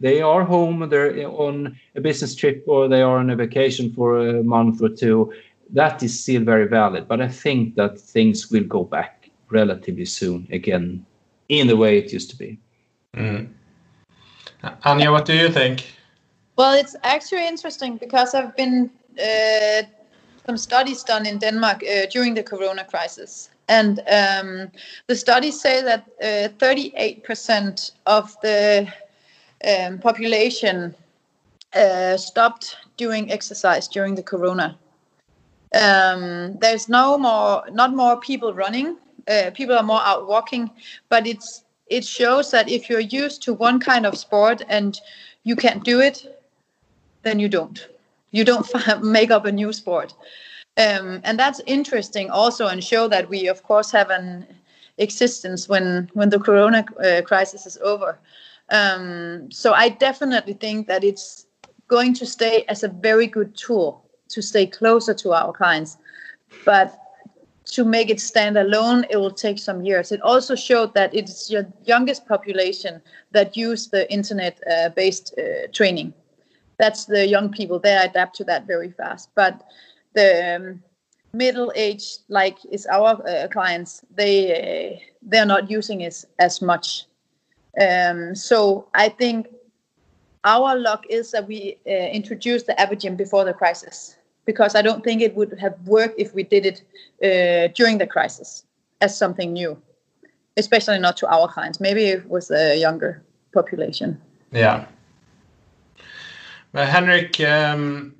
they 0.00 0.22
are 0.22 0.44
home, 0.44 0.88
they're 0.88 1.28
on 1.28 1.78
a 1.94 2.00
business 2.00 2.34
trip, 2.34 2.64
or 2.66 2.88
they 2.88 3.02
are 3.02 3.18
on 3.18 3.30
a 3.30 3.36
vacation 3.36 3.92
for 3.92 4.18
a 4.18 4.42
month 4.42 4.82
or 4.82 4.88
two. 4.88 5.32
That 5.70 6.02
is 6.02 6.22
still 6.22 6.42
very 6.42 6.66
valid, 6.66 7.06
but 7.06 7.20
I 7.20 7.28
think 7.28 7.76
that 7.76 8.00
things 8.00 8.50
will 8.50 8.64
go 8.64 8.84
back 8.84 9.30
relatively 9.50 10.06
soon 10.06 10.48
again, 10.50 11.04
in 11.48 11.66
the 11.66 11.76
way 11.76 11.98
it 11.98 12.12
used 12.12 12.30
to 12.30 12.36
be. 12.36 12.58
Mm. 13.14 13.48
Anja, 14.62 15.10
what 15.10 15.24
do 15.24 15.34
you 15.34 15.48
think? 15.48 15.84
Well, 16.56 16.74
it's 16.74 16.96
actually 17.02 17.46
interesting 17.46 17.96
because 17.96 18.34
I've 18.34 18.56
been 18.56 18.90
uh, 19.18 19.82
some 20.46 20.56
studies 20.56 21.02
done 21.02 21.26
in 21.26 21.38
Denmark 21.38 21.82
uh, 21.82 22.06
during 22.10 22.34
the 22.34 22.42
Corona 22.42 22.84
crisis, 22.84 23.50
and 23.70 24.00
um, 24.08 24.72
the 25.06 25.14
studies 25.14 25.60
say 25.60 25.80
that 25.80 26.04
uh, 26.20 26.48
38% 26.58 27.92
of 28.06 28.36
the 28.42 28.92
um, 29.64 29.98
population 30.00 30.92
uh, 31.74 32.16
stopped 32.16 32.76
doing 32.96 33.30
exercise 33.30 33.86
during 33.86 34.16
the 34.16 34.24
corona. 34.24 34.76
Um, 35.72 36.58
there's 36.58 36.88
no 36.88 37.16
more, 37.16 37.62
not 37.70 37.94
more 37.94 38.18
people 38.18 38.52
running. 38.52 38.96
Uh, 39.28 39.52
people 39.54 39.76
are 39.76 39.84
more 39.84 40.02
out 40.02 40.26
walking, 40.26 40.68
but 41.08 41.26
it's 41.26 41.62
it 41.86 42.04
shows 42.04 42.50
that 42.50 42.68
if 42.68 42.90
you're 42.90 42.98
used 43.22 43.40
to 43.42 43.52
one 43.52 43.78
kind 43.78 44.04
of 44.04 44.18
sport 44.18 44.62
and 44.68 45.00
you 45.44 45.54
can't 45.54 45.84
do 45.84 46.00
it, 46.00 46.42
then 47.22 47.38
you 47.38 47.48
don't. 47.48 47.88
You 48.32 48.44
don't 48.44 48.66
make 49.02 49.30
up 49.30 49.44
a 49.44 49.52
new 49.52 49.72
sport. 49.72 50.14
Um, 50.80 51.20
and 51.24 51.38
that's 51.38 51.60
interesting 51.66 52.30
also 52.30 52.66
and 52.68 52.82
show 52.82 53.06
that 53.08 53.28
we 53.28 53.48
of 53.48 53.62
course 53.62 53.90
have 53.90 54.08
an 54.08 54.46
existence 54.96 55.68
when 55.68 56.10
when 56.14 56.30
the 56.30 56.38
corona 56.38 56.84
uh, 57.04 57.22
crisis 57.22 57.66
is 57.66 57.76
over. 57.78 58.18
Um, 58.70 59.50
so 59.50 59.72
i 59.72 59.88
definitely 59.88 60.54
think 60.54 60.86
that 60.86 61.02
it's 61.02 61.46
going 61.88 62.14
to 62.14 62.24
stay 62.24 62.64
as 62.68 62.84
a 62.84 62.88
very 62.88 63.26
good 63.26 63.56
tool 63.56 64.04
to 64.28 64.40
stay 64.40 64.66
closer 64.66 65.12
to 65.14 65.32
our 65.32 65.52
clients. 65.52 65.98
But 66.64 66.96
to 67.74 67.84
make 67.84 68.10
it 68.10 68.20
stand 68.20 68.56
alone 68.56 69.04
it 69.10 69.16
will 69.16 69.36
take 69.46 69.58
some 69.58 69.84
years. 69.84 70.12
It 70.12 70.22
also 70.22 70.54
showed 70.54 70.94
that 70.94 71.14
it's 71.14 71.50
your 71.50 71.66
youngest 71.84 72.26
population 72.26 73.02
that 73.32 73.56
use 73.56 73.88
the 73.88 74.10
internet 74.10 74.60
uh, 74.70 74.88
based 74.90 75.34
uh, 75.36 75.66
training. 75.72 76.14
That's 76.78 77.04
the 77.04 77.26
young 77.26 77.50
people. 77.50 77.78
They 77.78 77.94
adapt 77.94 78.36
to 78.36 78.44
that 78.44 78.66
very 78.66 78.90
fast. 78.90 79.28
But 79.34 79.62
the 80.14 80.56
um, 80.56 80.82
middle 81.32 81.72
age 81.74 82.18
like 82.28 82.58
is 82.70 82.86
our 82.86 83.20
uh, 83.28 83.48
clients 83.48 84.04
they 84.14 84.36
uh, 84.52 84.98
they're 85.22 85.46
not 85.46 85.70
using 85.70 86.00
it 86.00 86.24
as 86.38 86.60
much. 86.60 87.04
Um, 87.80 88.34
so 88.34 88.88
i 88.94 89.08
think 89.08 89.46
our 90.42 90.76
luck 90.76 91.04
is 91.08 91.30
that 91.30 91.46
we 91.46 91.78
uh, 91.86 91.90
introduced 91.90 92.66
the 92.66 92.74
AdvaGym 92.74 93.16
before 93.16 93.44
the 93.44 93.54
crisis 93.54 94.16
because 94.44 94.74
i 94.74 94.82
don't 94.82 95.04
think 95.04 95.22
it 95.22 95.36
would 95.36 95.56
have 95.60 95.78
worked 95.86 96.18
if 96.18 96.34
we 96.34 96.42
did 96.42 96.66
it 96.66 96.82
uh, 97.22 97.72
during 97.76 97.98
the 97.98 98.08
crisis 98.08 98.64
as 99.00 99.16
something 99.16 99.52
new 99.52 99.80
especially 100.56 100.98
not 100.98 101.16
to 101.18 101.26
our 101.28 101.48
clients. 101.48 101.80
Maybe 101.80 102.04
it 102.04 102.28
was 102.28 102.50
a 102.50 102.78
younger 102.78 103.22
population. 103.52 104.20
Yeah. 104.52 104.86
Henrik 106.74 107.40
um 107.40 108.14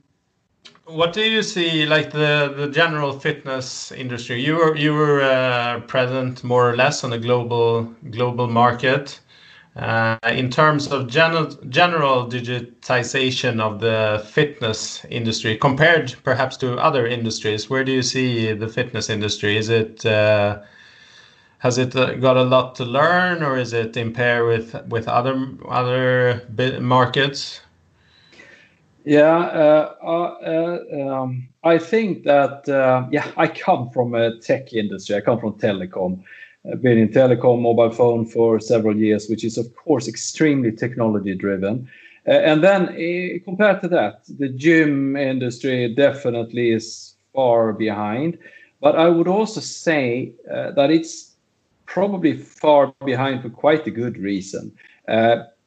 what 0.92 1.12
do 1.12 1.22
you 1.22 1.42
see 1.42 1.86
like 1.86 2.10
the 2.12 2.52
the 2.56 2.68
general 2.68 3.18
fitness 3.18 3.92
industry? 3.92 4.42
You 4.44 4.56
were 4.56 4.76
you 4.76 4.92
were 4.94 5.22
uh, 5.22 5.80
present 5.80 6.44
more 6.44 6.70
or 6.70 6.76
less 6.76 7.04
on 7.04 7.12
a 7.12 7.18
global 7.18 7.84
global 8.10 8.48
market. 8.48 9.20
Uh, 9.76 10.18
in 10.26 10.50
terms 10.50 10.88
of 10.88 11.06
general 11.08 11.46
general 11.68 12.28
digitization 12.28 13.60
of 13.60 13.80
the 13.80 14.24
fitness 14.26 15.04
industry 15.06 15.56
compared 15.56 16.14
perhaps 16.24 16.56
to 16.56 16.76
other 16.78 17.06
industries, 17.06 17.70
where 17.70 17.84
do 17.84 17.92
you 17.92 18.02
see 18.02 18.52
the 18.52 18.68
fitness 18.68 19.08
industry? 19.08 19.56
Is 19.56 19.68
it 19.68 20.04
uh, 20.04 20.60
has 21.58 21.78
it 21.78 21.94
uh, 21.94 22.14
got 22.14 22.36
a 22.36 22.42
lot 22.42 22.74
to 22.76 22.84
learn, 22.84 23.42
or 23.42 23.56
is 23.58 23.72
it 23.72 23.96
in 23.96 24.12
pair 24.12 24.44
with 24.44 24.74
with 24.88 25.08
other 25.08 25.34
other 25.68 26.42
markets? 26.80 27.60
Yeah, 29.10 29.38
uh, 29.38 29.94
uh, 30.06 30.78
um, 31.02 31.48
I 31.64 31.78
think 31.78 32.22
that 32.26 32.68
uh, 32.68 33.08
yeah, 33.10 33.28
I 33.36 33.48
come 33.48 33.90
from 33.90 34.14
a 34.14 34.38
tech 34.38 34.72
industry. 34.72 35.16
I 35.16 35.20
come 35.20 35.40
from 35.40 35.54
telecom. 35.54 36.22
I've 36.70 36.80
been 36.80 36.96
in 36.96 37.08
telecom, 37.08 37.60
mobile 37.60 37.90
phone 37.90 38.24
for 38.24 38.60
several 38.60 38.96
years, 38.96 39.26
which 39.28 39.42
is 39.42 39.58
of 39.58 39.66
course 39.74 40.06
extremely 40.06 40.70
technology 40.70 41.34
driven. 41.34 41.88
Uh, 42.28 42.30
and 42.50 42.62
then 42.62 42.82
uh, 42.90 43.42
compared 43.44 43.80
to 43.80 43.88
that, 43.88 44.20
the 44.38 44.48
gym 44.48 45.16
industry 45.16 45.92
definitely 45.92 46.70
is 46.70 47.16
far 47.34 47.72
behind. 47.72 48.38
But 48.80 48.94
I 48.94 49.08
would 49.08 49.26
also 49.26 49.60
say 49.60 50.34
uh, 50.48 50.70
that 50.76 50.92
it's 50.92 51.34
probably 51.84 52.34
far 52.36 52.94
behind 53.04 53.42
for 53.42 53.50
quite 53.50 53.88
a 53.88 53.90
good 53.90 54.18
reason. 54.18 54.70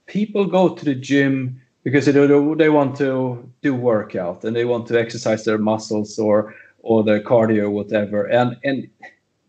people 0.08 0.46
go 0.46 0.70
to 0.76 0.86
the 0.86 0.96
gym 0.96 1.60
because 1.84 2.06
they, 2.06 2.12
they 2.12 2.70
want 2.70 2.96
to 2.98 3.52
do 3.62 3.76
workout 3.76 4.44
and 4.44 4.56
they 4.56 4.66
want 4.66 4.88
to 4.88 5.00
exercise 5.00 5.44
their 5.44 5.58
muscles 5.58 6.18
or 6.18 6.56
or 6.80 7.04
their 7.04 7.22
cardio 7.22 7.64
or 7.64 7.70
whatever. 7.70 8.26
And 8.26 8.58
and 8.64 8.88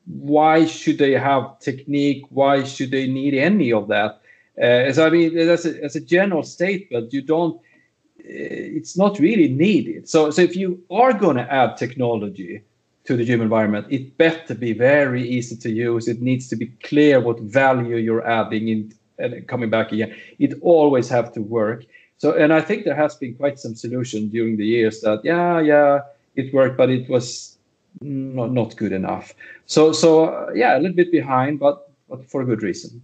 why 0.07 0.67
should 0.67 0.99
they 0.99 1.13
have 1.13 1.59
technique? 1.61 2.25
Why 2.31 2.65
should 2.65 2.91
they 2.91 3.07
need 3.07 3.35
any 3.35 3.73
of 3.73 3.89
that? 3.89 4.21
Uh, 4.63 4.93
so 4.93 5.05
i 5.05 5.11
mean 5.11 5.37
as 5.37 5.67
a, 5.67 5.83
as 5.83 5.97
a 5.97 6.01
general 6.01 6.45
statement 6.45 7.13
you 7.13 7.21
don't 7.21 7.57
uh, 7.57 8.77
it's 8.79 8.97
not 8.97 9.19
really 9.19 9.49
needed. 9.49 10.09
So 10.09 10.31
so 10.31 10.43
if 10.43 10.55
you 10.57 10.83
are 10.91 11.13
going 11.13 11.37
to 11.37 11.53
add 11.53 11.77
technology 11.77 12.63
to 13.05 13.17
the 13.17 13.25
gym 13.25 13.43
environment 13.43 13.87
it 13.91 14.17
better 14.17 14.55
be 14.55 14.73
very 14.73 15.29
easy 15.29 15.57
to 15.57 15.71
use. 15.71 16.07
It 16.09 16.23
needs 16.23 16.49
to 16.49 16.57
be 16.57 16.67
clear 16.85 17.21
what 17.21 17.41
value 17.41 17.97
you're 17.97 18.27
adding 18.27 18.69
in 18.69 18.93
and 19.19 19.47
coming 19.47 19.71
back 19.71 19.93
again. 19.93 20.15
It 20.39 20.55
always 20.61 21.09
have 21.09 21.33
to 21.33 21.41
work 21.41 21.85
so, 22.25 22.33
and 22.33 22.55
I 22.55 22.63
think 22.63 22.87
there 22.87 22.95
has 22.95 23.17
been 23.17 23.35
quite 23.35 23.59
some 23.59 23.75
solution 23.75 24.31
during 24.31 24.57
the 24.57 24.65
years 24.65 25.03
that, 25.03 25.23
yeah, 25.23 25.61
yeah, 25.61 26.01
it 26.37 26.55
worked, 26.55 26.79
but 26.79 26.89
it 26.89 27.07
was 27.07 27.59
not, 28.01 28.51
not 28.51 28.75
good 28.77 28.93
enough. 28.93 29.35
So, 29.67 29.93
so 29.93 30.25
uh, 30.25 30.51
yeah, 30.55 30.79
a 30.79 30.81
little 30.81 30.97
bit 30.97 31.13
behind, 31.13 31.61
but, 31.61 31.91
but 32.09 32.25
for 32.31 32.41
a 32.41 32.47
good 32.47 32.63
reason. 32.63 33.03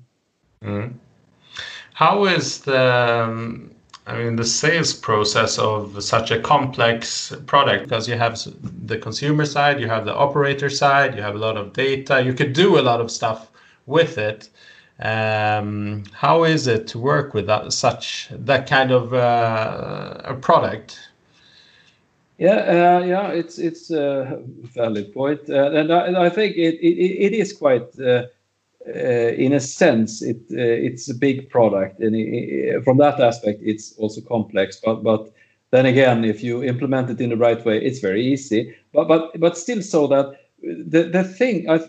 Mm. 0.65 0.95
How 1.93 2.25
is 2.25 2.63
the, 2.63 2.95
um, 2.95 3.71
I 4.07 4.17
mean, 4.17 4.37
the 4.37 4.45
sales 4.47 4.95
process 4.95 5.59
of 5.59 6.03
such 6.03 6.31
a 6.31 6.41
complex 6.41 7.31
product? 7.45 7.85
Because 7.85 8.09
you 8.09 8.17
have 8.17 8.41
the 8.87 8.97
consumer 8.97 9.45
side, 9.45 9.83
you 9.83 9.87
have 9.87 10.07
the 10.07 10.15
operator 10.15 10.71
side, 10.71 11.15
you 11.15 11.21
have 11.21 11.35
a 11.35 11.39
lot 11.39 11.59
of 11.59 11.75
data, 11.75 12.23
you 12.23 12.33
could 12.33 12.55
do 12.55 12.79
a 12.79 12.81
lot 12.81 13.03
of 13.03 13.11
stuff 13.11 13.51
with 13.85 14.17
it. 14.17 14.49
Um, 15.01 16.05
how 16.13 16.45
is 16.45 16.67
it 16.67 16.87
to 16.89 16.99
work 16.99 17.33
with 17.33 17.47
that, 17.47 17.73
such 17.73 18.29
that 18.31 18.69
kind 18.69 18.91
of 18.91 19.15
uh, 19.15 20.21
a 20.25 20.35
product? 20.35 20.99
Yeah, 22.37 22.99
uh, 23.01 23.05
yeah, 23.05 23.29
it's 23.29 23.59
it's 23.59 23.91
a 23.91 24.43
valid 24.75 25.13
point, 25.13 25.41
uh, 25.51 25.73
and 25.73 25.93
I, 25.93 26.25
I, 26.25 26.31
think 26.31 26.57
it, 26.57 26.77
it, 26.81 27.27
it 27.27 27.33
is 27.35 27.53
quite, 27.53 27.87
uh, 28.01 28.27
uh, 28.89 28.93
in 28.95 29.53
a 29.53 29.61
sense, 29.61 30.23
it 30.23 30.41
uh, 30.51 30.87
it's 30.87 31.11
a 31.11 31.15
big 31.15 31.51
product, 31.51 32.01
and 32.01 32.17
it, 32.17 32.83
from 32.83 32.97
that 32.97 33.21
aspect, 33.21 33.61
it's 33.63 33.95
also 33.99 34.23
complex. 34.23 34.81
But 34.83 35.03
but 35.03 35.31
then 35.71 35.85
again, 35.85 36.25
if 36.25 36.43
you 36.43 36.65
implement 36.65 37.11
it 37.11 37.21
in 37.21 37.29
the 37.29 37.37
right 37.37 37.63
way, 37.63 37.79
it's 37.79 38.01
very 38.01 38.25
easy. 38.25 38.75
But 38.93 39.07
but 39.07 39.39
but 39.39 39.59
still, 39.59 39.83
so 39.83 40.07
that 40.07 40.41
the 40.63 41.05
the 41.05 41.25
thing 41.25 41.69
I 41.69 41.81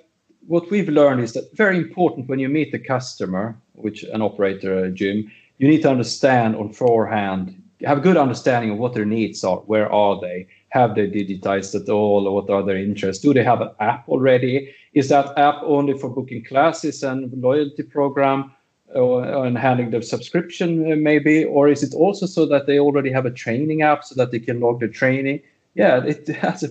what 0.48 0.70
we've 0.70 0.90
learned 0.90 1.22
is 1.22 1.34
that 1.34 1.56
very 1.56 1.78
important 1.78 2.28
when 2.28 2.40
you 2.40 2.50
meet 2.50 2.72
the 2.72 2.80
customer, 2.80 3.56
which 3.74 4.04
an 4.04 4.22
operator, 4.22 4.86
a 4.86 4.92
gym, 4.92 5.32
you 5.58 5.68
need 5.68 5.82
to 5.84 5.90
understand 5.90 6.56
on 6.56 6.74
forehand, 6.74 7.62
have 7.84 8.00
a 8.00 8.02
good 8.02 8.18
understanding 8.18 8.72
of 8.72 8.78
what 8.78 8.94
their 8.94 9.06
needs 9.06 9.44
are, 9.44 9.58
where 9.58 9.92
are 9.92 10.20
they, 10.20 10.48
have 10.70 10.96
they 10.96 11.08
digitized 11.08 11.80
at 11.80 11.90
all, 11.90 12.32
what 12.34 12.50
are 12.50 12.64
their 12.64 12.78
interests? 12.78 13.22
Do 13.22 13.34
they 13.34 13.44
have 13.44 13.62
an 13.62 13.72
app 13.80 14.08
already? 14.08 14.74
Is 14.94 15.10
that 15.10 15.38
app 15.38 15.62
only 15.64 15.98
for 15.98 16.10
booking 16.10 16.44
classes 16.46 17.04
and 17.04 17.32
loyalty 17.42 17.84
program? 17.84 18.52
Or, 18.94 19.24
and 19.46 19.58
handling 19.58 19.92
their 19.92 20.02
subscription 20.02 20.92
uh, 20.92 20.98
maybe 20.98 21.46
or 21.46 21.70
is 21.70 21.82
it 21.82 21.94
also 21.94 22.26
so 22.26 22.46
that 22.48 22.68
they 22.68 22.78
already 22.78 23.10
have 23.10 23.26
a 23.26 23.32
training 23.32 23.84
app 23.84 24.04
so 24.04 24.16
that 24.16 24.32
they 24.32 24.40
can 24.40 24.60
log 24.60 24.82
their 24.82 24.90
training 24.90 25.42
yeah 25.76 26.04
it 26.04 26.28
has 26.42 26.64
a 26.64 26.70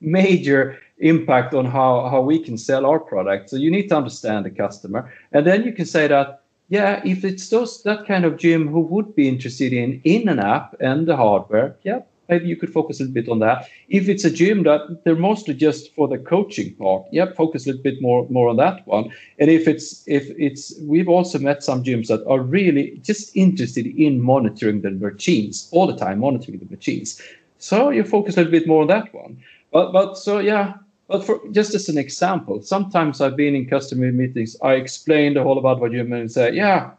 major 0.00 0.76
impact 1.00 1.54
on 1.54 1.64
how, 1.64 2.08
how 2.08 2.20
we 2.20 2.38
can 2.38 2.56
sell 2.56 2.86
our 2.86 3.00
product. 3.00 3.50
So 3.50 3.56
you 3.56 3.70
need 3.70 3.88
to 3.88 3.96
understand 3.96 4.44
the 4.44 4.50
customer. 4.50 5.12
And 5.32 5.46
then 5.46 5.64
you 5.64 5.72
can 5.72 5.86
say 5.86 6.06
that, 6.06 6.42
yeah, 6.68 7.02
if 7.04 7.24
it's 7.24 7.48
those 7.48 7.82
that 7.82 8.06
kind 8.06 8.24
of 8.24 8.36
gym 8.36 8.68
who 8.68 8.80
would 8.80 9.16
be 9.16 9.28
interested 9.28 9.72
in 9.72 10.00
in 10.04 10.28
an 10.28 10.38
app 10.38 10.76
and 10.80 11.06
the 11.08 11.16
hardware, 11.16 11.76
yeah, 11.82 12.00
maybe 12.28 12.46
you 12.46 12.56
could 12.56 12.72
focus 12.72 13.00
a 13.00 13.02
little 13.02 13.14
bit 13.14 13.28
on 13.28 13.40
that. 13.40 13.68
If 13.88 14.08
it's 14.08 14.24
a 14.24 14.30
gym 14.30 14.62
that 14.62 15.02
they're 15.04 15.16
mostly 15.16 15.52
just 15.52 15.92
for 15.94 16.06
the 16.06 16.16
coaching 16.16 16.74
part, 16.76 17.04
yeah, 17.10 17.32
focus 17.36 17.66
a 17.66 17.70
little 17.70 17.82
bit 17.82 18.00
more 18.00 18.26
more 18.30 18.48
on 18.48 18.56
that 18.58 18.86
one. 18.86 19.10
And 19.40 19.50
if 19.50 19.66
it's 19.66 20.04
if 20.06 20.30
it's 20.38 20.72
we've 20.82 21.08
also 21.08 21.38
met 21.38 21.64
some 21.64 21.82
gyms 21.82 22.06
that 22.06 22.24
are 22.26 22.40
really 22.40 23.00
just 23.02 23.36
interested 23.36 23.86
in 23.86 24.20
monitoring 24.22 24.82
the 24.82 24.92
machines 24.92 25.68
all 25.72 25.88
the 25.88 25.96
time, 25.96 26.20
monitoring 26.20 26.60
the 26.60 26.76
machines. 26.76 27.20
So 27.58 27.90
you 27.90 28.04
focus 28.04 28.36
a 28.36 28.40
little 28.40 28.52
bit 28.52 28.68
more 28.68 28.82
on 28.82 28.88
that 28.88 29.12
one. 29.12 29.42
But 29.72 29.92
but 29.92 30.16
so 30.16 30.38
yeah, 30.38 30.74
but 31.10 31.26
for 31.26 31.40
just 31.50 31.74
as 31.74 31.88
an 31.88 31.98
example, 31.98 32.62
sometimes 32.62 33.20
I've 33.20 33.36
been 33.36 33.56
in 33.56 33.66
customer 33.66 34.12
meetings, 34.12 34.56
I 34.62 34.74
explain 34.74 35.34
the 35.34 35.42
whole 35.42 35.58
about 35.58 35.80
what 35.80 35.90
you 35.90 36.04
mean 36.04 36.20
and 36.20 36.30
say, 36.32 36.52
yeah, 36.52 36.92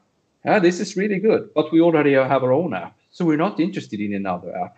yeah, 0.44 0.60
this 0.60 0.82
is 0.82 0.98
really 0.98 1.18
good, 1.18 1.50
but 1.56 1.72
we 1.72 1.80
already 1.80 2.14
have 2.14 2.44
our 2.44 2.52
own 2.52 2.74
app, 2.74 2.94
so 3.12 3.24
we're 3.24 3.38
not 3.38 3.58
interested 3.58 4.02
in 4.02 4.14
another 4.14 4.54
app. 4.54 4.78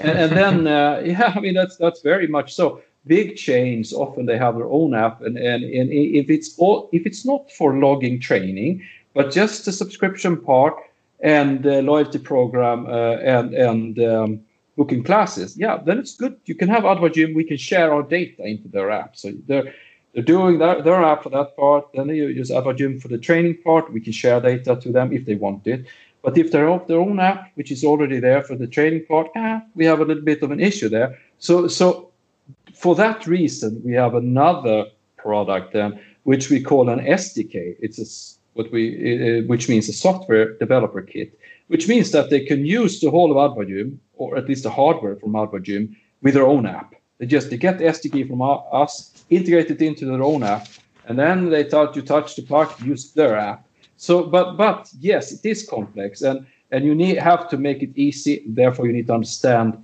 And, 0.00 0.18
and 0.18 0.32
then, 0.32 0.66
uh, 0.78 1.00
yeah, 1.04 1.32
I 1.36 1.38
mean 1.38 1.54
that's 1.54 1.76
that's 1.76 2.00
very 2.02 2.26
much 2.26 2.54
so. 2.54 2.82
Big 3.06 3.36
chains 3.36 3.92
often 3.92 4.26
they 4.26 4.38
have 4.38 4.56
their 4.56 4.70
own 4.70 4.94
app, 4.94 5.22
and 5.22 5.36
and, 5.36 5.62
and 5.62 5.92
if 5.92 6.28
it's 6.28 6.58
all 6.58 6.88
if 6.92 7.06
it's 7.06 7.24
not 7.24 7.52
for 7.52 7.78
logging 7.78 8.18
training, 8.18 8.82
but 9.14 9.32
just 9.32 9.64
the 9.64 9.72
subscription 9.72 10.36
part 10.36 10.74
and 11.20 11.62
the 11.62 11.82
loyalty 11.82 12.18
program 12.18 12.86
uh, 12.86 13.16
and 13.36 13.54
and 13.54 13.98
um, 14.00 14.40
booking 14.76 15.04
classes, 15.04 15.56
yeah, 15.56 15.78
then 15.84 15.98
it's 15.98 16.16
good. 16.16 16.36
You 16.46 16.54
can 16.54 16.68
have 16.68 16.84
AdvaGym. 16.84 17.34
We 17.34 17.44
can 17.44 17.56
share 17.56 17.92
our 17.92 18.02
data 18.02 18.44
into 18.44 18.68
their 18.68 18.90
app. 18.90 19.16
So 19.16 19.32
they're 19.46 19.74
they're 20.12 20.22
doing 20.22 20.58
their, 20.58 20.82
their 20.82 21.02
app 21.02 21.22
for 21.22 21.30
that 21.30 21.56
part. 21.56 21.86
Then 21.94 22.08
they 22.08 22.16
use 22.16 22.50
AdvaGym 22.50 23.00
for 23.00 23.08
the 23.08 23.18
training 23.18 23.58
part. 23.64 23.92
We 23.92 24.00
can 24.00 24.12
share 24.12 24.40
data 24.40 24.76
to 24.76 24.92
them 24.92 25.12
if 25.12 25.24
they 25.24 25.36
want 25.36 25.66
it. 25.66 25.86
But 26.22 26.38
if 26.38 26.52
they're 26.52 26.68
off 26.68 26.86
their 26.86 27.00
own 27.00 27.18
app, 27.18 27.50
which 27.54 27.72
is 27.72 27.82
already 27.82 28.20
there 28.20 28.42
for 28.42 28.54
the 28.54 28.66
training 28.66 29.06
part, 29.06 29.28
ah, 29.36 29.62
we 29.74 29.84
have 29.86 30.00
a 30.00 30.04
little 30.04 30.22
bit 30.22 30.42
of 30.42 30.50
an 30.50 30.60
issue 30.60 30.88
there. 30.88 31.18
So 31.38 31.66
so 31.66 32.10
for 32.74 32.94
that 32.96 33.26
reason, 33.26 33.80
we 33.84 33.92
have 33.94 34.14
another 34.14 34.86
product 35.16 35.72
then, 35.72 36.00
which 36.24 36.50
we 36.50 36.62
call 36.62 36.88
an 36.88 37.00
SDK. 37.00 37.76
It's 37.80 37.98
a, 37.98 38.06
what 38.54 38.70
we 38.70 38.82
uh, 39.40 39.46
which 39.46 39.68
means 39.68 39.88
a 39.88 39.92
software 39.92 40.56
developer 40.58 41.02
kit 41.02 41.38
which 41.72 41.88
means 41.88 42.10
that 42.10 42.28
they 42.28 42.40
can 42.40 42.66
use 42.66 43.00
the 43.00 43.10
whole 43.10 43.30
of 43.32 43.38
AdvaGym, 43.38 43.96
or 44.12 44.36
at 44.36 44.46
least 44.46 44.64
the 44.64 44.70
hardware 44.70 45.16
from 45.16 45.32
AdvaGym, 45.32 45.96
with 46.20 46.34
their 46.34 46.46
own 46.46 46.66
app. 46.66 46.94
They 47.16 47.24
just 47.24 47.48
they 47.48 47.56
get 47.56 47.78
the 47.78 47.86
SDK 47.86 48.28
from 48.28 48.42
us, 48.42 48.92
integrate 49.30 49.70
it 49.70 49.80
into 49.80 50.04
their 50.04 50.22
own 50.22 50.42
app, 50.42 50.68
and 51.06 51.18
then 51.18 51.48
they 51.48 51.64
thought 51.64 51.94
to 51.94 52.02
touch 52.02 52.36
the 52.36 52.42
park, 52.42 52.68
use 52.82 53.12
their 53.12 53.38
app. 53.38 53.66
So, 53.96 54.24
but 54.24 54.58
but 54.58 54.90
yes, 55.00 55.32
it 55.32 55.46
is 55.48 55.66
complex, 55.66 56.20
and 56.20 56.44
and 56.72 56.84
you 56.84 56.94
need 56.94 57.16
have 57.16 57.48
to 57.48 57.56
make 57.56 57.82
it 57.82 57.92
easy. 57.96 58.42
Therefore, 58.46 58.86
you 58.86 58.92
need 58.92 59.06
to 59.06 59.14
understand 59.14 59.82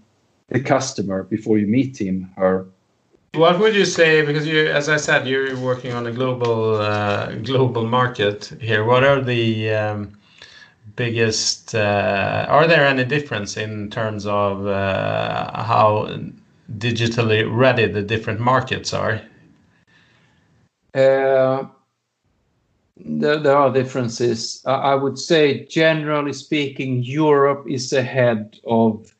the 0.48 0.60
customer 0.60 1.22
before 1.22 1.56
you 1.56 1.66
meet 1.66 1.96
him 1.98 2.30
her. 2.36 2.66
What 3.32 3.58
would 3.60 3.74
you 3.74 3.86
say? 3.86 4.26
Because 4.26 4.46
you, 4.46 4.60
as 4.80 4.90
I 4.90 4.98
said, 4.98 5.26
you're 5.26 5.56
working 5.58 5.92
on 5.94 6.06
a 6.06 6.12
global 6.12 6.74
uh, 6.74 7.32
global 7.50 7.86
market 7.86 8.52
here. 8.60 8.84
What 8.84 9.04
are 9.04 9.22
the 9.22 9.70
um, 9.70 10.17
biggest 10.98 11.76
uh, 11.76 12.44
are 12.48 12.66
there 12.66 12.84
any 12.84 13.04
difference 13.04 13.56
in 13.56 13.88
terms 13.88 14.26
of 14.26 14.66
uh, 14.66 15.62
how 15.62 16.08
digitally 16.78 17.48
ready 17.48 17.86
the 17.86 18.02
different 18.02 18.40
markets 18.40 18.92
are? 18.92 19.22
Uh, 20.92 21.64
there, 22.96 23.56
are 23.56 23.72
differences. 23.72 24.60
I 24.66 24.96
would 24.96 25.18
say 25.18 25.64
generally 25.66 26.32
speaking 26.32 27.02
europe 27.04 27.64
is 27.68 27.92
ahead 27.92 28.58
of 28.66 29.14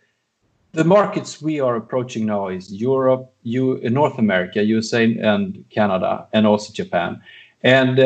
the 0.73 0.85
markets 0.85 1.41
we 1.41 1.61
are 1.61 1.77
approaching 1.77 2.27
now 2.27 2.49
is 2.49 2.73
Europe, 2.73 3.33
North 3.45 4.19
America, 4.19 4.63
USA, 4.63 5.05
and 5.19 5.65
Canada, 5.71 6.27
and 6.33 6.47
also 6.47 6.73
Japan. 6.73 7.23
And 7.63 7.99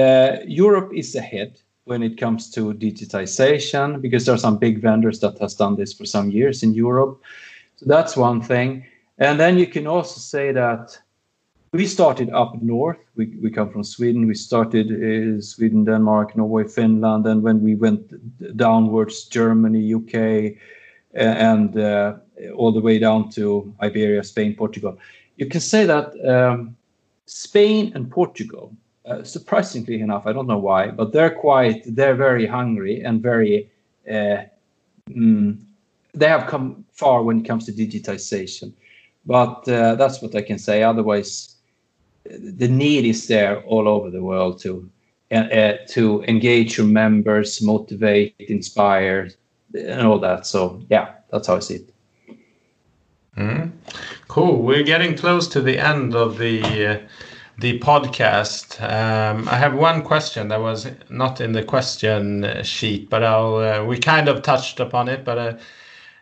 Europe 0.46 0.92
is 0.94 1.16
ahead 1.16 1.58
when 1.84 2.02
it 2.02 2.18
comes 2.18 2.50
to 2.50 2.72
digitization 2.74 4.00
because 4.00 4.24
there 4.24 4.34
are 4.34 4.38
some 4.38 4.58
big 4.58 4.80
vendors 4.80 5.20
that 5.20 5.38
has 5.38 5.54
done 5.54 5.76
this 5.76 5.92
for 5.92 6.04
some 6.04 6.30
years 6.30 6.62
in 6.62 6.74
Europe. 6.74 7.20
So 7.76 7.86
that's 7.86 8.16
one 8.16 8.40
thing. 8.40 8.84
And 9.18 9.38
then 9.38 9.58
you 9.58 9.66
can 9.66 9.86
also 9.86 10.20
say 10.20 10.52
that 10.52 10.98
we 11.72 11.86
started 11.86 12.30
up 12.30 12.60
north. 12.62 12.98
We, 13.16 13.38
we 13.42 13.50
come 13.50 13.70
from 13.70 13.82
Sweden. 13.82 14.26
We 14.26 14.34
started 14.34 14.90
in 14.90 15.38
uh, 15.38 15.40
Sweden, 15.40 15.84
Denmark, 15.84 16.36
Norway, 16.36 16.64
Finland, 16.64 17.26
and 17.26 17.42
when 17.42 17.62
we 17.62 17.74
went 17.74 18.12
downwards, 18.56 19.24
Germany, 19.24 19.94
UK, 19.94 20.56
and 21.14 21.76
uh, 21.76 22.14
all 22.56 22.72
the 22.72 22.80
way 22.80 22.98
down 22.98 23.30
to 23.30 23.74
Iberia, 23.82 24.22
Spain, 24.22 24.54
Portugal. 24.54 24.98
You 25.36 25.46
can 25.46 25.60
say 25.60 25.86
that 25.86 26.12
um, 26.28 26.76
Spain 27.26 27.92
and 27.94 28.10
Portugal, 28.10 28.72
uh, 29.06 29.22
surprisingly 29.22 30.00
enough, 30.00 30.26
I 30.26 30.32
don't 30.32 30.46
know 30.46 30.58
why, 30.58 30.88
but 30.88 31.12
they're 31.12 31.34
quite, 31.34 31.82
they're 31.86 32.14
very 32.14 32.46
hungry 32.46 33.02
and 33.02 33.22
very, 33.22 33.70
uh, 34.08 34.42
mm, 35.10 35.58
they 36.14 36.28
have 36.28 36.46
come 36.46 36.84
far 36.92 37.22
when 37.22 37.40
it 37.40 37.46
comes 37.46 37.66
to 37.66 37.72
digitization. 37.72 38.72
But 39.24 39.68
uh, 39.68 39.94
that's 39.94 40.20
what 40.20 40.34
I 40.34 40.42
can 40.42 40.58
say. 40.58 40.82
Otherwise, 40.82 41.56
the 42.24 42.68
need 42.68 43.04
is 43.04 43.26
there 43.26 43.62
all 43.62 43.88
over 43.88 44.10
the 44.10 44.22
world 44.22 44.60
to 44.60 44.88
uh, 45.30 45.34
uh, 45.34 45.76
to 45.88 46.22
engage 46.24 46.76
your 46.76 46.86
members, 46.86 47.62
motivate, 47.62 48.34
inspire, 48.38 49.30
and 49.74 50.06
all 50.06 50.18
that. 50.18 50.46
So 50.46 50.82
yeah, 50.90 51.14
that's 51.30 51.46
how 51.46 51.56
I 51.56 51.60
see 51.60 51.76
it. 51.76 51.94
Mm. 53.36 53.72
Cool. 54.28 54.62
We're 54.62 54.82
getting 54.82 55.16
close 55.16 55.48
to 55.48 55.60
the 55.60 55.78
end 55.78 56.14
of 56.14 56.38
the 56.38 57.02
the 57.62 57.78
podcast. 57.78 58.82
Um, 58.82 59.48
I 59.48 59.56
have 59.56 59.72
one 59.74 60.02
question 60.02 60.48
that 60.48 60.60
was 60.60 60.88
not 61.08 61.40
in 61.40 61.52
the 61.52 61.62
question 61.62 62.62
sheet, 62.64 63.08
but 63.08 63.22
I'll 63.22 63.56
uh, 63.56 63.84
we 63.84 63.98
kind 63.98 64.28
of 64.28 64.42
touched 64.42 64.80
upon 64.80 65.08
it, 65.08 65.24
but. 65.24 65.38
Uh, 65.38 65.54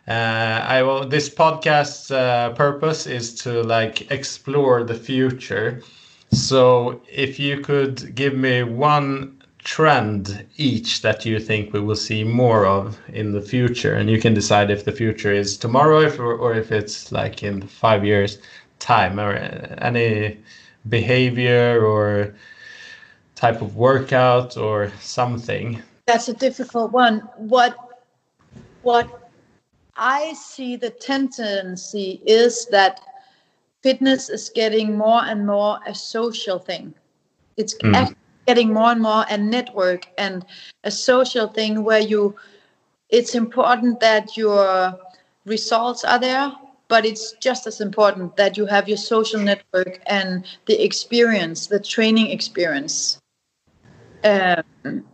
uh, 0.07 0.65
I 0.67 0.81
will. 0.81 1.07
This 1.07 1.29
podcast's 1.29 2.09
uh, 2.09 2.49
purpose 2.55 3.05
is 3.05 3.35
to 3.43 3.61
like 3.61 4.09
explore 4.09 4.83
the 4.83 4.95
future. 4.95 5.83
So, 6.31 7.01
if 7.07 7.39
you 7.39 7.59
could 7.59 8.15
give 8.15 8.35
me 8.35 8.63
one 8.63 9.41
trend 9.63 10.43
each 10.57 11.01
that 11.03 11.23
you 11.23 11.39
think 11.39 11.71
we 11.71 11.79
will 11.79 11.95
see 11.95 12.23
more 12.23 12.65
of 12.65 12.97
in 13.09 13.31
the 13.31 13.41
future 13.41 13.93
and 13.93 14.09
you 14.09 14.19
can 14.19 14.33
decide 14.33 14.71
if 14.71 14.85
the 14.85 14.91
future 14.91 15.31
is 15.31 15.55
tomorrow 15.55 16.01
if, 16.01 16.19
or, 16.19 16.55
if 16.55 16.71
it's 16.71 17.11
like 17.11 17.43
in 17.43 17.61
five 17.61 18.03
years 18.03 18.39
time 18.79 19.19
or 19.19 19.33
any 19.33 20.35
behavior 20.89 21.85
or 21.85 22.35
type 23.35 23.61
of 23.61 23.75
workout 23.75 24.57
or 24.57 24.91
something? 24.99 25.81
That's 26.07 26.29
a 26.29 26.33
difficult 26.33 26.91
one. 26.91 27.19
What 27.37 27.75
what 28.83 29.07
i 29.95 30.33
see 30.33 30.75
the 30.75 30.89
tendency 30.89 32.21
is 32.25 32.65
that 32.67 32.99
fitness 33.81 34.29
is 34.29 34.49
getting 34.53 34.97
more 34.97 35.23
and 35.23 35.45
more 35.45 35.79
a 35.85 35.93
social 35.93 36.59
thing. 36.59 36.93
It's 37.57 37.75
mm 37.75 38.15
getting 38.47 38.73
more 38.73 38.91
and 38.91 39.01
more 39.01 39.23
a 39.29 39.37
network 39.37 40.07
and 40.17 40.43
a 40.83 40.89
social 40.89 41.47
thing 41.47 41.83
where 41.83 41.99
you 41.99 42.35
it's 43.09 43.35
important 43.35 43.99
that 43.99 44.35
your 44.35 44.97
results 45.45 46.03
are 46.03 46.19
there 46.19 46.51
but 46.91 47.05
it's 47.05 47.25
just 47.47 47.65
as 47.71 47.79
important 47.81 48.35
that 48.35 48.57
you 48.57 48.65
have 48.65 48.87
your 48.91 49.01
social 49.13 49.39
network 49.39 49.93
and 50.17 50.45
the 50.69 50.77
experience 50.87 51.67
the 51.67 51.79
training 51.79 52.29
experience 52.37 52.95
um, 54.23 54.63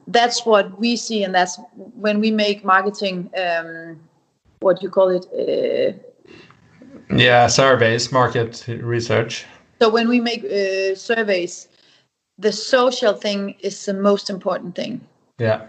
that's 0.08 0.46
what 0.46 0.66
we 0.80 0.96
see 0.96 1.24
and 1.24 1.34
that's 1.34 1.60
when 2.06 2.20
we 2.20 2.32
make 2.32 2.66
marketing 2.66 3.30
um, 3.44 4.00
what 4.60 4.80
do 4.80 4.84
you 4.88 4.92
call 4.98 5.10
it 5.10 5.26
uh, 5.44 5.90
yeah 7.16 7.48
surveys 7.48 8.12
market 8.12 8.66
research 8.96 9.46
so 9.80 9.90
when 9.90 10.08
we 10.10 10.20
make 10.20 10.44
uh, 10.44 10.96
surveys 10.96 11.68
the 12.38 12.52
social 12.52 13.14
thing 13.14 13.56
is 13.62 13.86
the 13.86 13.94
most 13.94 14.30
important 14.30 14.76
thing. 14.76 15.02
Yeah. 15.40 15.68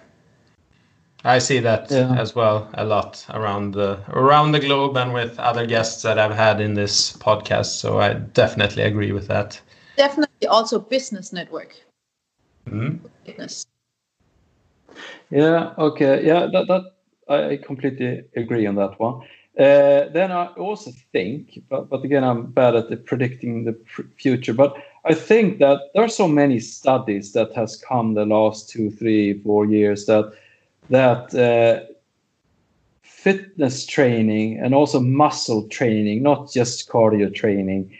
I 1.24 1.38
see 1.38 1.58
that 1.60 1.90
yeah. 1.90 2.14
as 2.16 2.34
well 2.34 2.70
a 2.74 2.84
lot 2.84 3.24
around 3.30 3.72
the 3.74 3.98
around 4.10 4.52
the 4.52 4.60
globe 4.60 4.96
and 4.96 5.12
with 5.12 5.38
other 5.38 5.66
guests 5.66 6.02
that 6.02 6.18
I've 6.18 6.34
had 6.34 6.60
in 6.60 6.74
this 6.74 7.16
podcast. 7.16 7.78
So 7.80 7.98
I 7.98 8.14
definitely 8.14 8.84
agree 8.84 9.12
with 9.12 9.26
that. 9.26 9.60
Definitely 9.96 10.46
also 10.46 10.78
business 10.78 11.32
network. 11.32 11.74
Mm. 12.70 13.00
Business. 13.24 13.66
Yeah. 15.30 15.74
Okay. 15.76 16.24
Yeah. 16.24 16.46
That 16.52 16.68
that 16.68 16.82
I 17.28 17.56
completely 17.56 18.24
agree 18.36 18.66
on 18.66 18.76
that 18.76 18.98
one. 19.00 19.22
Uh, 19.58 20.08
then 20.12 20.30
I 20.30 20.46
also 20.56 20.92
think, 21.12 21.60
but 21.68 21.90
but 21.90 22.04
again, 22.04 22.22
I'm 22.22 22.52
bad 22.52 22.76
at 22.76 22.90
the 22.90 22.96
predicting 22.96 23.64
the 23.64 23.76
future. 24.16 24.54
But 24.54 24.76
I 25.04 25.14
think 25.14 25.58
that 25.58 25.80
there 25.94 26.04
are 26.04 26.08
so 26.08 26.28
many 26.28 26.60
studies 26.60 27.32
that 27.32 27.52
has 27.56 27.76
come 27.76 28.14
the 28.14 28.24
last 28.24 28.70
two, 28.70 28.90
three, 28.92 29.42
four 29.42 29.66
years 29.66 30.06
that 30.06 30.32
that 30.90 31.34
uh, 31.34 31.84
fitness 33.02 33.84
training 33.86 34.58
and 34.58 34.74
also 34.74 35.00
muscle 35.00 35.68
training, 35.68 36.22
not 36.22 36.50
just 36.50 36.88
cardio 36.88 37.34
training, 37.34 37.90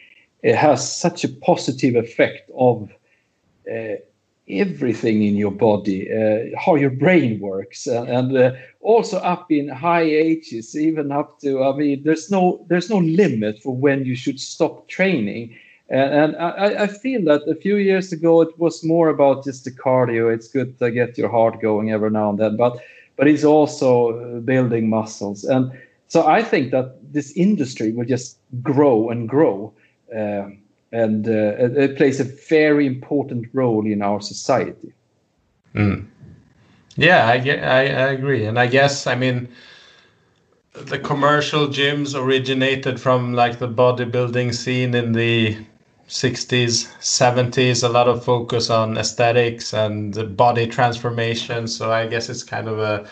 it 0.42 0.54
has 0.54 0.80
such 0.96 1.24
a 1.24 1.28
positive 1.28 1.96
effect 1.96 2.50
of 2.56 2.90
uh, 3.70 3.96
everything 4.48 5.22
in 5.22 5.36
your 5.36 5.50
body, 5.50 6.08
uh, 6.10 6.58
how 6.58 6.74
your 6.74 6.90
brain 6.90 7.38
works, 7.40 7.86
and, 7.86 8.08
and 8.08 8.36
uh, 8.36 8.52
also 8.80 9.18
up 9.18 9.50
in 9.50 9.68
high 9.68 10.02
ages, 10.02 10.76
even 10.76 11.12
up 11.12 11.40
to 11.40 11.62
I 11.62 11.76
mean, 11.76 12.02
there's 12.04 12.30
no 12.30 12.64
there's 12.68 12.88
no 12.88 12.98
limit 12.98 13.60
for 13.62 13.74
when 13.76 14.04
you 14.04 14.16
should 14.16 14.40
stop 14.40 14.88
training 14.88 15.54
and, 15.88 16.14
and 16.14 16.36
I, 16.36 16.84
I, 16.84 16.86
feel 16.86 17.24
that 17.24 17.48
a 17.48 17.54
few 17.54 17.76
years 17.76 18.12
ago 18.12 18.42
it 18.42 18.58
was 18.58 18.84
more 18.84 19.08
about 19.08 19.44
just 19.44 19.64
the 19.64 19.70
cardio. 19.70 20.32
It's 20.32 20.48
good 20.48 20.78
to 20.80 20.90
get 20.90 21.16
your 21.16 21.30
heart 21.30 21.62
going 21.62 21.90
every 21.92 22.10
now 22.10 22.30
and 22.30 22.38
then, 22.38 22.56
but 22.56 22.78
but 23.16 23.26
it's 23.26 23.44
also 23.44 24.40
building 24.40 24.88
muscles. 24.88 25.44
And 25.44 25.72
so 26.08 26.26
I 26.26 26.42
think 26.42 26.70
that 26.72 26.96
this 27.12 27.32
industry 27.32 27.92
will 27.92 28.04
just 28.04 28.38
grow 28.62 29.10
and 29.10 29.28
grow, 29.28 29.72
uh, 30.14 30.48
and 30.92 31.26
uh, 31.26 31.56
it, 31.58 31.96
plays 31.96 32.20
a 32.20 32.24
very 32.24 32.86
important 32.86 33.46
role 33.52 33.86
in 33.86 34.02
our 34.02 34.20
society. 34.20 34.92
Mm. 35.74 36.06
Yeah, 36.96 37.26
I, 37.26 37.34
I 37.34 37.80
I 37.80 38.08
agree, 38.12 38.44
and 38.44 38.58
I 38.58 38.66
guess 38.66 39.06
I 39.06 39.14
mean 39.14 39.48
the 40.72 40.98
commercial 40.98 41.68
gyms 41.68 42.14
originated 42.14 43.00
from 43.00 43.34
like 43.34 43.58
the 43.58 43.68
bodybuilding 43.68 44.54
scene 44.54 44.94
in 44.94 45.12
the 45.12 45.56
60s 46.08 46.88
70s 47.00 47.84
a 47.84 47.88
lot 47.88 48.08
of 48.08 48.24
focus 48.24 48.70
on 48.70 48.96
aesthetics 48.96 49.74
and 49.74 50.36
body 50.36 50.66
transformation. 50.66 51.68
So 51.68 51.92
i 51.92 52.06
guess 52.06 52.28
it's 52.28 52.42
kind 52.42 52.68
of 52.68 52.78
a 52.78 53.08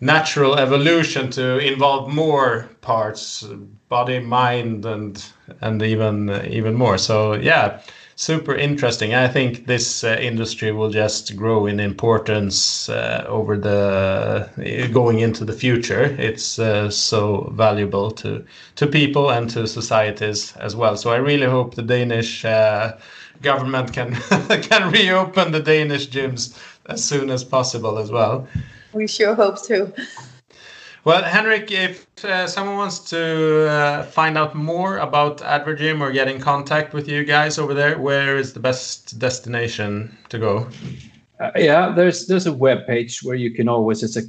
natural 0.00 0.58
evolution 0.58 1.30
to 1.30 1.58
involve 1.58 2.12
more 2.12 2.68
parts 2.80 3.44
body 3.88 4.18
mind 4.18 4.84
and 4.86 5.24
and 5.60 5.82
even 5.82 6.30
even 6.46 6.74
more. 6.74 6.98
So 6.98 7.34
yeah 7.34 7.80
super 8.20 8.54
interesting. 8.54 9.14
I 9.14 9.28
think 9.28 9.66
this 9.66 10.04
uh, 10.04 10.18
industry 10.20 10.72
will 10.72 10.90
just 10.90 11.34
grow 11.36 11.64
in 11.64 11.80
importance 11.80 12.90
uh, 12.90 13.24
over 13.26 13.56
the 13.56 14.50
uh, 14.58 14.86
going 14.88 15.20
into 15.20 15.42
the 15.46 15.54
future. 15.54 16.04
It's 16.18 16.58
uh, 16.58 16.90
so 16.90 17.50
valuable 17.56 18.10
to 18.22 18.44
to 18.76 18.86
people 18.86 19.30
and 19.30 19.48
to 19.50 19.66
societies 19.66 20.54
as 20.56 20.76
well. 20.76 20.96
So 20.98 21.10
I 21.10 21.16
really 21.16 21.46
hope 21.46 21.76
the 21.76 21.82
Danish 21.82 22.44
uh, 22.44 22.98
government 23.40 23.94
can 23.94 24.14
can 24.68 24.92
reopen 24.92 25.52
the 25.52 25.60
Danish 25.60 26.10
gyms 26.10 26.58
as 26.86 27.02
soon 27.02 27.30
as 27.30 27.42
possible 27.42 27.98
as 27.98 28.10
well. 28.10 28.46
We 28.92 29.06
sure 29.06 29.34
hope 29.34 29.62
to. 29.68 29.94
Well, 31.04 31.22
Henrik, 31.22 31.70
if 31.70 32.06
uh, 32.24 32.46
someone 32.46 32.76
wants 32.76 32.98
to 33.10 33.68
uh, 33.68 34.02
find 34.02 34.36
out 34.36 34.54
more 34.54 34.98
about 34.98 35.38
AdvaGym 35.38 36.00
or 36.00 36.12
get 36.12 36.28
in 36.28 36.40
contact 36.40 36.92
with 36.92 37.08
you 37.08 37.24
guys 37.24 37.58
over 37.58 37.72
there, 37.72 37.98
where 37.98 38.36
is 38.36 38.52
the 38.52 38.60
best 38.60 39.18
destination 39.18 40.14
to 40.28 40.38
go? 40.38 40.68
Uh, 41.38 41.52
yeah, 41.56 41.90
there's 41.90 42.26
there's 42.26 42.46
a 42.46 42.52
web 42.52 42.86
page 42.86 43.22
where 43.22 43.36
you 43.36 43.50
can 43.50 43.66
always 43.66 44.02
it's 44.02 44.18
a 44.18 44.24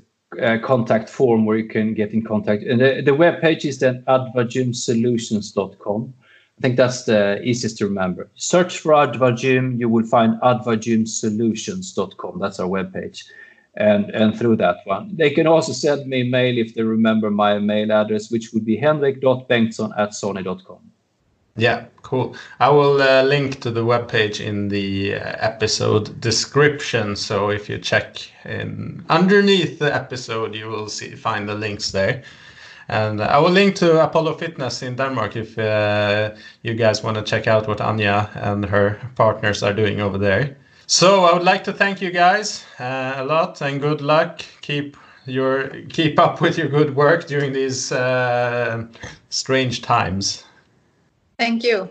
contact 0.59 1.09
form 1.09 1.45
where 1.45 1.57
you 1.57 1.67
can 1.67 1.93
get 1.93 2.13
in 2.13 2.23
contact. 2.23 2.63
And 2.63 2.79
the, 2.79 3.01
the 3.01 3.13
web 3.13 3.41
page 3.41 3.65
is 3.65 3.79
then 3.79 4.01
advagymsolutions.com. 4.07 6.13
I 6.57 6.61
think 6.61 6.77
that's 6.77 7.03
the 7.03 7.41
easiest 7.41 7.79
to 7.79 7.85
remember. 7.85 8.29
Search 8.35 8.79
for 8.79 8.93
AdvaGym, 8.93 9.77
you 9.79 9.89
will 9.89 10.05
find 10.05 10.39
advagymsolutions.com. 10.41 12.39
That's 12.39 12.59
our 12.59 12.67
web 12.67 12.93
page. 12.93 13.25
And 13.75 14.09
and 14.11 14.37
through 14.37 14.57
that 14.57 14.77
one. 14.85 15.15
They 15.15 15.29
can 15.29 15.47
also 15.47 15.71
send 15.71 16.07
me 16.07 16.23
mail 16.23 16.57
if 16.57 16.73
they 16.75 16.83
remember 16.83 17.31
my 17.31 17.59
mail 17.59 17.91
address, 17.91 18.31
which 18.31 18.51
would 18.53 18.65
be 18.65 18.77
henrik.bengtsson 18.77 19.91
at 19.97 20.11
sony.com. 20.11 20.79
Yeah, 21.57 21.85
cool. 22.01 22.35
I 22.59 22.69
will 22.69 23.01
uh, 23.01 23.23
link 23.23 23.59
to 23.61 23.71
the 23.71 23.83
webpage 23.83 24.39
in 24.39 24.69
the 24.69 25.15
uh, 25.15 25.35
episode 25.39 26.19
description. 26.21 27.15
So 27.15 27.49
if 27.49 27.69
you 27.69 27.77
check 27.77 28.17
in 28.45 29.03
underneath 29.09 29.77
the 29.79 29.93
episode, 29.93 30.55
you 30.55 30.67
will 30.67 30.87
see 30.87 31.13
find 31.15 31.47
the 31.47 31.55
links 31.55 31.91
there. 31.91 32.23
And 32.87 33.21
I 33.21 33.37
will 33.37 33.51
link 33.51 33.75
to 33.75 34.03
Apollo 34.03 34.35
Fitness 34.35 34.81
in 34.81 34.95
Denmark 34.95 35.35
if 35.35 35.57
uh, 35.57 36.35
you 36.63 36.73
guys 36.73 37.03
want 37.03 37.17
to 37.17 37.23
check 37.23 37.47
out 37.47 37.67
what 37.67 37.81
Anya 37.81 38.29
and 38.35 38.65
her 38.65 38.99
partners 39.15 39.63
are 39.63 39.73
doing 39.73 40.01
over 40.01 40.17
there. 40.17 40.57
So 40.91 41.23
I 41.23 41.33
would 41.33 41.43
like 41.43 41.63
to 41.63 41.71
thank 41.71 42.01
you 42.01 42.11
guys 42.11 42.65
uh, 42.77 43.13
a 43.15 43.23
lot 43.23 43.61
and 43.61 43.79
good 43.79 44.01
luck. 44.01 44.41
Keep 44.59 44.97
your 45.25 45.69
keep 45.87 46.19
up 46.19 46.41
with 46.41 46.57
your 46.57 46.67
good 46.67 46.93
work 46.97 47.27
during 47.27 47.53
these 47.53 47.93
uh, 47.93 48.85
strange 49.29 49.83
times. 49.83 50.43
Thank 51.39 51.63
you. 51.63 51.89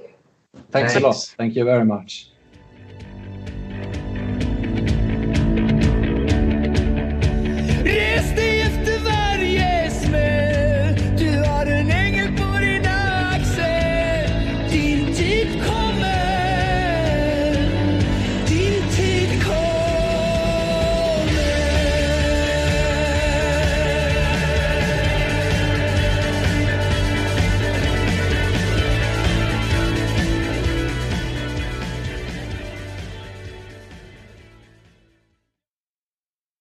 Thanks, 0.70 0.92
Thanks, 0.92 0.96
a 0.96 1.01
lot. 1.01 1.34
Thank 1.38 1.57
you 1.57 1.64
very 1.64 1.86
much. 1.86 2.29